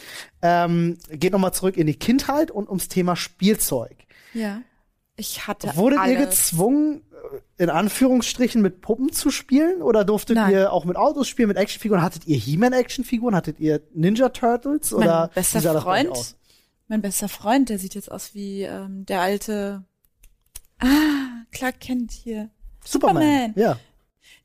[0.43, 3.97] Ähm, geht nochmal zurück in die Kindheit und ums Thema Spielzeug.
[4.33, 4.61] Ja.
[5.17, 6.13] Ich hatte Wurdet alles.
[6.19, 7.03] ihr gezwungen,
[7.57, 9.81] in Anführungsstrichen mit Puppen zu spielen?
[9.83, 10.53] Oder durftet Nein.
[10.53, 12.03] ihr auch mit Autos spielen, mit Actionfiguren?
[12.03, 13.35] Hattet ihr He-Man-Actionfiguren?
[13.35, 14.91] Hattet ihr Ninja Turtles?
[14.91, 16.37] Mein oder bester Freund,
[16.89, 19.85] mein bester Freund, der sieht jetzt aus wie ähm, der alte
[20.81, 22.51] Ah, Clark Kent hier.
[22.85, 23.23] Superman.
[23.23, 23.53] Superman.
[23.57, 23.79] Ja.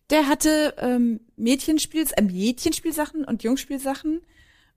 [0.09, 4.21] Der hatte ähm, Mädchenspiels, äh, Mädchenspielsachen und Jungspielsachen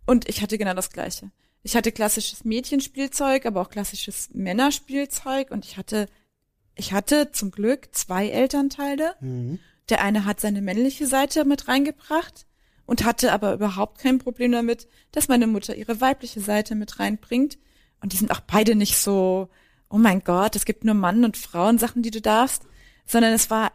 [0.07, 1.31] und ich hatte genau das gleiche.
[1.63, 6.09] Ich hatte klassisches Mädchenspielzeug, aber auch klassisches Männerspielzeug und ich hatte
[6.75, 9.15] ich hatte zum Glück zwei Elternteile.
[9.21, 9.59] Mhm.
[9.89, 12.47] Der eine hat seine männliche Seite mit reingebracht
[12.87, 17.59] und hatte aber überhaupt kein Problem damit, dass meine Mutter ihre weibliche Seite mit reinbringt.
[18.01, 19.49] Und die sind auch beide nicht so,
[19.91, 22.63] oh mein Gott, es gibt nur Mann und Frauen Sachen, die du darfst,
[23.07, 23.73] sondern es war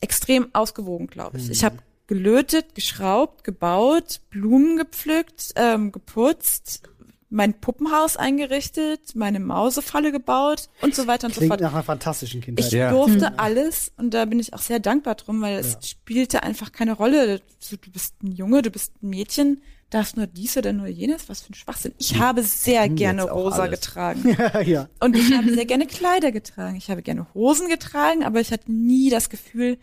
[0.00, 1.46] extrem ausgewogen, glaube ich.
[1.46, 1.52] Mhm.
[1.52, 1.78] Ich habe
[2.12, 6.82] gelötet, geschraubt, gebaut, Blumen gepflückt, ähm, geputzt,
[7.30, 11.60] mein Puppenhaus eingerichtet, meine Mausefalle gebaut und so weiter und Klingt so fort.
[11.62, 12.66] nach einer fantastischen Kindheit.
[12.66, 12.90] Ich ja.
[12.90, 13.38] durfte mhm.
[13.38, 15.78] alles und da bin ich auch sehr dankbar drum, weil es ja.
[15.82, 17.40] spielte einfach keine Rolle.
[17.70, 21.40] Du bist ein Junge, du bist ein Mädchen, darfst nur dies oder nur jenes, was
[21.40, 21.94] für ein Schwachsinn.
[21.96, 23.80] Ich habe sehr gerne rosa alles.
[23.80, 24.36] getragen.
[24.38, 24.88] ja, ja.
[25.00, 26.76] Und ich habe sehr gerne Kleider getragen.
[26.76, 29.78] Ich habe gerne Hosen getragen, aber ich hatte nie das Gefühl,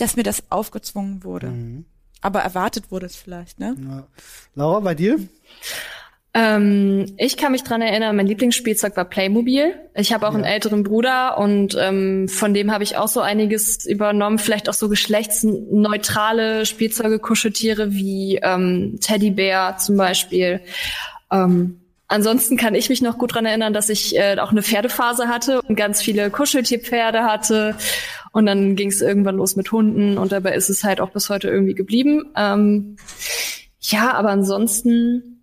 [0.00, 1.48] dass mir das aufgezwungen wurde.
[1.48, 1.84] Mhm.
[2.20, 3.76] Aber erwartet wurde es vielleicht, ne?
[3.78, 4.06] Ja.
[4.54, 5.18] Laura, bei dir?
[6.32, 9.74] Ähm, ich kann mich dran erinnern, mein Lieblingsspielzeug war Playmobil.
[9.94, 10.36] Ich habe auch ja.
[10.36, 14.38] einen älteren Bruder und ähm, von dem habe ich auch so einiges übernommen.
[14.38, 20.60] Vielleicht auch so geschlechtsneutrale Spielzeuge, Kuscheltiere wie ähm, Teddybär zum Beispiel.
[21.32, 25.26] Ähm, ansonsten kann ich mich noch gut dran erinnern, dass ich äh, auch eine Pferdephase
[25.26, 27.74] hatte und ganz viele Kuscheltierpferde hatte.
[28.32, 31.30] Und dann ging es irgendwann los mit Hunden und dabei ist es halt auch bis
[31.30, 32.30] heute irgendwie geblieben.
[32.36, 32.96] Ähm,
[33.80, 35.40] ja, aber ansonsten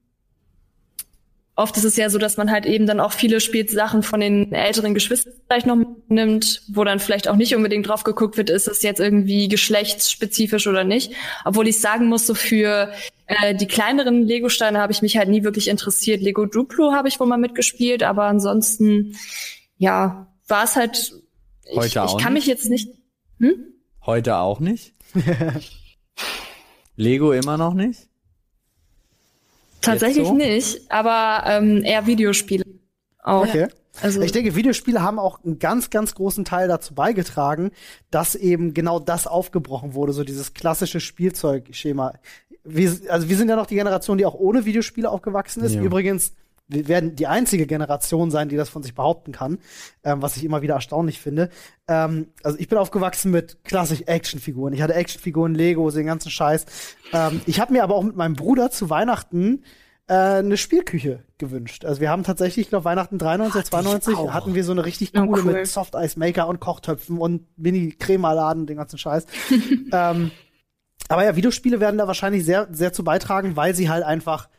[1.57, 4.53] oft ist es ja so, dass man halt eben dann auch viele Spielsachen von den
[4.53, 5.77] älteren Geschwistern vielleicht noch
[6.07, 10.67] nimmt, wo dann vielleicht auch nicht unbedingt drauf geguckt wird, ist es jetzt irgendwie geschlechtsspezifisch
[10.67, 11.11] oder nicht.
[11.45, 12.91] Obwohl ich sagen muss, so für
[13.25, 16.21] äh, die kleineren Lego-Steine habe ich mich halt nie wirklich interessiert.
[16.21, 19.15] Lego Duplo habe ich wohl mal mitgespielt, aber ansonsten,
[19.77, 21.13] ja, war es halt.
[21.75, 22.45] Heute ich, auch ich kann nicht?
[22.45, 22.89] mich jetzt nicht.
[23.39, 23.73] Hm?
[24.05, 24.93] Heute auch nicht?
[26.95, 28.07] Lego immer noch nicht?
[29.81, 30.33] Tatsächlich so?
[30.33, 32.65] nicht, aber ähm, eher Videospiele.
[33.23, 33.47] Auch.
[33.47, 33.67] Okay.
[34.01, 37.71] Also, ich denke, Videospiele haben auch einen ganz, ganz großen Teil dazu beigetragen,
[38.11, 42.13] dass eben genau das aufgebrochen wurde, so dieses klassische Spielzeugschema.
[42.63, 45.75] Wir, also wir sind ja noch die Generation, die auch ohne Videospiele aufgewachsen ist.
[45.75, 45.81] Ja.
[45.81, 46.33] Übrigens,
[46.67, 49.59] wir werden die einzige Generation sein, die das von sich behaupten kann,
[50.03, 51.49] ähm, was ich immer wieder erstaunlich finde.
[51.87, 54.73] Ähm, also ich bin aufgewachsen mit klassisch Actionfiguren.
[54.73, 56.65] Ich hatte Actionfiguren, Lego, den ganzen Scheiß.
[57.13, 59.63] Ähm, ich habe mir aber auch mit meinem Bruder zu Weihnachten
[60.07, 61.85] äh, eine Spielküche gewünscht.
[61.85, 65.13] Also wir haben tatsächlich, ich glaube Weihnachten 93, Hatte 92 hatten wir so eine richtig
[65.13, 65.53] coole oh, cool.
[65.53, 69.25] mit Soft Ice Maker und Kochtöpfen und Mini Cremaladen, den ganzen Scheiß.
[69.91, 70.31] ähm,
[71.09, 74.49] aber ja, Videospiele werden da wahrscheinlich sehr, sehr zu beitragen, weil sie halt einfach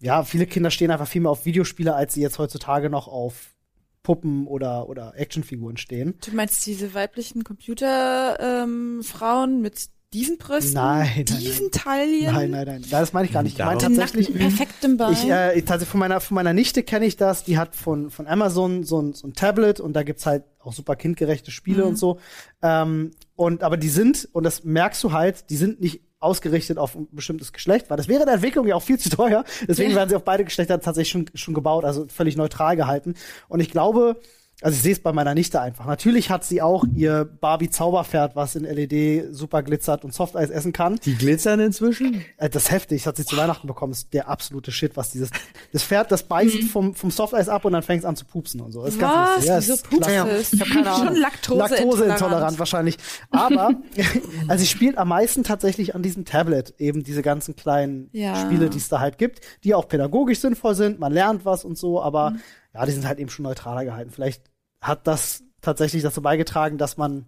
[0.00, 3.54] ja, viele Kinder stehen einfach viel mehr auf Videospiele, als sie jetzt heutzutage noch auf
[4.02, 6.14] Puppen oder, oder Actionfiguren stehen.
[6.24, 10.74] Du meinst diese weiblichen Computerfrauen ähm, mit diesen Brüsten?
[10.74, 12.32] Nein, diesen nein, Taillen?
[12.32, 12.84] Nein, nein, nein.
[12.88, 13.58] Das meine ich gar nicht.
[13.58, 14.32] Ich meine tatsächlich.
[14.32, 15.12] perfektem Bein.
[15.12, 17.44] Ich, äh, tatsächlich von meiner, von meiner Nichte kenne ich das.
[17.44, 20.72] Die hat von, von Amazon so ein, so ein Tablet und da gibt's halt auch
[20.72, 21.88] super kindgerechte Spiele mhm.
[21.88, 22.18] und so.
[22.62, 26.94] Ähm, und, aber die sind, und das merkst du halt, die sind nicht ausgerichtet auf
[26.94, 29.44] ein bestimmtes Geschlecht, weil das wäre in der Entwicklung ja auch viel zu teuer.
[29.68, 29.96] Deswegen ja.
[29.96, 33.14] werden sie auf beide Geschlechter tatsächlich schon, schon gebaut, also völlig neutral gehalten.
[33.48, 34.20] Und ich glaube,
[34.62, 35.84] also ich sehe es bei meiner Nichte einfach.
[35.84, 40.72] Natürlich hat sie auch ihr Barbie Zauberpferd, was in LED super glitzert und Softeis essen
[40.72, 40.98] kann.
[41.04, 42.24] Die glitzern inzwischen?
[42.38, 43.02] Äh, das ist heftig.
[43.02, 43.92] Das hat sie zu Weihnachten bekommen.
[43.92, 45.28] Das ist der absolute Shit, was dieses
[45.72, 46.66] das Pferd, das beißt mhm.
[46.68, 48.82] vom vom Softeis ab und dann fängt es an zu pupsen und so.
[48.82, 49.12] Das ist was?
[49.12, 49.48] ganz lustig.
[49.48, 51.06] Ja, Wieso pupst ja, Ich habe keine Ahnung.
[51.08, 52.96] Schon Laktose, Laktose intolerant wahrscheinlich.
[53.30, 53.74] Aber
[54.48, 58.34] also sie spielt am meisten tatsächlich an diesem Tablet eben diese ganzen kleinen ja.
[58.36, 60.98] Spiele, die es da halt gibt, die auch pädagogisch sinnvoll sind.
[60.98, 62.40] Man lernt was und so, aber mhm.
[62.76, 64.10] Ja, die sind halt eben schon neutraler gehalten.
[64.10, 64.42] Vielleicht
[64.82, 67.24] hat das tatsächlich dazu beigetragen, dass man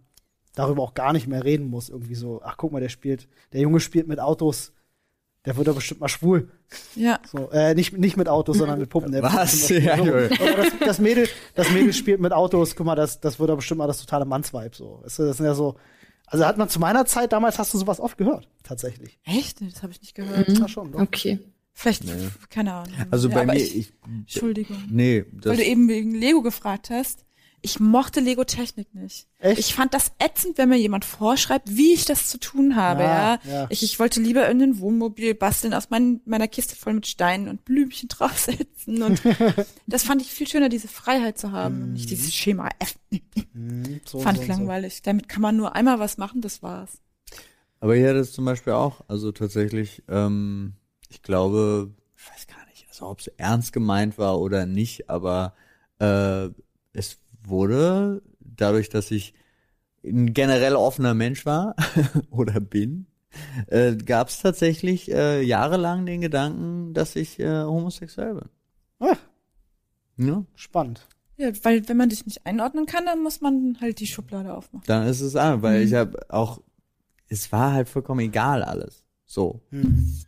[0.54, 1.88] darüber auch gar nicht mehr reden muss.
[1.88, 4.72] Irgendwie so, ach guck mal, der spielt, der Junge spielt mit Autos,
[5.46, 6.50] der wird doch bestimmt mal schwul.
[6.94, 7.18] Ja.
[7.26, 9.10] So, äh, nicht, nicht mit Autos, sondern mit Puppen.
[9.10, 9.70] Der Was?
[9.70, 10.04] Ja, so.
[10.04, 13.78] das, das, Mädel, das Mädel spielt mit Autos, guck mal, das, das wird doch bestimmt
[13.78, 14.76] mal das totale Mannsvibe.
[14.76, 15.00] So.
[15.02, 15.76] Das, das sind ja so.
[16.26, 19.18] Also hat man zu meiner Zeit, damals hast du sowas oft gehört, tatsächlich.
[19.24, 19.62] Echt?
[19.62, 20.46] Das habe ich nicht gehört.
[20.46, 20.56] Mhm.
[20.56, 21.00] Ja, schon, doch.
[21.00, 21.38] Okay.
[21.78, 22.28] Vielleicht, nee.
[22.50, 22.92] keine Ahnung.
[23.12, 24.82] Also bei ja, mir, ich, ich, Entschuldigung.
[24.90, 25.24] Nee.
[25.30, 27.24] Das Weil du eben wegen Lego gefragt hast.
[27.60, 29.28] Ich mochte Lego Technik nicht.
[29.38, 29.60] Echt?
[29.60, 33.04] Ich fand das ätzend, wenn mir jemand vorschreibt, wie ich das zu tun habe.
[33.04, 33.66] Ja, ja.
[33.70, 37.46] Ich, ich wollte lieber in ein Wohnmobil basteln, aus mein, meiner Kiste voll mit Steinen
[37.46, 39.00] und Blümchen draufsetzen.
[39.04, 39.22] Und
[39.86, 42.96] das fand ich viel schöner, diese Freiheit zu haben und nicht dieses Schema F.
[43.52, 44.96] Mm, so, fand so, ich langweilig.
[44.96, 45.02] So.
[45.04, 46.98] Damit kann man nur einmal was machen, das war's.
[47.78, 50.72] Aber hier das zum Beispiel auch, also tatsächlich, ähm,
[51.08, 55.54] ich glaube, ich weiß gar nicht, also ob es ernst gemeint war oder nicht, aber
[55.98, 56.48] äh,
[56.92, 59.34] es wurde, dadurch, dass ich
[60.04, 61.74] ein generell offener Mensch war
[62.30, 63.06] oder bin,
[63.66, 68.48] äh, gab es tatsächlich äh, jahrelang den Gedanken, dass ich äh, homosexuell bin.
[69.00, 69.16] Ah.
[70.16, 70.44] Ja.
[70.54, 71.06] Spannend.
[71.36, 74.84] Ja, weil wenn man dich nicht einordnen kann, dann muss man halt die Schublade aufmachen.
[74.86, 75.86] Dann ist es an, weil mhm.
[75.86, 76.60] ich habe auch,
[77.28, 79.04] es war halt vollkommen egal alles.
[79.24, 79.60] So.
[79.70, 80.18] Mhm.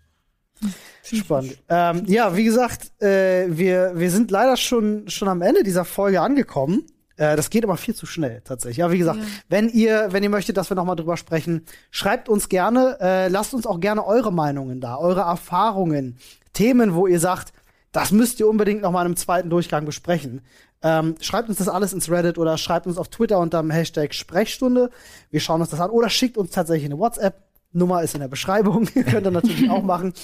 [1.03, 1.59] Spannend.
[1.69, 6.21] Ähm, ja, wie gesagt, äh, wir, wir sind leider schon, schon am Ende dieser Folge
[6.21, 6.85] angekommen.
[7.17, 8.79] Äh, das geht aber viel zu schnell tatsächlich.
[8.79, 9.27] Ja, wie gesagt, ja.
[9.49, 13.29] wenn ihr, wenn ihr möchtet, dass wir noch mal drüber sprechen, schreibt uns gerne, äh,
[13.29, 16.19] lasst uns auch gerne eure Meinungen da, eure Erfahrungen,
[16.53, 17.53] Themen, wo ihr sagt,
[17.93, 20.43] das müsst ihr unbedingt noch mal in einem zweiten Durchgang besprechen.
[20.83, 24.15] Ähm, schreibt uns das alles ins Reddit oder schreibt uns auf Twitter unter dem Hashtag
[24.15, 24.91] Sprechstunde.
[25.31, 27.43] Wir schauen uns das an oder schickt uns tatsächlich eine WhatsApp.
[27.73, 28.87] Nummer ist in der Beschreibung.
[29.11, 30.15] Könnt ihr natürlich auch machen.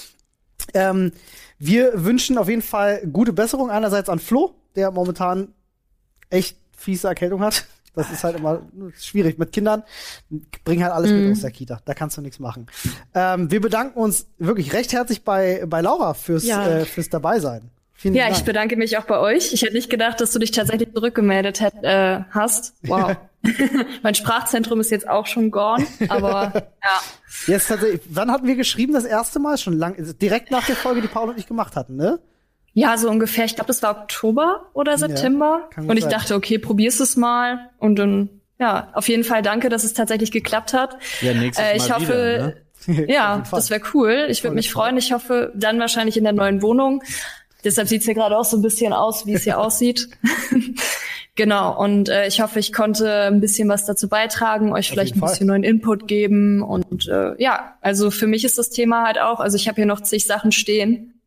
[0.73, 1.11] Ähm,
[1.59, 5.53] wir wünschen auf jeden Fall gute Besserung einerseits an Flo, der momentan
[6.29, 7.65] echt fiese Erkältung hat.
[7.95, 8.61] Das ist halt immer
[8.95, 9.39] schwierig.
[9.39, 9.81] Mit Kindern
[10.63, 11.23] bringen halt alles mhm.
[11.23, 11.81] mit aus der Kita.
[11.83, 12.67] Da kannst du nichts machen.
[13.15, 16.67] Ähm, wir bedanken uns wirklich recht herzlich bei, bei Laura fürs, ja.
[16.67, 17.71] äh, fürs Dabeisein.
[17.93, 18.37] Vielen ja, Dank.
[18.37, 19.51] ich bedanke mich auch bei euch.
[19.51, 22.75] Ich hätte nicht gedacht, dass du dich tatsächlich zurückgemeldet hätt, äh, hast.
[22.83, 23.17] Wow.
[24.03, 26.51] mein Sprachzentrum ist jetzt auch schon gone, aber
[26.83, 27.01] ja.
[27.47, 29.57] Jetzt tatsächlich, wann hatten wir geschrieben das erste Mal?
[29.57, 32.19] Schon lang, direkt nach der Folge, die Paul und ich gemacht hatten, ne?
[32.73, 33.45] Ja, so ungefähr.
[33.45, 35.67] Ich glaube, das war Oktober oder September.
[35.75, 36.11] Ja, und ich sein.
[36.11, 37.71] dachte, okay, probier's es mal.
[37.79, 38.29] Und dann,
[38.59, 40.95] ja, auf jeden Fall danke, dass es tatsächlich geklappt hat.
[41.21, 42.53] Ja, nächstes äh, ich Mal hoffe,
[42.85, 43.05] wieder, ne?
[43.11, 44.27] ja, das wäre cool.
[44.29, 44.95] Ich würde mich freuen.
[44.97, 47.01] Ich hoffe, dann wahrscheinlich in der neuen Wohnung.
[47.63, 50.09] Deshalb sieht's hier gerade auch so ein bisschen aus, wie es hier aussieht.
[51.37, 55.15] Genau, und äh, ich hoffe, ich konnte ein bisschen was dazu beitragen, euch Auf vielleicht
[55.15, 56.63] ein bisschen neuen Input geben.
[56.63, 59.85] Und äh, ja, also für mich ist das Thema halt auch, also ich habe hier
[59.85, 61.21] noch zig Sachen stehen.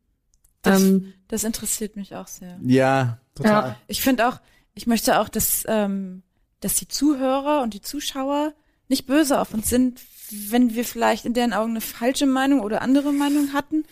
[0.63, 2.59] Das, ähm, das interessiert mich auch sehr.
[2.61, 3.69] Ja, total.
[3.69, 3.75] Ja.
[3.87, 4.41] Ich finde auch,
[4.73, 6.23] ich möchte auch, dass, ähm,
[6.59, 8.51] dass die Zuhörer und die Zuschauer
[8.89, 12.81] nicht böse auf uns sind, wenn wir vielleicht in deren Augen eine falsche Meinung oder
[12.81, 13.85] andere Meinung hatten,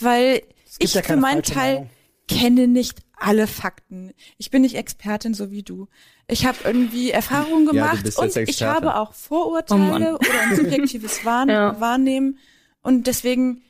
[0.00, 0.42] weil
[0.80, 1.90] ich ja für meinen Teil Meinung.
[2.26, 4.12] kenne nicht alle Fakten.
[4.38, 5.88] Ich bin nicht Expertin so wie du.
[6.26, 11.24] Ich habe irgendwie Erfahrungen gemacht ja, und ich habe auch Vorurteile oh oder ein subjektives
[11.24, 11.80] Wahrn ja.
[11.80, 12.38] Wahrnehmen.
[12.82, 13.62] Und deswegen,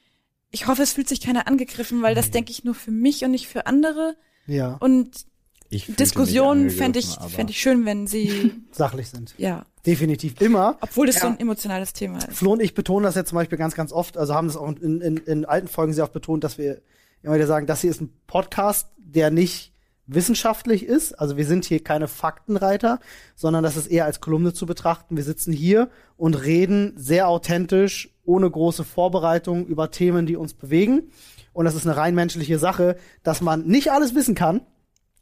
[0.51, 3.33] ich hoffe, es fühlt sich keiner angegriffen, weil das denke ich nur für mich und
[3.33, 4.17] nicht für andere.
[4.47, 4.77] Ja.
[4.81, 5.27] Und
[5.71, 9.35] Diskussionen fände ich, fänd ich schön, wenn sie sachlich sind.
[9.39, 9.67] Ja.
[9.87, 10.77] Definitiv immer.
[10.81, 11.23] Obwohl das ja.
[11.23, 12.33] so ein emotionales Thema ist.
[12.33, 14.69] Flo und ich betonen das jetzt zum Beispiel ganz, ganz oft, also haben das auch
[14.69, 16.83] in, in, in alten Folgen sehr oft betont, dass wir
[17.23, 19.73] immer wieder sagen, das hier ist ein Podcast, der nicht
[20.07, 21.19] wissenschaftlich ist.
[21.19, 22.99] Also wir sind hier keine Faktenreiter,
[23.37, 25.17] sondern das ist eher als Kolumne zu betrachten.
[25.17, 31.11] Wir sitzen hier und reden sehr authentisch, ohne große Vorbereitung über Themen, die uns bewegen.
[31.53, 34.63] Und das ist eine rein menschliche Sache, dass man nicht alles wissen kann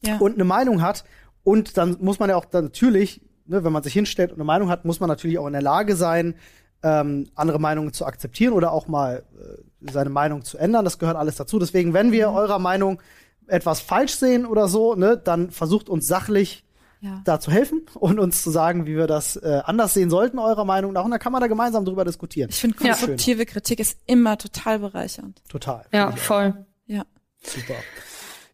[0.04, 0.18] ja.
[0.18, 1.04] und eine Meinung hat.
[1.42, 4.44] Und dann muss man ja auch dann natürlich, ne, wenn man sich hinstellt und eine
[4.44, 6.34] Meinung hat, muss man natürlich auch in der Lage sein,
[6.82, 10.84] ähm, andere Meinungen zu akzeptieren oder auch mal äh, seine Meinung zu ändern.
[10.84, 11.58] Das gehört alles dazu.
[11.58, 12.36] Deswegen, wenn wir mhm.
[12.36, 13.00] eurer Meinung
[13.48, 16.64] etwas falsch sehen oder so, ne, dann versucht uns sachlich
[17.00, 17.22] ja.
[17.24, 20.64] da zu helfen und uns zu sagen, wie wir das äh, anders sehen sollten, eurer
[20.64, 21.04] Meinung nach.
[21.04, 22.50] Und dann kann man da gemeinsam drüber diskutieren.
[22.50, 23.44] Ich finde, konstruktive ja.
[23.44, 25.42] Kritik ist immer total bereichernd.
[25.48, 25.84] Total.
[25.92, 26.66] Ja, voll.
[26.86, 27.04] Ja.
[27.42, 27.74] Super.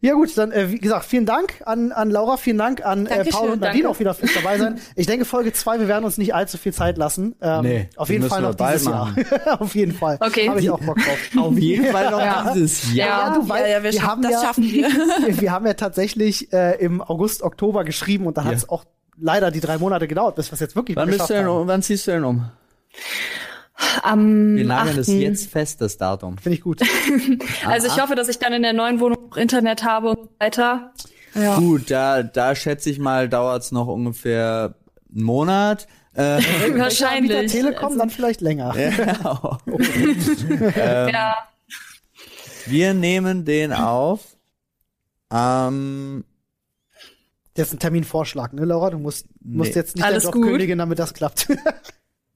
[0.04, 3.24] Ja gut, dann äh, wie gesagt, vielen Dank an, an Laura, vielen Dank an äh,
[3.24, 4.78] Paul und Nadine auch wieder fürs dabei sein.
[4.96, 7.36] Ich denke, Folge zwei, wir werden uns nicht allzu viel Zeit lassen.
[7.40, 9.14] Ähm, nee, auf jeden Fall noch dieses Jahr.
[9.58, 10.18] auf jeden Fall.
[10.20, 10.50] Okay.
[10.50, 11.18] Habe ich auch Bock drauf.
[11.38, 12.52] auf jeden Fall noch ja.
[12.52, 13.08] dieses Jahr.
[13.08, 14.88] Ja, ja, du weißt, ja, ja, wir, wir haben das ja, schaffen wir.
[15.40, 18.84] wir haben ja tatsächlich äh, im August, Oktober geschrieben und da hat es auch
[19.18, 21.66] leider die drei Monate gedauert, bis wir es jetzt wirklich wann bist du denn, um,
[21.66, 22.50] Wann ziehst du denn um?
[24.02, 26.38] Am Wir nageln es jetzt fest, das Datum.
[26.38, 26.80] Finde ich gut.
[27.66, 30.92] also ich hoffe, dass ich dann in der neuen Wohnung Internet habe und weiter.
[31.34, 31.58] Ja.
[31.58, 34.74] Gut, da, da schätze ich mal, dauert's noch ungefähr
[35.12, 35.86] einen Monat.
[36.16, 36.40] Äh,
[36.78, 37.50] Wahrscheinlich.
[37.50, 38.72] Telekom, also, dann vielleicht länger.
[38.78, 39.58] Ja.
[39.66, 41.34] ähm, ja.
[42.66, 44.20] Wir nehmen den auf.
[45.32, 46.24] Ähm,
[47.54, 48.90] das ist ein Terminvorschlag, ne, Laura?
[48.90, 49.76] Du musst, musst nee.
[49.76, 51.48] jetzt nicht Alles Job kündigen, damit das klappt.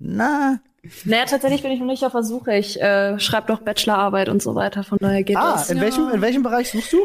[0.01, 0.59] Na.
[1.05, 2.57] Naja, tatsächlich bin ich noch nicht auf der Suche.
[2.57, 5.69] Ich äh, schreibe doch Bachelorarbeit und so weiter, von daher geht ah, das.
[5.69, 5.85] Ah, in, ja.
[5.85, 6.99] welchem, in welchem Bereich suchst du?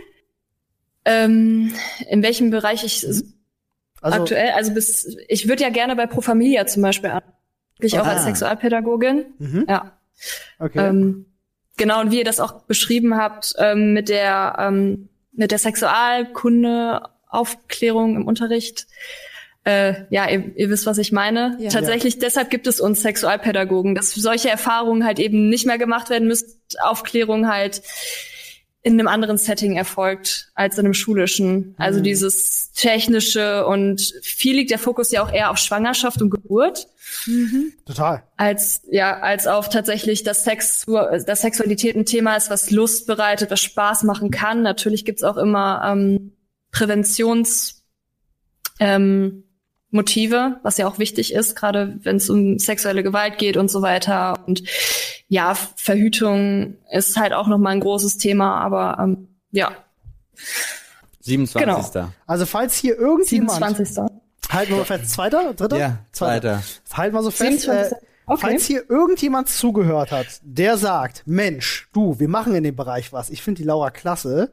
[1.06, 1.74] Ähm,
[2.10, 3.06] in welchem Bereich ich
[4.02, 7.12] also, aktuell, also bis, ich würde ja gerne bei Pro Familia zum Beispiel
[7.80, 8.12] ich auch ah.
[8.12, 9.26] als Sexualpädagogin.
[9.40, 9.66] Mhm.
[9.68, 9.98] Ja.
[10.60, 10.88] Okay.
[10.88, 11.26] Ähm,
[11.78, 17.02] genau, und wie ihr das auch beschrieben habt, ähm, mit der, ähm, mit der Sexualkunde,
[17.28, 18.88] Aufklärung im Unterricht,
[19.66, 21.58] äh, ja, ihr, ihr wisst, was ich meine.
[21.60, 21.70] Ja.
[21.70, 22.20] Tatsächlich, ja.
[22.22, 26.62] deshalb gibt es uns Sexualpädagogen, dass solche Erfahrungen halt eben nicht mehr gemacht werden müssen,
[26.82, 27.82] Aufklärung halt
[28.86, 31.74] in einem anderen Setting erfolgt als in einem schulischen.
[31.78, 32.04] Also mhm.
[32.04, 36.88] dieses technische und viel liegt der Fokus ja auch eher auf Schwangerschaft und Geburt.
[37.26, 37.72] Mhm.
[37.86, 38.24] Total.
[38.36, 43.52] Als ja, als auf tatsächlich, dass Sex, dass Sexualität ein Thema ist, was Lust bereitet,
[43.52, 44.62] was Spaß machen kann.
[44.62, 46.34] Natürlich gibt's auch immer ähm,
[46.72, 47.84] Präventions
[48.82, 49.43] ähm,
[49.94, 53.82] Motive, was ja auch wichtig ist, gerade wenn es um sexuelle Gewalt geht und so
[53.82, 54.40] weiter.
[54.48, 54.64] Und
[55.28, 59.72] ja, Verhütung ist halt auch nochmal ein großes Thema, aber ähm, ja.
[61.22, 61.94] 27.
[61.94, 62.10] Genau.
[62.26, 64.04] Also falls hier irgendjemand 27.
[64.50, 65.78] Halten wir fest, zweiter, dritter?
[65.78, 66.64] Ja, zweiter.
[66.92, 67.68] Halten wir so fest.
[67.68, 67.92] Äh,
[68.26, 68.42] okay.
[68.42, 73.30] Falls hier irgendjemand zugehört hat, der sagt, Mensch, du, wir machen in dem Bereich was.
[73.30, 74.52] Ich finde die Laura klasse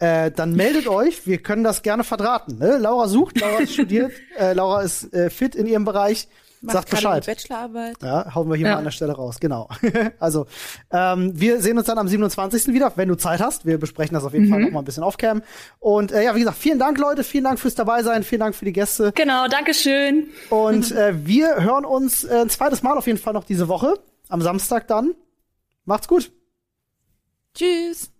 [0.00, 1.26] äh, dann meldet euch.
[1.26, 2.58] Wir können das gerne verdrahten.
[2.58, 2.78] Ne?
[2.78, 6.28] Laura sucht, Laura studiert, äh, Laura ist äh, fit in ihrem Bereich.
[6.62, 7.24] Macht Sagt Bescheid.
[7.24, 7.96] Bachelorarbeit.
[8.02, 8.72] Ja, hauen wir hier ja.
[8.72, 9.40] mal an der Stelle raus.
[9.40, 9.70] Genau.
[10.18, 10.46] also,
[10.90, 12.68] ähm, wir sehen uns dann am 27.
[12.68, 13.64] wieder, wenn du Zeit hast.
[13.64, 14.50] Wir besprechen das auf jeden mhm.
[14.50, 15.40] Fall noch mal ein bisschen aufcam.
[15.78, 17.24] Und äh, ja, wie gesagt, vielen Dank, Leute.
[17.24, 18.24] Vielen Dank fürs dabei sein.
[18.24, 19.10] Vielen Dank für die Gäste.
[19.14, 20.28] Genau, Dankeschön.
[20.50, 23.94] Und äh, wir hören uns äh, ein zweites Mal auf jeden Fall noch diese Woche.
[24.28, 25.14] Am Samstag dann.
[25.86, 26.30] Macht's gut.
[27.54, 28.10] Tschüss.